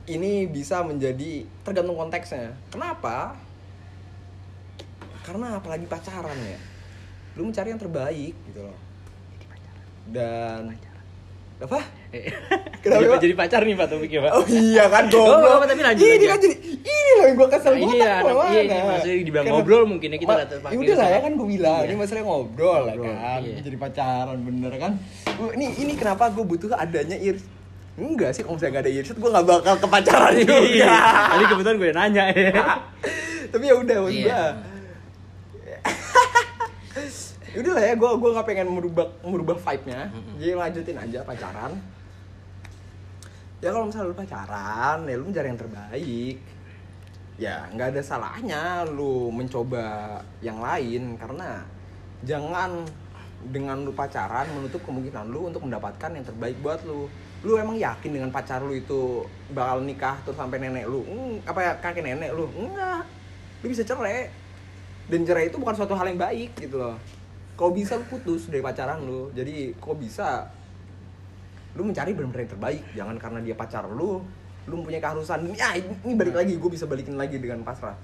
ini 0.06 0.46
bisa 0.46 0.86
menjadi 0.86 1.42
tergantung 1.66 1.98
konteksnya. 1.98 2.54
Kenapa? 2.70 3.34
Karena 5.26 5.58
apalagi 5.58 5.82
pacaran 5.90 6.38
ya 6.38 6.58
lu 7.34 7.50
mencari 7.50 7.74
yang 7.74 7.82
terbaik 7.82 8.32
gitu 8.46 8.62
loh. 8.62 8.78
Dan 10.06 10.78
apa 11.58 11.80
Kenapa, 12.82 13.02
jadi, 13.02 13.18
jadi 13.20 13.34
pacar 13.34 13.60
nih 13.60 13.74
Pak 13.74 13.86
topiknya 13.88 14.20
Pak. 14.22 14.32
oh 14.32 14.46
iya 14.46 14.84
kan 14.86 15.04
Oh, 15.12 15.26
goblok 15.26 15.52
apa, 15.52 15.64
tapi 15.66 15.82
lanjut 15.82 16.04
ini 16.04 16.24
kan 16.24 16.38
jadi 16.38 16.56
ini 16.78 17.10
loh 17.12 17.24
yang 17.24 17.36
gue 17.36 17.48
kesel 17.48 17.66
Nah, 17.66 17.76
gue 17.76 17.84
ini 17.84 17.94
tak 17.96 18.06
ya, 18.06 18.16
ke 18.16 18.26
mana 18.26 18.46
iya, 18.46 18.60
ini 18.62 18.76
maksudnya 18.80 19.16
dibilang 19.20 19.46
ngobrol 19.48 19.82
mungkin 19.84 20.08
ya, 20.08 20.18
kita 20.18 20.32
nggak 20.32 20.48
terpakai 20.48 20.72
ya 20.72 20.78
udah 20.78 20.94
lah 20.94 21.08
ya 21.08 21.18
kan 21.20 21.32
gue 21.32 21.46
bilang 21.48 21.74
Iya. 21.76 21.86
ini 21.86 21.94
masalah 21.96 22.22
ngobrol, 22.22 22.80
lah 22.80 22.94
Ngobrol, 22.94 23.14
kan 23.16 23.40
iya. 23.42 23.58
jadi 23.60 23.76
pacaran 23.76 24.38
bener 24.40 24.72
kan 24.76 24.92
Gua- 25.32 25.52
ini 25.52 25.66
ini 25.76 25.92
kenapa 25.94 26.24
gue 26.28 26.44
butuh 26.44 26.68
adanya 26.72 27.16
ir 27.18 27.36
enggak 27.96 28.30
sih 28.30 28.40
kalau 28.40 28.54
misalnya 28.54 28.74
gak 28.74 28.84
ada 28.84 28.92
irsyad 28.92 29.16
gue 29.16 29.30
gak 29.30 29.46
bakal 29.46 29.74
ke 29.74 29.86
pacaran 29.88 30.32
Iya. 30.32 30.44
juga 30.44 30.96
Tadi 31.26 31.44
kebetulan 31.46 31.76
gue 31.76 31.88
nanya 31.92 32.24
ya. 32.30 32.52
tapi 33.50 33.64
ya 33.64 33.74
udah 33.74 33.96
maksud 34.00 34.20
Iya. 34.20 34.42
gue 34.46 34.64
Ya 37.48 37.58
udah 37.58 37.72
lah 37.72 37.84
ya 37.86 37.94
gue 37.94 38.10
gue 38.10 38.30
nggak 38.30 38.46
pengen 38.46 38.68
merubah 38.68 39.06
merubah 39.22 39.56
vibe 39.56 39.84
nya 39.86 40.00
Mm-mm. 40.06 40.36
jadi 40.36 40.52
lanjutin 40.54 40.96
aja 40.98 41.18
pacaran 41.22 41.72
ya 43.64 43.72
kalau 43.72 43.88
misalnya 43.88 44.10
lu 44.12 44.16
pacaran 44.16 44.98
ya 45.08 45.14
lu 45.16 45.24
mencari 45.28 45.46
yang 45.48 45.60
terbaik. 45.60 46.36
Ya 47.36 47.68
nggak 47.68 47.88
ada 47.92 48.02
salahnya 48.02 48.62
lu 48.88 49.28
mencoba 49.28 50.18
yang 50.40 50.60
lain 50.60 51.20
karena 51.20 51.60
jangan 52.24 52.84
dengan 53.52 53.84
lu 53.84 53.92
pacaran 53.92 54.48
menutup 54.56 54.80
kemungkinan 54.88 55.28
lu 55.28 55.52
untuk 55.52 55.68
mendapatkan 55.68 56.10
yang 56.16 56.24
terbaik 56.24 56.56
buat 56.64 56.80
lu. 56.88 57.08
Lu 57.44 57.60
emang 57.60 57.76
yakin 57.76 58.10
dengan 58.16 58.32
pacar 58.32 58.64
lu 58.64 58.72
itu 58.72 59.22
bakal 59.52 59.84
nikah 59.84 60.16
terus 60.24 60.40
sampai 60.40 60.56
nenek 60.56 60.88
lu? 60.88 61.04
Hmm, 61.04 61.44
apa 61.44 61.60
ya 61.60 61.72
kakek 61.78 62.02
nenek 62.02 62.32
lu? 62.32 62.48
Enggak 62.56 63.04
lu 63.64 63.66
bisa 63.72 63.84
cerai. 63.84 64.30
Dan 65.06 65.22
cerai 65.22 65.50
itu 65.50 65.56
bukan 65.58 65.74
suatu 65.76 65.94
hal 65.94 66.10
yang 66.10 66.18
baik 66.18 66.58
gitu 66.58 66.82
loh. 66.82 66.96
Kalau 67.54 67.72
bisa 67.72 67.94
lu 67.96 68.04
putus 68.10 68.50
dari 68.50 68.60
pacaran 68.60 69.02
lu? 69.04 69.30
Jadi 69.32 69.76
kok 69.78 69.96
bisa 69.96 70.50
lu 71.76 71.84
mencari 71.84 72.16
benar-benar 72.16 72.42
yang 72.48 72.52
terbaik. 72.56 72.82
Jangan 72.96 73.16
karena 73.20 73.38
dia 73.44 73.54
pacar 73.54 73.84
lu 73.86 74.24
lu 74.66 74.74
mempunyai 74.82 74.98
keharusan. 74.98 75.46
Ya 75.54 75.78
ini, 75.78 76.12
balik 76.18 76.34
lagi 76.34 76.58
gue 76.58 76.70
bisa 76.70 76.90
balikin 76.90 77.14
lagi 77.14 77.38
dengan 77.38 77.62
pasrah. 77.62 77.94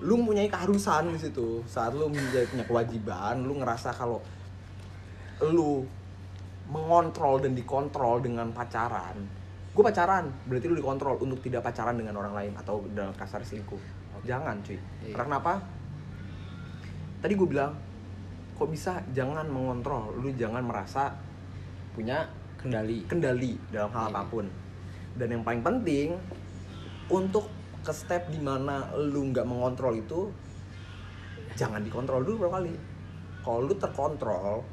Lu 0.00 0.16
mempunyai 0.16 0.46
keharusan 0.46 1.10
di 1.12 1.20
situ. 1.20 1.60
Saat 1.66 1.98
lu 1.98 2.08
menjadi 2.08 2.46
punya 2.48 2.64
kewajiban 2.64 3.42
lu 3.42 3.58
ngerasa 3.58 3.90
kalau 3.92 4.22
lu 5.42 5.84
mengontrol 6.70 7.42
dan 7.42 7.52
dikontrol 7.58 8.22
dengan 8.22 8.54
pacaran. 8.54 9.18
Gue 9.74 9.82
pacaran 9.82 10.30
berarti 10.46 10.66
lu 10.70 10.78
dikontrol 10.78 11.18
untuk 11.18 11.42
tidak 11.42 11.66
pacaran 11.66 11.98
dengan 11.98 12.14
orang 12.18 12.34
lain 12.34 12.52
atau 12.54 12.86
dalam 12.94 13.10
kasar 13.18 13.42
selingkuh. 13.42 13.80
Jangan 14.22 14.60
cuy. 14.62 14.76
Iya. 14.76 15.16
karena 15.16 15.40
apa? 15.40 15.54
Tadi 17.20 17.32
gue 17.36 17.48
bilang 17.48 17.72
kok 18.54 18.68
bisa? 18.68 19.02
Jangan 19.16 19.48
mengontrol. 19.48 20.14
Lu 20.20 20.30
jangan 20.36 20.62
merasa 20.62 21.16
punya 22.00 22.24
Kendali. 22.56 23.04
kendali 23.04 23.52
dalam 23.68 23.92
hal 23.92 24.08
Iya. 24.08 24.12
apa 24.16 24.22
pun. 24.32 24.46
Dan 25.20 25.28
yang 25.36 25.44
paling 25.44 25.60
penting 25.60 26.16
untuk 27.12 27.52
ke 27.84 27.92
step 27.92 28.28
di 28.32 28.40
mana 28.40 28.88
lu 28.96 29.32
nggak 29.32 29.44
mengontrol 29.44 29.96
itu 29.96 30.28
jangan 31.56 31.84
dikontrol 31.84 32.24
dulu 32.24 32.48
berapa 32.48 32.60
kali. 32.60 32.74
Kalau 33.44 33.60
lu 33.64 33.74
terkontrol 33.76 34.64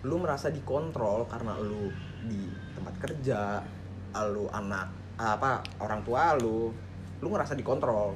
lu 0.00 0.16
merasa 0.16 0.48
dikontrol 0.48 1.28
karena 1.28 1.54
lu 1.60 1.92
di 2.24 2.50
tempat 2.72 2.94
kerja 2.98 3.60
lu 4.32 4.48
anak 4.50 4.90
apa 5.20 5.62
orang 5.78 6.00
tua 6.02 6.34
lu 6.38 6.70
lu 7.22 7.26
ngerasa 7.30 7.54
dikontrol. 7.54 8.14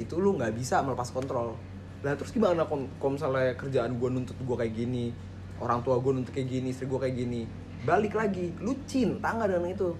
Itu 0.00 0.20
lu 0.20 0.40
nggak 0.40 0.56
bisa 0.56 0.80
melepas 0.80 1.12
kontrol. 1.12 1.52
Lah 2.00 2.14
terus 2.16 2.32
gimana 2.32 2.64
kalau 2.64 2.88
kalau 2.96 3.12
misalnya 3.18 3.52
kerjaan 3.58 3.98
gue 4.00 4.08
nuntut 4.08 4.38
gue 4.40 4.56
kayak 4.56 4.72
gini 4.72 5.27
orang 5.58 5.82
tua 5.82 5.98
gue 5.98 6.12
nuntut 6.12 6.32
kayak 6.32 6.48
gini 6.48 6.68
istri 6.70 6.86
gue 6.86 6.98
kayak 6.98 7.16
gini. 7.16 7.42
Balik 7.82 8.14
lagi 8.14 8.54
lu 8.58 8.74
cinta 8.84 9.34
nggak 9.34 9.48
dengan 9.48 9.70
itu? 9.70 9.90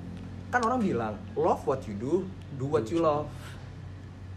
Kan 0.48 0.60
orang 0.64 0.80
bilang 0.80 1.14
love 1.34 1.62
what 1.64 1.82
you 1.84 1.94
do 1.96 2.24
do 2.56 2.66
what 2.66 2.86
you 2.88 2.98
love. 2.98 3.28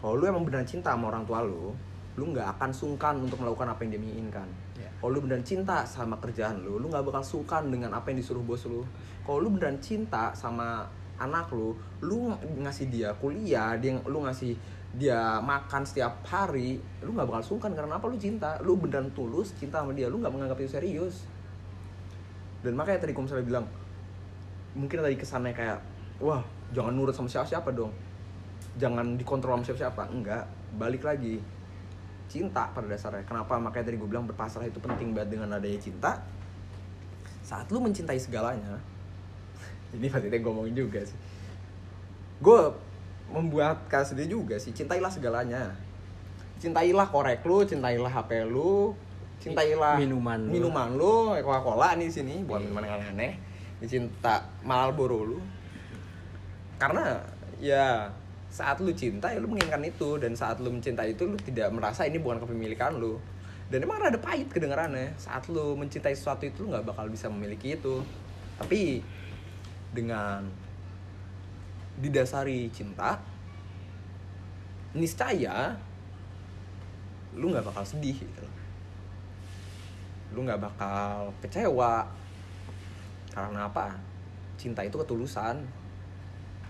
Kalau 0.01 0.17
lu 0.17 0.25
emang 0.25 0.41
beneran 0.41 0.65
cinta 0.65 0.93
sama 0.93 1.09
orang 1.09 1.23
tua 1.23 1.41
lu 1.41 1.73
lu 2.19 2.27
nggak 2.27 2.59
akan 2.59 2.69
sungkan 2.75 3.15
untuk 3.23 3.39
melakukan 3.39 3.71
apa 3.71 3.87
yang 3.87 3.95
dia 3.95 4.03
inginkan 4.03 4.43
Ya. 4.75 4.91
kalau 4.99 5.15
lu 5.15 5.23
beneran 5.23 5.45
cinta 5.47 5.87
sama 5.87 6.19
kerjaan 6.19 6.59
lu 6.59 6.75
lu 6.75 6.91
nggak 6.91 7.07
bakal 7.07 7.23
sungkan 7.23 7.71
dengan 7.71 7.95
apa 7.95 8.11
yang 8.11 8.19
disuruh 8.19 8.43
bos 8.43 8.65
lu. 8.65 8.83
Kalau 9.23 9.39
lu 9.39 9.53
beneran 9.53 9.79
cinta 9.79 10.33
sama 10.35 10.83
anak 11.21 11.53
lu 11.53 11.77
lu 12.01 12.33
ng- 12.33 12.65
ngasih 12.65 12.89
dia 12.89 13.13
kuliah 13.15 13.77
dia 13.77 13.93
lu 14.03 14.25
ngasih 14.25 14.57
dia 14.91 15.39
makan 15.39 15.87
setiap 15.87 16.19
hari 16.27 16.75
lu 16.99 17.15
nggak 17.15 17.23
bakal 17.23 17.55
sungkan 17.55 17.71
karena 17.71 17.95
apa? 17.95 18.11
Lu 18.11 18.19
cinta. 18.19 18.59
Lu 18.59 18.75
beneran 18.75 19.07
tulus 19.15 19.55
cinta 19.55 19.79
sama 19.79 19.95
dia. 19.95 20.11
Lu 20.11 20.19
nggak 20.19 20.31
menganggap 20.31 20.59
itu 20.59 20.75
serius. 20.75 21.23
Dan 22.59 22.75
makanya 22.75 23.07
tadi 23.07 23.15
misalnya 23.15 23.47
bilang 23.47 23.65
mungkin 24.75 25.03
tadi 25.03 25.15
kesannya 25.15 25.55
kayak 25.55 25.79
wah 26.19 26.43
jangan 26.75 26.91
nurut 26.91 27.15
sama 27.15 27.31
siapa-siapa 27.31 27.71
dong. 27.71 27.95
Jangan 28.75 29.15
dikontrol 29.15 29.59
sama 29.59 29.65
siapa-siapa. 29.71 30.03
Enggak. 30.11 30.43
Balik 30.75 31.07
lagi. 31.07 31.39
Cinta 32.27 32.67
pada 32.75 32.87
dasarnya. 32.91 33.23
Kenapa? 33.23 33.55
Makanya 33.59 33.91
tadi 33.91 33.95
gue 33.95 34.09
bilang 34.11 34.27
berpasrah 34.27 34.67
itu 34.67 34.79
penting 34.83 35.15
banget 35.15 35.39
dengan 35.39 35.55
adanya 35.55 35.79
cinta. 35.79 36.19
Saat 37.47 37.71
lu 37.71 37.79
mencintai 37.79 38.19
segalanya 38.19 38.79
ini 39.95 40.07
pasti 40.07 40.27
gue 40.27 40.39
ngomongin 40.43 40.75
juga 40.75 40.99
sih. 41.03 41.15
Gue 42.43 42.59
membuat 43.31 43.87
dia 43.89 44.27
juga 44.27 44.59
sih. 44.59 44.75
Cintailah 44.75 45.09
segalanya. 45.09 45.71
Cintailah 46.61 47.09
korek 47.09 47.41
lu 47.41 47.65
cintailah 47.65 48.11
hp 48.11 48.31
lu 48.45 48.93
cintailah 49.41 49.97
Minuman 49.97 50.37
lu. 50.45 50.51
minuman 50.53 50.89
lu 50.93 51.33
coca 51.41 51.61
cola 51.65 51.97
nih 51.97 52.05
di 52.05 52.13
sini 52.13 52.35
bukan 52.45 52.69
minuman 52.69 52.85
yang 52.85 52.95
aneh-aneh. 53.01 53.33
Dicinta 53.81 54.45
Marlboro 54.61 55.25
lu. 55.25 55.39
Karena 56.77 57.17
ya 57.57 58.13
saat 58.53 58.77
lu 58.83 58.93
cinta 58.93 59.33
ya 59.33 59.41
lu 59.41 59.49
menginginkan 59.49 59.81
itu. 59.81 60.21
Dan 60.21 60.37
saat 60.37 60.61
lu 60.61 60.69
mencintai 60.69 61.17
itu 61.17 61.25
lu 61.25 61.37
tidak 61.41 61.73
merasa 61.73 62.05
ini 62.05 62.21
bukan 62.21 62.45
kepemilikan 62.45 63.01
lu. 63.01 63.17
Dan 63.73 63.87
emang 63.87 63.97
rada 63.97 64.21
pahit 64.21 64.53
kedengarannya. 64.53 65.17
Saat 65.17 65.49
lu 65.49 65.73
mencintai 65.73 66.13
sesuatu 66.13 66.45
itu 66.45 66.67
lu 66.67 66.77
nggak 66.77 66.93
bakal 66.93 67.09
bisa 67.09 67.25
memiliki 67.25 67.73
itu. 67.73 68.05
Tapi 68.61 69.01
dengan 69.97 70.45
didasari 72.01 72.67
cinta 72.73 73.21
niscaya 74.91 75.77
lu 77.37 77.53
nggak 77.53 77.63
bakal 77.63 77.85
sedih 77.85 78.17
gitu 78.17 78.45
lu 80.31 80.47
nggak 80.47 80.63
bakal 80.63 81.31
kecewa. 81.43 82.07
Karena 83.31 83.67
apa? 83.67 83.95
Cinta 84.55 84.83
itu 84.83 84.95
ketulusan. 84.95 85.59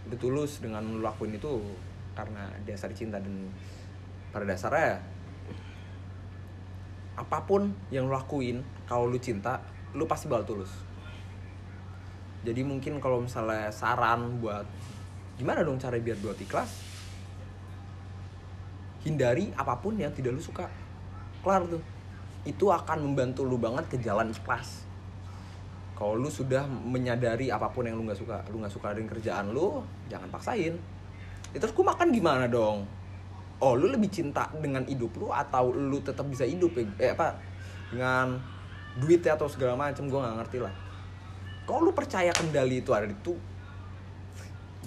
Lu 0.10 0.16
tulus 0.18 0.62
dengan 0.62 0.82
lu 0.82 1.02
lakuin 1.02 1.38
itu 1.38 1.62
karena 2.18 2.50
dasar 2.66 2.92
cinta 2.92 3.22
dan 3.22 3.48
pada 4.36 4.44
dasarnya 4.44 5.00
apa 7.16 7.38
pun 7.46 7.70
yang 7.94 8.10
lu 8.10 8.14
lakuin 8.18 8.66
kalau 8.90 9.06
lu 9.08 9.22
cinta 9.22 9.62
lu 9.94 10.10
pasti 10.10 10.26
bakal 10.26 10.58
tulus. 10.58 10.74
Jadi 12.42 12.66
mungkin 12.66 12.98
kalau 12.98 13.22
misalnya 13.22 13.70
saran 13.70 14.42
buat 14.42 14.66
gimana 15.42 15.66
dong 15.66 15.82
cara 15.82 15.98
biar 15.98 16.22
buat 16.22 16.38
ikhlas? 16.38 16.70
Hindari 19.02 19.50
apa 19.58 19.74
pun 19.82 19.98
yang 19.98 20.14
tidak 20.14 20.38
lu 20.38 20.42
suka. 20.42 20.70
Kelar 21.42 21.66
tuh. 21.66 21.82
Itu 22.46 22.70
akan 22.70 23.02
membantu 23.02 23.42
lu 23.42 23.58
banget 23.58 23.90
ke 23.90 23.98
jalan 23.98 24.30
ikhlas. 24.30 24.86
Kalau 25.98 26.14
lu 26.14 26.30
sudah 26.30 26.70
menyadari 26.70 27.50
apa 27.50 27.74
pun 27.74 27.90
yang 27.90 27.98
lu 27.98 28.06
nggak 28.06 28.22
suka 28.22 28.46
lu 28.54 28.62
nggak 28.62 28.74
suka 28.74 28.94
dengan 28.94 29.10
kerjaan 29.18 29.50
lu 29.50 29.82
jangan 30.06 30.30
paksain. 30.30 30.78
Ya, 31.52 31.58
terus 31.58 31.74
gue 31.74 31.86
makan 31.86 32.14
gimana 32.14 32.46
dong? 32.46 32.86
Oh 33.62 33.74
lu 33.74 33.90
lebih 33.90 34.14
cinta 34.14 34.46
dengan 34.62 34.86
hidup 34.86 35.14
lu 35.18 35.34
atau 35.34 35.74
lu 35.74 35.98
tetap 36.06 36.26
bisa 36.30 36.46
hidup 36.46 36.78
ya? 36.78 36.86
Eh, 37.02 37.10
apa? 37.18 37.38
Dengan 37.90 38.38
duitnya 38.98 39.34
atau 39.34 39.50
segala 39.50 39.74
macam 39.74 40.06
gue 40.06 40.20
nggak 40.22 40.38
ngerti 40.42 40.58
lah. 40.62 40.74
Kalau 41.66 41.86
lu 41.86 41.94
percaya 41.94 42.34
kendali 42.34 42.82
itu 42.82 42.90
ada 42.94 43.06
itu 43.10 43.34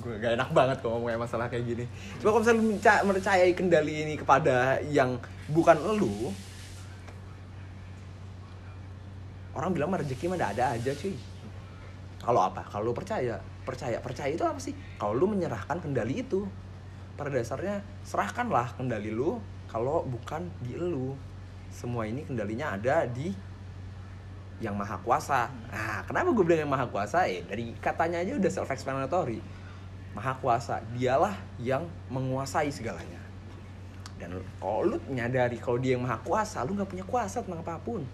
gue 0.04 0.20
gak 0.20 0.36
enak 0.36 0.50
banget 0.52 0.76
kalau 0.84 1.00
ngomongin 1.00 1.16
masalah 1.16 1.48
kayak 1.48 1.64
gini. 1.64 1.84
Cuma 2.20 2.36
kalau 2.36 2.44
misalnya 2.44 2.60
lu 3.08 3.56
kendali 3.56 3.94
ini 4.04 4.14
kepada 4.20 4.76
yang 4.84 5.16
bukan 5.48 5.80
lu 5.96 6.28
orang 9.56 9.70
bilang 9.72 9.96
rezeki 9.96 10.28
mah 10.28 10.36
ada 10.36 10.76
aja 10.76 10.92
cuy. 10.92 11.16
Kalau 12.20 12.40
apa? 12.44 12.68
Kalau 12.68 12.92
lu 12.92 12.92
percaya 12.92 13.40
percaya 13.64 13.96
percaya 13.96 14.28
itu 14.28 14.44
apa 14.44 14.60
sih? 14.60 14.76
Kalau 15.00 15.16
lu 15.16 15.24
menyerahkan 15.24 15.80
kendali 15.80 16.20
itu 16.20 16.44
pada 17.16 17.32
dasarnya 17.32 17.80
serahkanlah 18.04 18.76
kendali 18.76 19.08
lu 19.08 19.40
kalau 19.72 20.04
bukan 20.04 20.52
di 20.60 20.76
lu. 20.76 21.16
Semua 21.72 22.04
ini 22.04 22.28
kendalinya 22.28 22.76
ada 22.76 23.08
di 23.08 23.32
yang 24.60 24.76
maha 24.76 25.00
kuasa. 25.00 25.48
Nah 25.72 26.04
kenapa 26.04 26.28
gue 26.30 26.44
bilang 26.44 26.68
yang 26.68 26.72
maha 26.76 26.86
kuasa? 26.92 27.24
Eh 27.24 27.40
dari 27.48 27.72
katanya 27.80 28.20
aja 28.20 28.36
udah 28.36 28.52
self 28.52 28.68
explanatory 28.68 29.63
maha 30.14 30.32
kuasa. 30.38 30.80
Dialah 30.94 31.34
yang 31.58 31.84
menguasai 32.08 32.70
segalanya. 32.70 33.20
Dan 34.16 34.38
kalau 34.62 34.94
lu 34.94 34.96
nyadari 35.10 35.58
kalau 35.58 35.76
dia 35.76 35.98
yang 35.98 36.06
maha 36.06 36.16
kuasa 36.22 36.62
lu 36.62 36.78
nggak 36.78 36.88
punya 36.88 37.04
kuasa 37.04 37.42
tentang 37.42 37.60
apa 37.60 37.76
pun. 37.82 38.06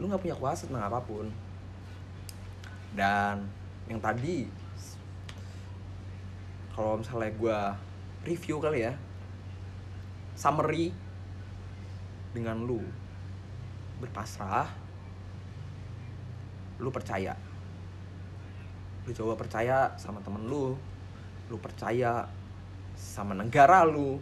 Lu 0.00 0.08
nggak 0.08 0.22
punya 0.24 0.36
kuasa 0.36 0.64
tentang 0.64 0.88
apa 0.88 1.00
pun. 1.04 1.28
Dan 2.96 3.44
yang 3.86 4.00
tadi 4.00 4.48
kalau 6.72 6.98
misalnya 6.98 7.30
gue 7.36 7.60
review 8.28 8.62
kali 8.62 8.86
ya 8.86 8.94
summary 10.38 10.94
dengan 12.30 12.62
lu 12.62 12.78
berpasrah 13.98 14.70
lu 16.78 16.94
percaya 16.94 17.34
lu 19.08 19.12
coba 19.16 19.40
percaya 19.40 19.96
sama 19.96 20.20
temen 20.20 20.44
lu. 20.44 20.76
Lu 21.48 21.56
percaya 21.56 22.28
sama 22.92 23.32
negara 23.32 23.88
lu. 23.88 24.20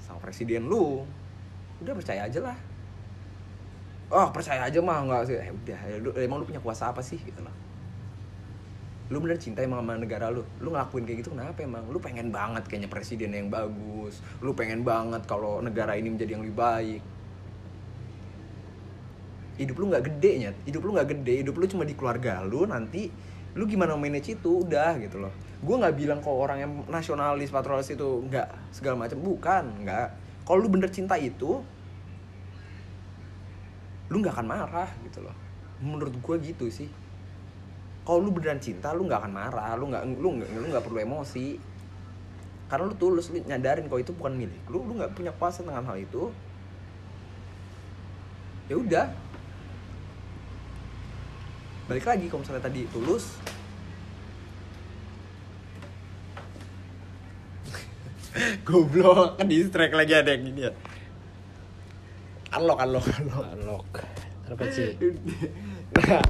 Sama 0.00 0.16
presiden 0.24 0.64
lu. 0.64 1.04
Udah 1.84 1.92
percaya 1.92 2.24
aja 2.24 2.40
lah. 2.40 2.56
Oh 4.10 4.32
percaya 4.32 4.64
aja 4.64 4.80
mah 4.80 5.04
nggak 5.04 5.22
sih. 5.28 5.36
Eh, 5.36 5.52
udah 5.52 6.16
emang 6.24 6.40
lu 6.40 6.48
punya 6.48 6.64
kuasa 6.64 6.88
apa 6.88 7.04
sih? 7.04 7.20
Gitu 7.20 7.38
loh 7.44 7.70
lu 9.10 9.18
bener 9.18 9.42
cinta 9.42 9.58
emang 9.66 9.82
sama 9.82 9.98
negara 9.98 10.30
lu. 10.30 10.46
Lu 10.62 10.70
ngelakuin 10.70 11.02
kayak 11.02 11.18
gitu 11.26 11.34
kenapa 11.34 11.58
emang? 11.66 11.82
Lu 11.90 11.98
pengen 11.98 12.30
banget 12.30 12.62
kayaknya 12.70 12.86
presiden 12.86 13.34
yang 13.34 13.50
bagus. 13.50 14.22
Lu 14.38 14.54
pengen 14.54 14.86
banget 14.86 15.26
kalau 15.26 15.58
negara 15.58 15.98
ini 15.98 16.14
menjadi 16.14 16.38
yang 16.38 16.46
lebih 16.46 16.54
baik. 16.56 17.02
Hidup 19.58 19.76
lu 19.82 19.84
nggak 19.90 20.04
gede 20.06 20.30
nyet. 20.46 20.56
Hidup 20.62 20.82
lu 20.86 20.90
nggak 20.94 21.08
gede. 21.10 21.34
Hidup 21.42 21.54
lu 21.58 21.66
cuma 21.66 21.82
di 21.82 21.98
keluarga 21.98 22.46
lu 22.46 22.62
nanti 22.70 23.10
lu 23.54 23.66
gimana 23.66 23.98
manage 23.98 24.38
itu? 24.38 24.62
Udah 24.62 24.98
gitu 25.02 25.18
loh. 25.18 25.32
Gue 25.60 25.76
nggak 25.76 25.94
bilang 25.98 26.18
kok 26.22 26.32
orang 26.32 26.58
yang 26.62 26.72
nasionalis 26.86 27.50
patriotis 27.52 27.92
itu 27.92 28.24
nggak 28.30 28.74
segala 28.74 29.06
macam. 29.06 29.18
Bukan 29.20 29.84
nggak. 29.84 30.08
Kalau 30.46 30.58
lu 30.62 30.68
bener 30.70 30.90
cinta 30.90 31.18
itu 31.18 31.60
lu 34.10 34.16
nggak 34.18 34.34
akan 34.34 34.46
marah 34.46 34.90
gitu 35.06 35.22
loh. 35.22 35.36
Menurut 35.82 36.14
gue 36.14 36.36
gitu 36.46 36.66
sih. 36.70 36.90
Kalau 38.06 38.18
lu 38.22 38.30
beneran 38.32 38.58
cinta 38.58 38.90
lu 38.94 39.06
nggak 39.06 39.20
akan 39.26 39.32
marah. 39.34 39.72
Lu 39.74 39.90
nggak 39.90 40.02
lu 40.18 40.28
nggak 40.40 40.48
lu 40.54 40.66
nggak 40.70 40.84
perlu 40.86 40.98
emosi. 41.02 41.58
Karena 42.70 42.86
lu 42.86 42.94
tulus 42.94 43.34
lu 43.34 43.42
nyadarin 43.42 43.90
kalau 43.90 43.98
itu 43.98 44.14
bukan 44.14 44.38
milik 44.38 44.62
lu 44.70 44.86
lu 44.86 44.94
nggak 44.94 45.12
punya 45.18 45.34
kuasa 45.34 45.66
dengan 45.66 45.82
hal 45.86 45.98
itu. 45.98 46.30
Ya 48.70 48.78
udah 48.78 49.29
balik 51.90 52.06
lagi 52.06 52.30
kalau 52.30 52.46
misalnya 52.46 52.62
tadi 52.62 52.86
tulus. 52.94 53.34
Goblok 58.66 59.42
kan 59.42 59.50
di 59.50 59.58
strike 59.66 59.98
lagi 59.98 60.14
ada 60.14 60.30
yang 60.30 60.54
ini 60.54 60.70
ya. 60.70 60.72
Unlock 62.54 62.78
unlock 62.86 63.06
unlock. 63.18 63.46
Unlock. 63.58 63.86
Apa 64.54 64.70
sih? 64.70 64.94
Nah, 65.98 66.22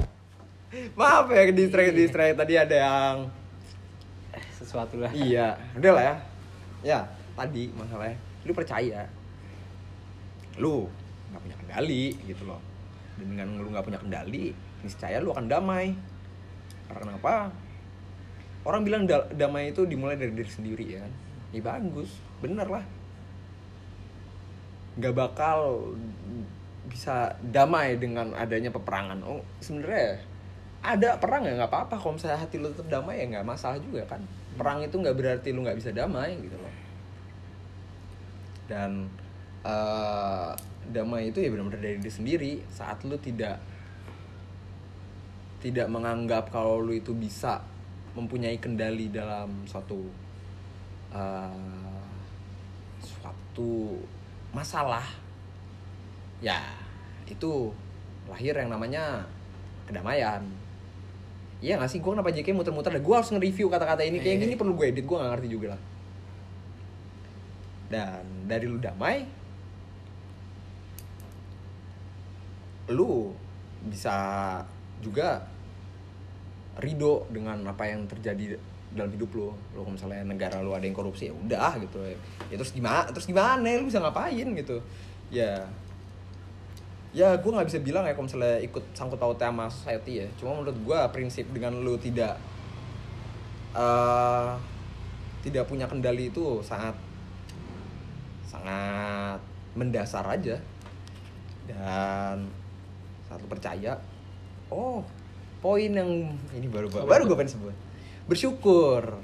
maaf 0.99 1.29
ya 1.29 1.53
di 1.53 1.65
strike 1.69 1.93
di 1.93 2.09
strike. 2.09 2.41
Tadi 2.41 2.57
ada 2.57 2.77
yang 2.81 3.29
Sesuatu 4.57 4.97
lah. 4.97 5.13
iya 5.13 5.61
udah 5.77 5.93
lah 5.93 6.05
ya. 6.09 6.17
Ya 6.81 7.01
tadi 7.37 7.69
masalahnya. 7.77 8.17
Lu 8.49 8.57
percaya? 8.57 9.05
Lu 10.57 10.89
nggak 11.29 11.41
punya 11.45 11.57
kendali 11.61 12.17
gitu 12.25 12.49
loh. 12.49 12.65
Dan 13.21 13.37
dengan 13.37 13.61
lu 13.61 13.69
nggak 13.69 13.85
punya 13.85 14.01
kendali 14.01 14.70
niscaya 14.85 15.21
lu 15.21 15.33
akan 15.33 15.47
damai. 15.47 15.95
Karena 16.91 17.15
apa? 17.17 17.53
Orang 18.67 18.85
bilang 18.85 19.09
da- 19.09 19.29
damai 19.33 19.73
itu 19.73 19.89
dimulai 19.89 20.21
dari 20.21 20.37
diri 20.37 20.51
sendiri 20.51 20.85
ya 20.97 21.01
kan? 21.01 21.13
Ya 21.51 21.61
bagus 21.65 22.11
bener 22.45 22.69
lah. 22.69 22.85
Nggak 25.01 25.15
bakal 25.17 25.59
bisa 26.91 27.39
damai 27.41 27.97
dengan 27.97 28.35
adanya 28.35 28.75
peperangan. 28.75 29.23
Oh 29.23 29.41
sebenarnya 29.63 30.21
ada 30.81 31.17
perang 31.17 31.47
ya 31.47 31.57
nggak 31.57 31.71
apa-apa. 31.71 31.95
Kalau 31.97 32.17
misalnya 32.17 32.41
hati 32.41 32.57
lu 32.61 32.69
tetap 32.73 32.89
damai 32.89 33.23
ya 33.23 33.25
nggak 33.39 33.47
masalah 33.47 33.79
juga 33.81 34.05
kan? 34.05 34.21
Perang 34.59 34.85
itu 34.85 34.97
nggak 34.99 35.17
berarti 35.17 35.49
lu 35.55 35.65
nggak 35.65 35.79
bisa 35.79 35.95
damai 35.95 36.37
gitu 36.43 36.57
loh. 36.59 36.75
Dan 38.69 39.09
eh, 39.65 40.53
damai 40.91 41.31
itu 41.31 41.39
ya 41.41 41.49
benar-benar 41.49 41.81
dari 41.81 41.97
diri 41.97 42.13
sendiri. 42.13 42.53
Saat 42.69 43.07
lu 43.07 43.17
tidak 43.17 43.57
tidak 45.61 45.87
menganggap 45.93 46.49
kalau 46.49 46.81
lu 46.81 46.97
itu 46.97 47.13
bisa 47.13 47.61
mempunyai 48.17 48.57
kendali 48.57 49.13
dalam 49.13 49.65
suatu 49.69 50.09
eh, 51.13 52.01
suatu 53.01 54.01
masalah 54.51 55.05
ya 56.41 56.59
itu 57.29 57.71
lahir 58.27 58.57
yang 58.57 58.73
namanya 58.73 59.23
kedamaian 59.87 60.43
Iya 61.61 61.77
gak 61.77 61.93
sih? 61.93 62.01
Gue 62.01 62.17
kenapa 62.17 62.33
JK 62.33 62.57
muter-muter 62.57 62.89
deh? 62.89 63.05
Gue 63.05 63.21
harus 63.21 63.29
nge-review 63.37 63.69
kata-kata 63.69 64.01
ini 64.01 64.17
Kayak 64.17 64.41
Iya. 64.41 64.43
gini 64.49 64.55
perlu 64.57 64.73
gue 64.81 64.87
edit, 64.97 65.05
gue 65.05 65.13
gak 65.13 65.29
ngerti 65.37 65.49
juga 65.53 65.67
lah 65.77 65.81
Dan 67.93 68.49
dari 68.49 68.65
lu 68.65 68.81
damai 68.81 69.29
Lu 72.89 73.37
bisa 73.93 74.17
juga 75.05 75.45
ridho 76.81 77.29
dengan 77.31 77.61
apa 77.69 77.87
yang 77.87 78.09
terjadi 78.09 78.57
dalam 78.91 79.11
hidup 79.15 79.31
lu. 79.37 79.49
Lu 79.77 79.87
kalau 79.87 79.95
misalnya 79.95 80.27
negara 80.27 80.59
lu 80.59 80.75
ada 80.75 80.83
yang 80.83 80.97
korupsi 80.97 81.31
ya 81.31 81.35
udah 81.35 81.79
gitu. 81.79 82.01
Ya 82.51 82.57
terus 82.59 82.75
gimana 82.75 83.07
terus 83.13 83.27
gimana? 83.29 83.63
Lu 83.79 83.87
bisa 83.87 84.03
ngapain 84.03 84.49
gitu? 84.57 84.83
Ya. 85.31 85.63
Ya 87.11 87.35
gue 87.35 87.51
nggak 87.51 87.67
bisa 87.67 87.79
bilang 87.83 88.07
ya 88.07 88.15
kalau 88.15 88.27
misalnya 88.31 88.63
ikut 88.63 88.85
sangkut 88.95 89.19
pautnya 89.19 89.51
sama 89.51 89.67
society 89.71 90.13
ya. 90.25 90.29
Cuma 90.39 90.59
menurut 90.59 90.79
gue 90.79 90.99
prinsip 91.15 91.47
dengan 91.55 91.79
lu 91.79 91.95
tidak 91.99 92.35
eh 93.71 94.51
tidak 95.41 95.65
punya 95.71 95.87
kendali 95.87 96.29
itu 96.29 96.61
sangat 96.61 96.95
sangat 98.47 99.39
mendasar 99.79 100.27
aja. 100.27 100.59
Dan 101.71 102.51
saat 103.31 103.39
lu 103.39 103.47
percaya 103.47 103.95
oh 104.71 105.03
poin 105.61 105.93
yang 105.93 106.33
ini 106.57 106.67
baru 106.67 106.89
baru, 106.89 107.07
baru 107.07 107.23
gue 107.29 107.37
pengen 107.37 107.53
sebut. 107.53 107.77
Bersyukur. 108.27 109.21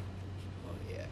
Oh 0.69 0.77
iya. 0.89 1.09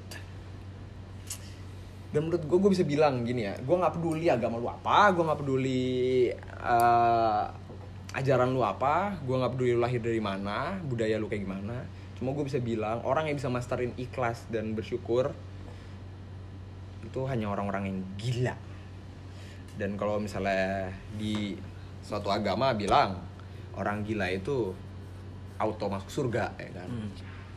dan 2.15 2.31
menurut 2.31 2.45
gue 2.47 2.59
gue 2.61 2.71
bisa 2.71 2.85
bilang 2.87 3.27
gini 3.27 3.43
ya 3.49 3.59
gue 3.59 3.75
nggak 3.75 3.99
peduli 3.99 4.31
agama 4.31 4.63
lu 4.63 4.71
apa 4.71 5.11
gue 5.11 5.25
nggak 5.27 5.41
peduli 5.43 6.31
eh, 6.47 7.45
ajaran 8.15 8.55
lu 8.55 8.63
apa 8.63 9.19
gue 9.19 9.35
nggak 9.35 9.53
peduli 9.59 9.75
lu 9.75 9.83
lahir 9.83 9.99
dari 9.99 10.23
mana 10.23 10.79
budaya 10.85 11.19
lu 11.19 11.27
kayak 11.27 11.43
gimana. 11.43 11.77
Cuma 12.15 12.31
gue 12.31 12.47
bisa 12.47 12.63
bilang 12.63 13.03
orang 13.03 13.27
yang 13.27 13.37
bisa 13.41 13.51
masterin 13.51 13.91
ikhlas 13.99 14.47
dan 14.53 14.77
bersyukur 14.79 15.35
itu 17.03 17.21
hanya 17.27 17.51
orang-orang 17.51 17.91
yang 17.91 17.99
gila. 18.15 18.55
Dan 19.75 19.99
kalau 19.99 20.23
misalnya 20.23 20.95
di 21.19 21.59
suatu 22.07 22.31
agama 22.31 22.71
bilang 22.79 23.19
orang 23.75 24.07
gila 24.07 24.31
itu 24.31 24.71
auto 25.65 25.89
masuk 25.89 26.11
surga 26.13 26.53
ya 26.61 26.71
kan? 26.77 26.89
Hmm. 26.89 27.11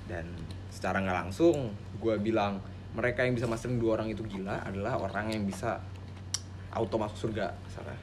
dan 0.07 0.23
secara 0.71 1.03
nggak 1.03 1.27
langsung 1.27 1.75
gue 1.99 2.15
bilang 2.23 2.63
mereka 2.95 3.27
yang 3.27 3.35
bisa 3.35 3.45
masterin 3.45 3.77
dua 3.77 3.99
orang 3.99 4.09
itu 4.09 4.23
gila 4.23 4.63
adalah 4.63 4.95
orang 4.97 5.29
yang 5.29 5.43
bisa 5.43 5.77
auto 6.71 6.95
masuk 6.97 7.29
surga 7.29 7.53
misalnya. 7.65 7.99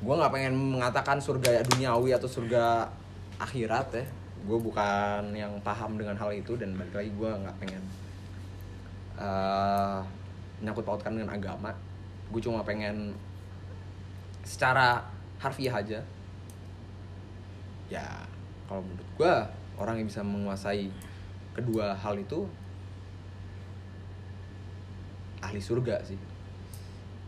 Gue 0.00 0.14
nggak 0.16 0.32
pengen 0.32 0.54
mengatakan 0.56 1.16
surga 1.20 1.64
duniawi 1.64 2.16
atau 2.16 2.28
surga 2.28 2.88
akhirat 3.40 3.88
ya. 3.96 4.04
Gue 4.44 4.58
bukan 4.60 5.36
yang 5.36 5.52
paham 5.60 6.00
dengan 6.00 6.16
hal 6.16 6.32
itu 6.32 6.56
dan 6.56 6.72
balik 6.76 6.96
lagi 6.96 7.10
gue 7.12 7.30
nggak 7.30 7.56
pengen 7.60 7.82
eh 9.20 10.00
nyangkut 10.60 10.84
pautkan 10.84 11.16
dengan 11.16 11.32
agama. 11.36 11.72
Gue 12.32 12.40
cuma 12.40 12.64
pengen 12.64 13.12
secara 14.44 15.04
harfiah 15.40 15.80
aja. 15.80 16.00
Ya 17.88 18.06
kalau 18.70 18.86
menurut 18.86 19.10
gue 19.18 19.34
orang 19.82 19.98
yang 19.98 20.06
bisa 20.06 20.22
menguasai 20.22 20.86
kedua 21.50 21.98
hal 21.98 22.14
itu 22.14 22.46
ahli 25.42 25.58
surga 25.58 25.98
sih 26.06 26.14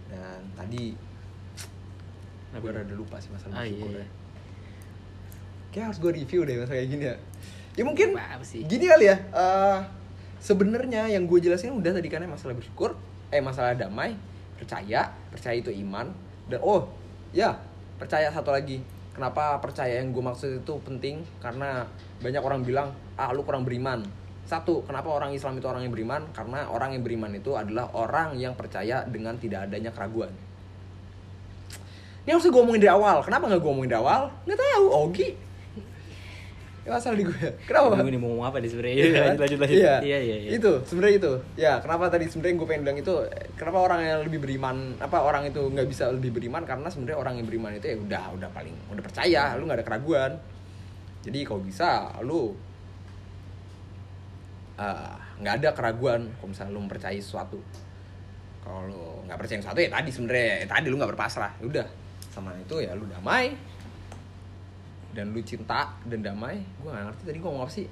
dan 0.07 0.39
tadi 0.55 0.95
gue 2.63 2.71
rada 2.71 2.95
lupa 2.95 3.19
sih 3.19 3.35
masalah 3.35 3.59
Ah, 3.59 3.67
bersyukur 3.67 3.91
iya, 3.91 3.99
ya 3.99 4.05
iya. 4.05 4.09
kayak 5.75 5.85
harus 5.91 5.99
gue 5.99 6.13
review 6.15 6.41
deh 6.47 6.55
masalah 6.63 6.79
kayak 6.79 6.89
gini 6.95 7.05
ya 7.11 7.17
ya 7.73 7.83
mungkin 7.83 8.09
sih? 8.47 8.63
gini 8.69 8.85
kali 8.87 9.11
ya 9.11 9.17
eh, 9.19 9.79
sebenarnya 10.39 11.11
yang 11.11 11.27
gue 11.27 11.43
jelasin 11.43 11.75
udah 11.75 11.91
tadi 11.91 12.07
kan 12.07 12.23
ya 12.23 12.31
masalah 12.31 12.55
bersyukur 12.55 12.95
eh 13.33 13.43
masalah 13.43 13.75
damai 13.75 14.15
percaya 14.61 15.11
percaya 15.33 15.57
itu 15.59 15.75
iman 15.83 16.13
dan 16.47 16.63
oh 16.63 16.87
ya 17.35 17.57
percaya 17.99 18.29
satu 18.31 18.53
lagi 18.55 18.85
kenapa 19.13 19.61
percaya 19.61 20.01
yang 20.01 20.11
gue 20.11 20.25
maksud 20.25 20.65
itu 20.65 20.75
penting? 20.83 21.23
Karena 21.39 21.87
banyak 22.21 22.43
orang 22.43 22.61
bilang 22.65 22.93
ah 23.17 23.31
lu 23.31 23.45
kurang 23.45 23.63
beriman. 23.65 24.05
Satu 24.43 24.83
kenapa 24.85 25.09
orang 25.09 25.33
Islam 25.33 25.57
itu 25.57 25.67
orang 25.71 25.87
yang 25.87 25.93
beriman? 25.95 26.23
Karena 26.35 26.67
orang 26.69 26.99
yang 26.99 27.03
beriman 27.07 27.33
itu 27.33 27.55
adalah 27.55 27.89
orang 27.95 28.37
yang 28.37 28.53
percaya 28.59 29.07
dengan 29.07 29.39
tidak 29.39 29.71
adanya 29.71 29.95
keraguan. 29.95 30.33
Ini 32.23 32.39
harus 32.39 32.47
gue 32.47 32.55
omongin 32.55 32.83
dari 32.83 32.95
awal. 32.95 33.23
Kenapa 33.27 33.51
nggak 33.51 33.61
gue 33.63 33.71
omongin 33.71 33.91
dari 33.91 34.03
awal? 34.03 34.23
Nggak 34.47 34.59
tahu 34.59 34.87
Ogi 34.91 35.52
ya 36.83 36.99
masalah 36.99 37.15
di 37.15 37.23
gue 37.31 37.39
kenapa 37.63 37.95
Bingung 37.95 38.11
nih 38.11 38.19
mau 38.19 38.29
ngomong 38.35 38.47
apa 38.51 38.57
nih 38.59 38.71
sebenarnya. 38.75 38.95
Iya 38.99 39.07
kan? 39.15 39.23
lanjut 39.23 39.41
lanjut 39.41 39.59
lanjut. 39.63 39.79
Iya. 39.79 39.95
Iya 40.03 40.19
iya 40.19 40.37
iya. 40.43 40.51
Itu 40.59 40.73
sebenarnya 40.83 41.17
itu. 41.23 41.33
Ya, 41.55 41.73
kenapa 41.79 42.05
tadi 42.11 42.25
sebenarnya 42.27 42.55
gue 42.59 42.67
pengen 42.67 42.83
bilang 42.83 42.99
itu 42.99 43.15
kenapa 43.55 43.79
orang 43.87 44.01
yang 44.03 44.21
lebih 44.27 44.39
beriman 44.43 44.77
apa 44.99 45.19
orang 45.23 45.43
itu 45.47 45.63
nggak 45.63 45.87
bisa 45.87 46.11
lebih 46.11 46.35
beriman 46.35 46.63
karena 46.67 46.89
sebenarnya 46.91 47.19
orang 47.23 47.35
yang 47.39 47.47
beriman 47.47 47.71
itu 47.79 47.87
ya 47.87 47.97
udah 48.03 48.25
udah 48.35 48.49
paling 48.51 48.75
udah 48.91 49.03
percaya, 49.03 49.55
lu 49.55 49.63
nggak 49.71 49.79
ada 49.79 49.87
keraguan. 49.87 50.33
Jadi 51.23 51.39
kalau 51.47 51.63
bisa 51.63 51.89
lu 52.27 52.51
ah, 54.75 55.23
nggak 55.39 55.55
ada 55.63 55.71
keraguan 55.79 56.35
kalau 56.43 56.51
misalnya 56.51 56.73
lu 56.75 56.81
mempercayai 56.83 57.23
sesuatu. 57.23 57.63
Kalau 58.67 58.91
lu 58.91 59.03
nggak 59.31 59.39
percaya 59.39 59.59
sesuatu 59.63 59.79
ya 59.79 59.91
tadi 59.91 60.11
sebenarnya 60.11 60.67
ya 60.67 60.67
tadi 60.67 60.87
lu 60.91 60.99
nggak 60.99 61.15
berpasrah. 61.15 61.53
Ya 61.63 61.65
Udah 61.71 61.87
sama 62.35 62.51
itu 62.59 62.83
ya 62.83 62.97
lu 62.99 63.07
damai 63.07 63.55
dan 65.13 65.31
lu 65.31 65.41
cinta 65.41 65.93
dan 66.03 66.21
damai 66.21 66.65
gue 66.81 66.89
gak 66.89 67.05
ngerti 67.07 67.23
tadi 67.25 67.39
gue 67.39 67.47
ngomong 67.47 67.65
apa 67.65 67.73
sih 67.73 67.87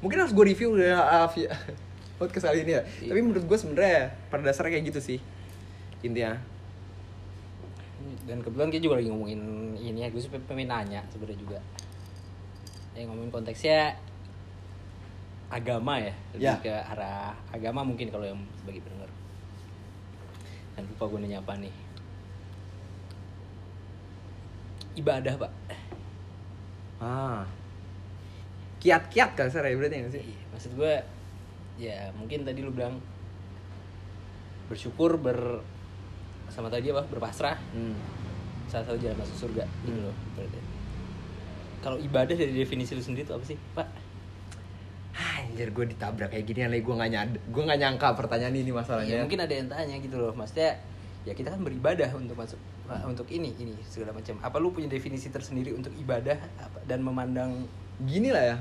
mungkin 0.00 0.18
harus 0.18 0.32
gue 0.32 0.44
review 0.44 0.74
ya 0.76 0.98
uh, 0.98 1.28
via 1.30 1.50
podcast 2.18 2.50
kali 2.50 2.62
ini 2.62 2.72
ya 2.74 2.82
Iya. 3.00 3.08
tapi 3.08 3.20
menurut 3.22 3.44
gue 3.44 3.56
sebenarnya 3.56 4.10
pada 4.28 4.42
dasarnya 4.42 4.74
kayak 4.74 4.86
gitu 4.90 5.00
sih 5.00 5.18
intinya 6.00 6.34
Dan 8.20 8.40
kebetulan 8.40 8.70
kita 8.70 8.82
juga 8.84 8.96
lagi 9.02 9.10
ngomongin 9.10 9.40
ini 9.76 10.00
ya, 10.00 10.08
gue 10.08 10.18
sih 10.18 10.30
pengen 10.30 10.70
nanya 10.70 11.02
sebenarnya 11.10 11.34
juga. 11.36 11.58
Yang 12.94 13.10
ngomongin 13.10 13.32
konteksnya 13.32 13.98
agama 15.50 15.98
ya, 15.98 16.14
lebih 16.32 16.46
Ya. 16.46 16.54
ke 16.62 16.70
arah 16.70 17.34
agama 17.50 17.82
mungkin 17.82 18.06
kalau 18.06 18.22
yang 18.22 18.38
bagi 18.62 18.78
pendengar. 18.80 19.10
Dan 20.74 20.86
lupa 20.86 21.04
gue 21.10 21.18
nanya 21.26 21.38
apa 21.42 21.52
nih. 21.58 21.74
Ibadah 24.94 25.34
pak. 25.38 25.52
Ah 27.00 27.42
kiat-kiat 28.80 29.36
kan 29.36 29.48
ya 29.48 29.76
berarti 29.76 29.96
nggak 30.00 30.12
sih 30.12 30.22
Iya, 30.24 30.44
maksud 30.52 30.72
gue 30.76 30.94
ya 31.80 32.12
mungkin 32.12 32.44
tadi 32.44 32.60
lu 32.60 32.72
bilang 32.72 33.00
bersyukur 34.68 35.16
ber 35.16 35.60
sama 36.48 36.68
tadi 36.68 36.90
apa 36.90 37.02
berpasrah 37.06 37.56
hmm. 37.72 37.94
salah 38.66 38.84
satu 38.86 38.98
jalan 38.98 39.18
masuk 39.18 39.48
surga 39.48 39.64
gitu 39.84 39.96
Hmm. 39.96 40.06
loh 40.08 40.16
berarti. 40.36 40.60
Kalau 41.80 41.96
ibadah 41.96 42.36
dari 42.36 42.52
definisi 42.52 42.92
lu 42.92 43.00
sendiri 43.00 43.24
itu 43.24 43.32
apa 43.32 43.44
sih, 43.44 43.56
Pak? 43.72 43.88
anjir 45.20 45.74
gue 45.74 45.86
ditabrak 45.90 46.30
kayak 46.32 46.46
gini 46.46 46.64
lagi 46.64 46.80
gue 46.80 46.94
nggak 46.94 47.10
nyad 47.10 47.30
gue 47.50 47.62
nggak 47.66 47.80
nyangka 47.82 48.08
pertanyaan 48.14 48.54
ini 48.54 48.70
Ya, 48.70 48.76
masalahnya 48.78 49.16
mungkin 49.26 49.40
ada 49.42 49.54
yang 49.56 49.68
tanya 49.68 49.96
gitu 49.98 50.16
loh. 50.16 50.32
Maksudnya 50.32 50.78
ya 51.26 51.32
kita 51.34 51.50
kan 51.52 51.60
beribadah 51.60 52.08
untuk 52.14 52.38
masuk 52.38 52.56
untuk 53.06 53.26
ini 53.30 53.54
ini 53.58 53.74
segala 53.86 54.10
macam. 54.10 54.38
Apa 54.42 54.56
lu 54.58 54.74
punya 54.74 54.90
definisi 54.90 55.30
tersendiri 55.30 55.70
untuk 55.74 55.94
ibadah 55.94 56.36
apa, 56.58 56.78
dan 56.86 57.04
memandang 57.04 57.66
gini 58.02 58.34
lah 58.34 58.54
ya? 58.54 58.56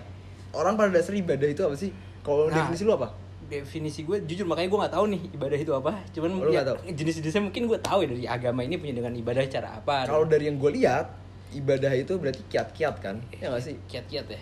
Orang 0.54 0.78
pada 0.78 0.94
dasar 0.94 1.14
ibadah 1.14 1.48
itu 1.50 1.62
apa 1.66 1.76
sih? 1.78 1.90
Kalau 2.22 2.50
Nah. 2.50 2.62
definisi 2.62 2.84
lu 2.86 2.94
apa? 2.94 3.10
definisi 3.50 4.06
gue 4.06 4.22
jujur 4.30 4.46
makanya 4.46 4.70
gue 4.70 4.80
nggak 4.86 4.94
tahu 4.94 5.06
nih 5.10 5.22
ibadah 5.34 5.58
itu 5.58 5.74
apa. 5.74 5.92
Cuman 6.14 6.30
Oh, 6.38 6.46
lu 6.46 6.54
ya, 6.54 6.62
jenis-jenisnya 6.86 7.42
mungkin 7.42 7.66
gue 7.66 7.80
tahu 7.82 8.06
ya 8.06 8.08
dari 8.14 8.26
agama 8.30 8.62
ini 8.62 8.78
punya 8.78 9.02
dengan 9.02 9.14
ibadah 9.18 9.42
cara 9.50 9.70
apa. 9.82 10.06
Kalau 10.06 10.30
dari 10.30 10.46
yang 10.48 10.62
gue 10.62 10.72
lihat 10.78 11.10
ibadah 11.58 11.92
itu 11.98 12.14
berarti 12.22 12.46
kiat-kiat 12.46 12.96
kan? 13.02 13.18
Ya 13.42 13.50
nggak 13.50 13.64
sih? 13.66 13.76
Kiat-kiat 13.90 14.26
ya? 14.30 14.40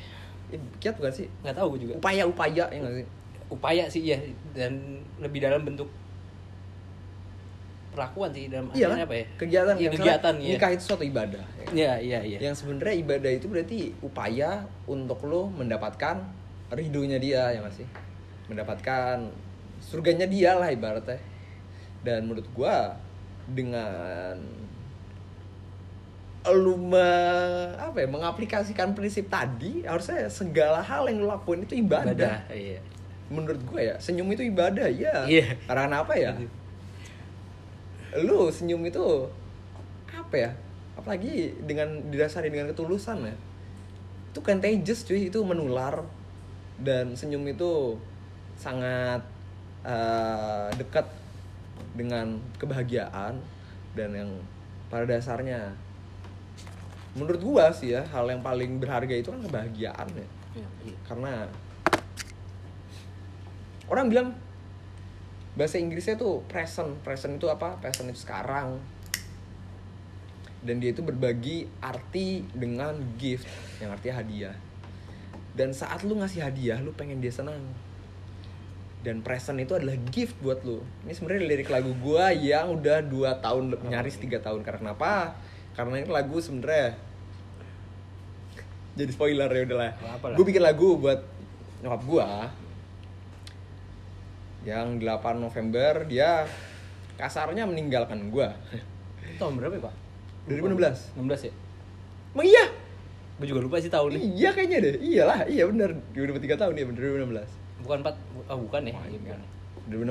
Kiat 0.84 1.00
bukan 1.00 1.14
sih? 1.16 1.28
Nggak 1.40 1.56
tahu 1.56 1.68
gue 1.76 1.80
juga. 1.88 1.94
Upaya-upaya 2.04 2.64
ya 2.68 2.80
nggak 2.84 2.96
sih? 3.00 3.08
Upaya 3.48 3.84
sih 3.88 4.04
ya 4.04 4.20
dan 4.52 5.00
lebih 5.24 5.40
dalam 5.40 5.64
bentuk 5.64 5.88
perlakuan 7.98 8.30
sih 8.30 8.45
dalam 8.45 8.70
iya 8.72 8.86
kan 8.88 9.02
apa 9.02 9.16
ya? 9.18 9.26
kegiatan 9.36 9.74
Iya, 9.74 9.82
yang 9.82 9.93
kegiatan 9.98 10.34
ya 10.38 10.50
nikah 10.54 10.70
itu 10.70 10.84
suatu 10.86 11.02
ibadah 11.02 11.43
iya 11.74 11.98
iya 11.98 12.20
iya. 12.22 12.38
Yang 12.39 12.64
sebenarnya 12.64 12.95
ibadah 13.02 13.32
itu 13.34 13.45
berarti 13.50 13.80
upaya 14.00 14.64
untuk 14.86 15.20
lo 15.26 15.50
mendapatkan 15.50 16.22
ridhonya 16.70 17.18
dia 17.18 17.52
ya 17.52 17.60
nggak 17.60 17.76
sih? 17.76 17.88
Mendapatkan 18.48 19.28
surganya 19.82 20.24
dia 20.26 20.56
lah 20.56 20.70
ibaratnya. 20.70 21.20
Dan 22.06 22.30
menurut 22.30 22.48
gua 22.54 22.95
dengan 23.50 24.39
lu 26.48 26.80
me- 26.80 27.76
apa 27.76 28.00
ya 28.00 28.08
mengaplikasikan 28.08 28.95
prinsip 28.95 29.28
tadi 29.28 29.84
harusnya 29.84 30.32
segala 30.32 30.80
hal 30.80 31.12
yang 31.12 31.20
lu 31.20 31.28
lakuin 31.28 31.68
itu 31.68 31.76
ibadah, 31.76 32.16
Ibadah, 32.16 32.39
iya. 32.56 32.80
menurut 33.28 33.60
gue 33.68 33.82
ya 33.84 33.95
senyum 34.00 34.32
itu 34.32 34.48
ibadah 34.48 34.88
ya 34.88 35.28
Iya. 35.28 35.60
karena 35.68 35.84
kenapa 35.91 36.16
ya 36.16 36.32
lu 38.16 38.47
senyum 38.47 38.84
itu 38.88 39.28
apa 40.14 40.36
ya? 40.36 40.51
Apalagi 40.95 41.60
dengan 41.68 42.08
didasari 42.08 42.47
dengan 42.47 42.72
ketulusan 42.72 43.28
ya. 43.28 43.36
Itu 44.32 44.39
contagious 44.39 45.03
cuy 45.03 45.28
itu 45.28 45.39
menular. 45.43 46.03
Dan 46.78 47.18
senyum 47.18 47.43
itu 47.49 47.97
sangat 48.53 49.26
eh, 49.82 50.70
dekat 50.78 51.05
dengan 51.97 52.38
kebahagiaan 52.62 53.41
dan 53.97 54.10
yang 54.14 54.32
pada 54.93 55.10
dasarnya. 55.10 55.74
Menurut 57.18 57.41
gua 57.41 57.74
sih 57.74 57.97
ya 57.97 58.05
hal 58.14 58.30
yang 58.30 58.45
paling 58.45 58.78
berharga 58.78 59.16
itu 59.18 59.34
kan 59.34 59.41
kebahagiaan 59.41 60.08
ya. 60.14 60.28
Iya, 60.58 60.70
iya. 60.89 60.97
karena 61.05 61.34
orang 63.89 64.05
bilang 64.10 64.28
bahasa 65.58 65.82
Inggrisnya 65.82 66.16
tuh 66.16 66.45
present. 66.45 66.93
Present 67.01 67.41
itu 67.41 67.49
apa? 67.49 67.82
Present 67.82 68.08
itu 68.14 68.22
sekarang. 68.22 68.78
Dan 70.62 70.78
dia 70.78 70.93
itu 70.93 71.01
berbagi 71.01 71.66
arti 71.82 72.45
dengan 72.53 72.93
gift 73.18 73.49
yang 73.82 73.89
artinya 73.89 74.22
hadiah. 74.22 74.55
Dan 75.58 75.74
saat 75.74 76.05
lu 76.05 76.22
ngasih 76.22 76.45
hadiah 76.45 76.78
lu 76.78 76.93
pengen 76.93 77.18
dia 77.18 77.34
senang. 77.34 77.58
Dan 79.01 79.26
present 79.26 79.58
itu 79.58 79.74
adalah 79.74 79.97
gift 80.14 80.38
buat 80.45 80.62
lu. 80.62 80.86
Ini 81.10 81.14
sebenarnya 81.18 81.41
lirik 81.49 81.70
lagu 81.74 81.89
gua 81.97 82.30
yang 82.30 82.78
udah 82.78 83.01
dua 83.01 83.41
tahun 83.41 83.74
le- 83.74 83.82
nyaris 83.89 84.22
tiga 84.22 84.38
tahun. 84.38 84.62
Karena 84.62 84.93
kenapa 84.93 85.34
karena 85.74 86.05
ini 86.05 86.10
lagu 86.10 86.38
sebenarnya 86.38 86.97
jadi 88.97 89.12
spoiler 89.14 89.49
ya 89.49 89.62
udahlah. 89.70 89.91
Gue 90.34 90.45
bikin 90.49 90.64
lagu 90.66 90.97
buat 90.97 91.22
nyokap 91.86 92.01
gua 92.10 92.49
yang 94.68 94.99
8 94.99 95.07
November 95.39 96.03
dia 96.03 96.43
kasarnya 97.15 97.63
meninggalkan 97.63 98.28
gua 98.28 98.51
Tahun 99.39 99.55
berapa 99.55 99.74
ya, 99.74 99.82
Pak? 99.82 99.93
2016 100.47 101.15
16 101.15 101.47
ya? 101.47 101.53
emang 102.34 102.45
iya 102.45 102.65
Gue 103.38 103.45
juga 103.45 103.61
lupa 103.61 103.78
sih 103.78 103.88
tahun 103.88 104.18
nih. 104.18 104.22
iya 104.34 104.49
kayaknya 104.51 104.78
deh 104.82 104.95
iyalah 104.99 105.39
iya 105.45 105.63
bener 105.65 105.93
2003 106.11 106.57
tahun 106.57 106.74
ya 106.74 106.86
bener 106.86 107.01
2016 107.22 107.86
Bukan 107.86 107.97
4 108.01 108.49
oh 108.49 108.57
bukan 108.65 108.82
ya? 108.84 108.93
Wah, 108.93 109.05
Iya, 109.05 109.13
iya. 109.13 109.38
bukan. 109.38 109.39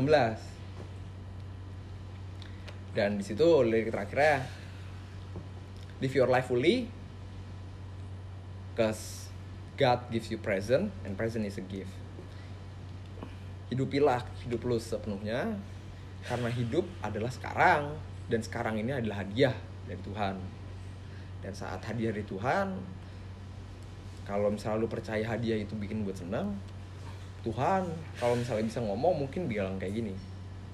2016 0.06 0.56
dan 2.96 3.20
di 3.20 3.24
situ 3.26 3.44
lirik 3.60 3.92
terakhirnya 3.92 4.48
live 6.00 6.14
your 6.14 6.24
life 6.26 6.48
fully 6.48 6.88
cause 8.72 9.28
God 9.76 10.08
gives 10.08 10.28
you 10.28 10.38
present 10.38 10.88
and 11.04 11.12
present 11.12 11.44
is 11.44 11.60
a 11.60 11.64
gift 11.64 11.92
hidupilah 13.72 14.22
hidup 14.46 14.62
lu 14.62 14.78
sepenuhnya 14.78 15.58
karena 16.26 16.50
hidup 16.50 16.86
adalah 17.02 17.30
sekarang 17.30 17.94
dan 18.26 18.40
sekarang 18.42 18.78
ini 18.78 18.90
adalah 18.94 19.22
hadiah 19.22 19.54
dari 19.86 20.00
Tuhan. 20.02 20.36
Dan 21.42 21.52
saat 21.54 21.78
hadiah 21.86 22.10
dari 22.10 22.26
Tuhan 22.26 22.74
kalau 24.26 24.50
misalnya 24.50 24.82
lu 24.82 24.90
percaya 24.90 25.22
hadiah 25.22 25.62
itu 25.62 25.78
bikin 25.78 26.02
buat 26.02 26.18
senang 26.18 26.50
Tuhan 27.46 27.86
kalau 28.18 28.34
misalnya 28.34 28.66
bisa 28.66 28.82
ngomong 28.82 29.22
mungkin 29.22 29.46
bilang 29.46 29.78
kayak 29.78 30.02
gini 30.02 30.14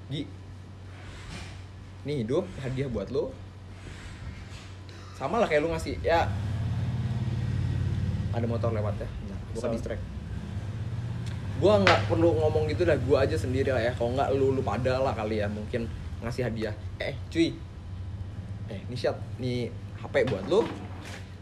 Gi 0.09 0.25
ini 2.09 2.25
hidup 2.25 2.49
hadiah 2.65 2.89
buat 2.89 3.13
lo 3.13 3.29
sama 5.21 5.37
lah 5.37 5.47
kayak 5.47 5.63
lu 5.63 5.71
ngasih 5.71 6.01
ya 6.01 6.25
ada 8.33 8.47
motor 8.49 8.73
lewat 8.73 8.97
ya 9.05 9.09
So- 9.53 9.69
distract 9.69 10.01
gue 11.63 11.71
nggak 11.71 12.11
perlu 12.11 12.35
ngomong 12.43 12.67
gitu 12.67 12.83
dah 12.83 12.99
gue 12.99 13.15
aja 13.15 13.39
sendiri 13.39 13.71
lah 13.71 13.79
ya. 13.79 13.95
Kalau 13.95 14.19
nggak 14.19 14.35
lu 14.35 14.51
lu 14.51 14.67
pada 14.67 14.99
lah 14.99 15.15
kali 15.15 15.39
ya 15.39 15.47
mungkin 15.47 15.87
ngasih 16.19 16.51
hadiah. 16.51 16.75
Eh 16.99 17.15
cuy. 17.31 17.55
Eh 18.67 18.83
ini 18.91 18.99
shot 18.99 19.15
nih 19.39 19.71
HP 20.03 20.27
buat 20.27 20.43
lu. 20.51 20.67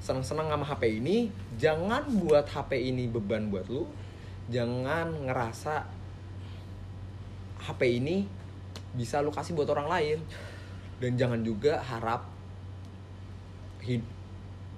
Seneng-seneng 0.05 0.53
sama 0.53 0.65
HP 0.69 1.01
ini. 1.01 1.33
Jangan 1.57 2.05
buat 2.21 2.45
HP 2.45 2.93
ini 2.93 3.09
beban 3.09 3.49
buat 3.49 3.65
lu. 3.73 3.89
Jangan 4.53 5.25
ngerasa 5.25 5.89
HP 7.65 7.81
ini 8.05 8.29
bisa 8.93 9.25
lu 9.25 9.33
kasih 9.33 9.57
buat 9.57 9.73
orang 9.73 9.89
lain. 9.89 10.19
Dan 11.01 11.17
jangan 11.17 11.41
juga 11.41 11.81
harap 11.81 12.29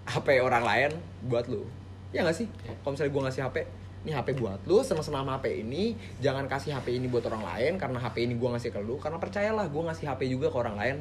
HP 0.07 0.26
orang 0.38 0.62
lain 0.62 0.90
buat 1.26 1.51
lu. 1.51 1.66
Ya 2.14 2.22
nggak 2.22 2.38
sih? 2.38 2.47
Kalau 2.86 2.95
misalnya 2.95 3.11
gue 3.11 3.22
ngasih 3.26 3.43
HP 3.51 3.82
ini 4.03 4.11
HP 4.11 4.34
buat 4.34 4.59
lu 4.66 4.82
seneng-seneng 4.82 5.22
sama 5.22 5.38
HP 5.38 5.62
ini 5.62 5.94
jangan 6.18 6.50
kasih 6.50 6.74
HP 6.74 6.98
ini 6.98 7.07
buat 7.07 7.22
orang 7.30 7.46
lain 7.46 7.72
karena 7.78 7.98
HP 8.03 8.26
ini 8.26 8.34
gue 8.34 8.48
ngasih 8.50 8.70
ke 8.74 8.80
lu 8.82 8.98
karena 8.98 9.22
percayalah 9.22 9.66
gue 9.70 9.82
ngasih 9.86 10.07
HP 10.11 10.20
juga 10.26 10.50
ke 10.50 10.57
orang 10.59 10.74
lain 10.74 10.96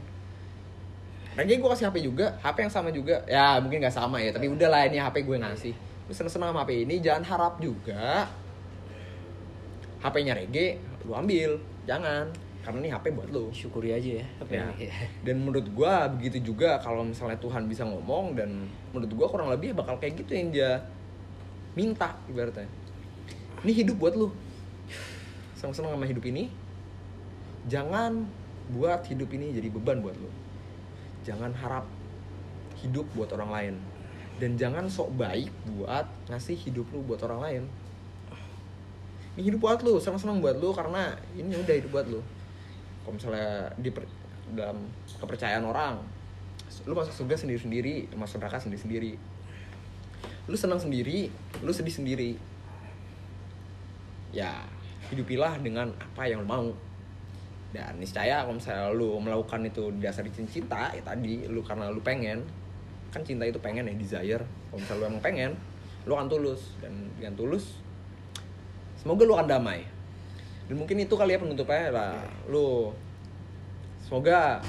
jadi 1.33 1.57
gue 1.57 1.69
kasih 1.73 1.85
HP 1.89 1.97
juga 2.05 2.37
HP 2.45 2.57
yang 2.69 2.73
sama 2.73 2.89
juga 2.93 3.25
ya 3.25 3.57
mungkin 3.57 3.81
nggak 3.81 3.95
sama 3.95 4.21
ya 4.21 4.29
tapi 4.29 4.51
udahlah 4.51 4.85
ini 4.85 5.01
HP 5.01 5.25
gue 5.25 5.37
ngasih 5.41 5.73
lu 6.05 6.13
seneng-seneng 6.13 6.53
sama 6.53 6.61
HP 6.61 6.85
ini 6.85 6.95
jangan 7.01 7.23
harap 7.25 7.53
juga 7.57 8.29
HP-nya 10.01 10.33
Rege 10.37 10.77
lu 11.05 11.13
ambil 11.17 11.57
jangan 11.89 12.29
karena 12.61 12.77
ini 12.77 12.89
HP 12.93 13.05
buat 13.17 13.29
lu 13.33 13.49
Syukuri 13.49 13.89
aja 13.89 14.21
ya. 14.21 14.25
Apa 14.37 14.51
Ya. 14.53 14.65
ini? 14.77 14.85
dan 15.25 15.35
menurut 15.41 15.65
gua 15.73 16.05
begitu 16.13 16.53
juga 16.53 16.77
kalau 16.77 17.01
misalnya 17.01 17.37
Tuhan 17.41 17.65
bisa 17.65 17.81
ngomong 17.89 18.37
dan 18.37 18.69
menurut 18.93 19.09
gua 19.17 19.27
kurang 19.33 19.49
lebih 19.49 19.73
bakal 19.73 19.97
kayak 19.97 20.21
gitu 20.21 20.37
yang 20.37 20.53
dia 20.53 20.71
minta 21.73 22.13
ibaratnya 22.29 22.69
ini 23.61 23.71
hidup 23.77 23.97
buat 24.01 24.13
lu. 24.17 24.33
Seneng-seneng 25.53 25.93
sama 25.93 26.05
hidup 26.09 26.25
ini. 26.25 26.49
Jangan 27.69 28.25
buat 28.73 29.05
hidup 29.05 29.29
ini 29.37 29.53
jadi 29.53 29.69
beban 29.69 30.01
buat 30.01 30.17
lu. 30.17 30.29
Jangan 31.21 31.53
harap 31.53 31.85
hidup 32.81 33.05
buat 33.13 33.29
orang 33.37 33.51
lain. 33.53 33.75
Dan 34.41 34.57
jangan 34.57 34.89
sok 34.89 35.13
baik 35.13 35.53
buat 35.77 36.09
ngasih 36.25 36.57
hidup 36.57 36.89
lu 36.89 37.05
buat 37.05 37.21
orang 37.21 37.39
lain. 37.45 37.63
Ini 39.37 39.53
hidup 39.53 39.61
buat 39.61 39.79
lu 39.85 40.01
seneng-seneng 40.01 40.41
buat 40.41 40.57
lu 40.57 40.73
karena 40.73 41.13
ini 41.37 41.53
udah 41.53 41.75
hidup 41.77 41.93
buat 41.93 42.09
lu. 42.09 42.25
Kalau 43.05 43.13
misalnya 43.13 43.69
di 43.77 43.93
dalam 44.57 44.89
kepercayaan 45.21 45.61
orang 45.61 46.01
lu 46.89 46.97
masuk 46.97 47.13
surga 47.13 47.45
sendiri-sendiri 47.45 48.09
masuk 48.17 48.41
neraka 48.41 48.57
sendiri-sendiri. 48.57 49.21
Lu 50.49 50.57
senang 50.57 50.81
sendiri 50.81 51.29
lu 51.61 51.69
sedih 51.69 51.93
sendiri 51.93 52.41
ya 54.31 54.63
hidupilah 55.11 55.59
dengan 55.59 55.91
apa 55.95 56.27
yang 56.27 56.43
lu 56.43 56.49
mau. 56.49 56.67
Dan 57.71 58.03
niscaya 58.03 58.43
kalau 58.43 58.59
misalnya 58.59 58.91
lu 58.91 59.15
melakukan 59.19 59.63
itu 59.63 59.95
dasar 60.03 60.27
cinta 60.27 60.91
ya 60.91 60.99
tadi 61.03 61.47
lu 61.47 61.63
karena 61.63 61.87
lu 61.87 62.03
pengen 62.03 62.43
kan 63.11 63.23
cinta 63.23 63.47
itu 63.47 63.59
pengen 63.59 63.87
ya 63.87 63.95
desire. 63.95 64.43
Kalau 64.43 64.79
misalnya 64.79 64.99
lu 64.99 65.05
emang 65.15 65.23
pengen 65.23 65.51
lu 66.07 66.11
akan 66.15 66.27
tulus. 66.27 66.75
Dan 66.83 67.11
dengan 67.15 67.35
tulus 67.35 67.79
semoga 68.99 69.23
lu 69.23 69.33
akan 69.35 69.47
damai. 69.47 69.87
Dan 70.67 70.79
mungkin 70.79 70.99
itu 71.03 71.15
kali 71.15 71.35
ya 71.35 71.39
penutupnya 71.39 71.91
lah 71.91 72.15
lu 72.47 72.91
semoga 74.07 74.59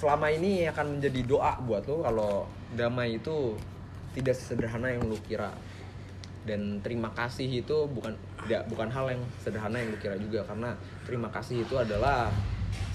selama 0.00 0.32
ini 0.32 0.64
akan 0.68 0.96
menjadi 0.96 1.20
doa 1.28 1.60
buat 1.60 1.84
lu 1.84 2.00
kalau 2.00 2.48
damai 2.72 3.20
itu 3.20 3.52
tidak 4.16 4.32
sesederhana 4.32 4.96
yang 4.96 5.04
lu 5.04 5.16
kira 5.28 5.52
dan 6.48 6.80
terima 6.80 7.12
kasih 7.12 7.60
itu 7.60 7.76
bukan 7.92 8.16
tidak 8.46 8.64
bukan 8.72 8.88
hal 8.88 9.12
yang 9.12 9.22
sederhana 9.40 9.76
yang 9.76 9.92
lu 9.92 9.98
kira 10.00 10.16
juga. 10.16 10.40
Karena 10.48 10.72
terima 11.04 11.28
kasih 11.28 11.64
itu 11.64 11.74
adalah 11.76 12.32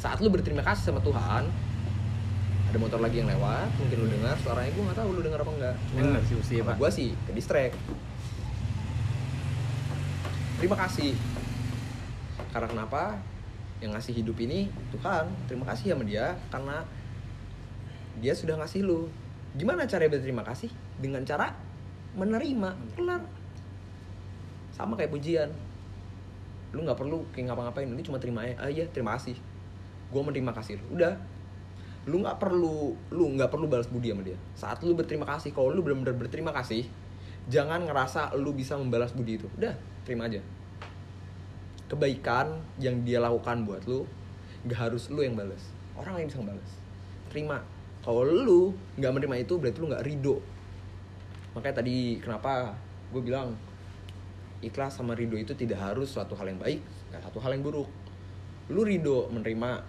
saat 0.01 0.17
lu 0.21 0.29
berterima 0.33 0.65
kasih 0.65 0.93
sama 0.93 1.01
Tuhan 1.01 1.45
ada 2.65 2.77
motor 2.81 2.99
lagi 2.99 3.23
yang 3.23 3.29
lewat 3.31 3.69
mungkin 3.79 3.97
lu 4.03 4.07
dengar 4.09 4.35
suaranya. 4.41 4.71
Gue 4.73 4.83
nggak 4.89 4.97
tahu 4.97 5.09
lu 5.15 5.21
dengar 5.23 5.39
apa 5.45 5.51
enggak 5.55 5.75
Dengar 5.95 6.21
sih, 6.27 6.35
mesti, 6.35 6.55
Pak. 6.59 6.75
gue 6.75 6.89
sih 6.91 7.09
ke 7.25 7.31
distract 7.31 7.75
terima 10.59 10.75
kasih. 10.81 11.13
Karena 12.49 12.67
kenapa? 12.71 13.19
Yang 13.83 13.91
ngasih 13.99 14.13
hidup 14.23 14.37
ini 14.41 14.71
Tuhan 14.95 15.27
terima 15.45 15.65
kasih 15.67 15.93
sama 15.93 16.03
dia. 16.07 16.39
Karena 16.49 16.81
dia 18.19 18.33
sudah 18.33 18.55
ngasih 18.57 18.81
lu. 18.81 19.11
Gimana 19.55 19.87
cara 19.87 20.07
berterima 20.07 20.43
kasih? 20.43 20.71
Dengan 20.99 21.21
cara 21.27 21.53
menerima. 22.15 22.75
Kelar 22.95 23.21
sama 24.75 24.99
kayak 24.99 25.15
pujian. 25.15 25.47
Lu 26.75 26.83
nggak 26.83 26.99
perlu 26.99 27.23
kayak 27.31 27.47
ngapa-ngapain 27.47 27.87
ini 27.87 28.03
cuma 28.03 28.19
terima 28.19 28.43
aja 28.43 28.59
ah, 28.59 28.67
iya 28.67 28.83
terima 28.91 29.15
kasih. 29.15 29.39
Gue 30.11 30.21
menerima 30.21 30.51
kasih 30.51 30.75
udah. 30.91 31.15
Lu 32.11 32.19
nggak 32.19 32.37
perlu 32.37 32.91
lu 33.15 33.23
nggak 33.39 33.47
perlu 33.47 33.71
balas 33.71 33.87
budi 33.87 34.11
sama 34.11 34.27
dia. 34.27 34.35
Saat 34.59 34.83
lu 34.83 34.91
berterima 34.91 35.23
kasih 35.23 35.55
kalau 35.55 35.71
lu 35.71 35.79
benar-benar 35.79 36.19
berterima 36.19 36.51
kasih 36.51 36.83
jangan 37.47 37.87
ngerasa 37.87 38.35
lu 38.35 38.51
bisa 38.51 38.75
membalas 38.75 39.15
budi 39.15 39.39
itu. 39.39 39.47
Udah 39.55 39.79
terima 40.03 40.27
aja. 40.27 40.43
Kebaikan 41.87 42.59
yang 42.75 43.07
dia 43.07 43.23
lakukan 43.23 43.63
buat 43.63 43.87
lu 43.87 44.03
nggak 44.67 44.91
harus 44.91 45.07
lu 45.07 45.23
yang 45.23 45.39
balas. 45.39 45.71
Orang 45.95 46.19
lain 46.19 46.27
bisa 46.27 46.43
balas 46.43 46.85
terima. 47.31 47.63
Kalau 48.03 48.21
lu 48.27 48.75
nggak 48.99 49.11
menerima 49.11 49.35
itu 49.47 49.53
berarti 49.55 49.77
lu 49.79 49.87
nggak 49.89 50.03
ridho. 50.03 50.35
Makanya 51.55 51.75
tadi 51.79 52.19
kenapa 52.19 52.75
gue 53.15 53.21
bilang 53.23 53.55
ikhlas 54.65 54.97
sama 54.97 55.13
ridho 55.13 55.37
itu 55.37 55.53
tidak 55.53 55.79
harus 55.79 56.09
suatu 56.09 56.33
hal 56.33 56.49
yang 56.49 56.59
baik 56.59 56.81
nggak 57.13 57.21
satu 57.21 57.37
hal 57.39 57.53
yang 57.53 57.63
buruk. 57.63 57.87
Lu 58.73 58.81
ridho 58.81 59.29
menerima 59.29 59.85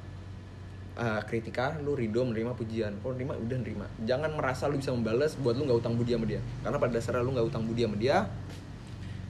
uh, 1.00 1.20
kritikan 1.24 1.80
lu 1.80 1.96
ridho 1.96 2.22
menerima 2.22 2.52
pujian. 2.52 2.92
Kalau 3.00 3.16
nerima 3.16 3.34
udah 3.40 3.58
nerima. 3.58 3.86
Jangan 4.04 4.36
merasa 4.36 4.68
lu 4.68 4.76
bisa 4.76 4.92
membalas 4.92 5.34
buat 5.40 5.56
lu 5.56 5.64
nggak 5.64 5.80
utang 5.80 5.96
budi 5.96 6.12
sama 6.12 6.26
dia. 6.28 6.44
Karena 6.60 6.76
pada 6.76 6.92
dasarnya 6.92 7.24
lu 7.24 7.32
nggak 7.32 7.48
utang 7.48 7.64
budi 7.64 7.82
sama 7.88 7.96
dia 7.96 8.28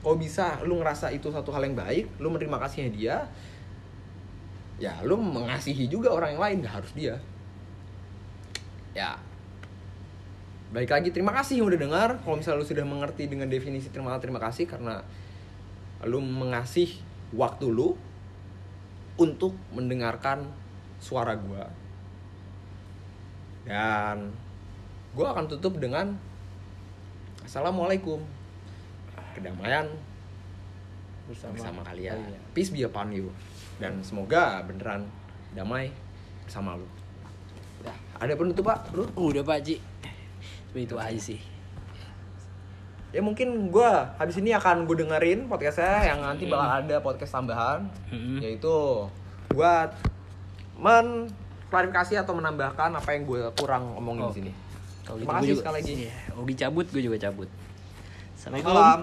kalau 0.07 0.15
bisa 0.23 0.63
lu 0.63 0.79
ngerasa 0.79 1.11
itu 1.11 1.27
satu 1.33 1.51
hal 1.51 1.67
yang 1.67 1.75
baik 1.75 2.07
lu 2.23 2.31
menerima 2.31 2.57
kasihnya 2.63 2.91
dia 2.95 3.15
ya 4.79 4.93
lu 5.03 5.19
mengasihi 5.19 5.89
juga 5.91 6.15
orang 6.15 6.37
yang 6.37 6.41
lain 6.41 6.57
nggak 6.63 6.75
harus 6.79 6.91
dia. 6.95 7.19
Ya. 8.95 9.19
Baik 10.71 10.95
lagi 10.95 11.09
terima 11.11 11.35
kasih 11.35 11.59
yang 11.59 11.67
udah 11.67 11.79
dengar. 11.79 12.09
Kalau 12.23 12.39
misalnya 12.39 12.63
lu 12.63 12.67
sudah 12.67 12.85
mengerti 12.87 13.27
dengan 13.27 13.51
definisi 13.51 13.91
terima 13.91 14.15
terima 14.21 14.39
kasih 14.39 14.63
karena 14.63 15.03
lu 16.05 16.21
mengasih 16.21 17.01
waktu 17.33 17.65
lu 17.69 17.97
untuk 19.17 19.57
mendengarkan 19.73 20.45
suara 21.01 21.33
gua. 21.33 21.65
Dan 23.65 24.29
gua 25.17 25.33
akan 25.33 25.49
tutup 25.49 25.81
dengan 25.81 26.13
assalamualaikum. 27.41 28.21
Kedamaian 29.33 29.89
bersama, 31.29 31.53
bersama 31.53 31.81
kalian. 31.85 32.17
peace 32.53 32.73
be 32.73 32.85
upon 32.85 33.09
you. 33.13 33.29
Dan 33.77 34.01
semoga 34.01 34.61
beneran 34.65 35.05
damai 35.53 35.93
bersama 36.45 36.77
lu. 36.77 36.85
Udah. 37.81 37.97
ada 38.17 38.33
penutup 38.33 38.65
pak? 38.65 38.89
Lu 38.93 39.05
Udah 39.13 39.45
Pak 39.45 39.59
Ji. 39.61 39.77
Itu 40.73 40.97
aja 40.97 41.17
sih. 41.17 41.56
Ya 43.09 43.19
mungkin 43.19 43.47
gua 43.67 44.13
habis 44.15 44.35
ini 44.35 44.51
akan 44.51 44.83
gue 44.83 44.95
dengerin 44.99 45.47
podcastnya 45.47 46.05
yang 46.05 46.19
nanti 46.19 46.43
bakal 46.45 46.83
ada 46.83 46.95
podcast 46.99 47.31
tambahan 47.31 47.87
Mm-mm. 48.09 48.39
yaitu 48.39 49.07
buat 49.49 49.95
mengklarifikasi 50.77 52.13
atau 52.17 52.33
menambahkan 52.33 52.91
apa 52.93 53.09
yang 53.11 53.23
gue 53.23 53.41
kurang 53.55 53.95
omongin 53.95 54.23
Oh. 54.23 54.29
di 54.29 54.37
sini 54.37 54.51
Kalau 55.01 55.17
Terima 55.17 55.31
gitu 55.31 55.31
kasih 55.31 55.39
gua 55.39 55.47
juga- 55.47 55.61
sekali 55.63 55.75
lagi. 55.77 55.93
Iya, 56.03 56.15
Ogi 56.35 56.53
cabut, 56.53 56.85
gue 56.91 57.01
juga 57.01 57.17
cabut. 57.17 57.49
Assalamualaikum. 58.35 58.75
Salam. 58.75 58.99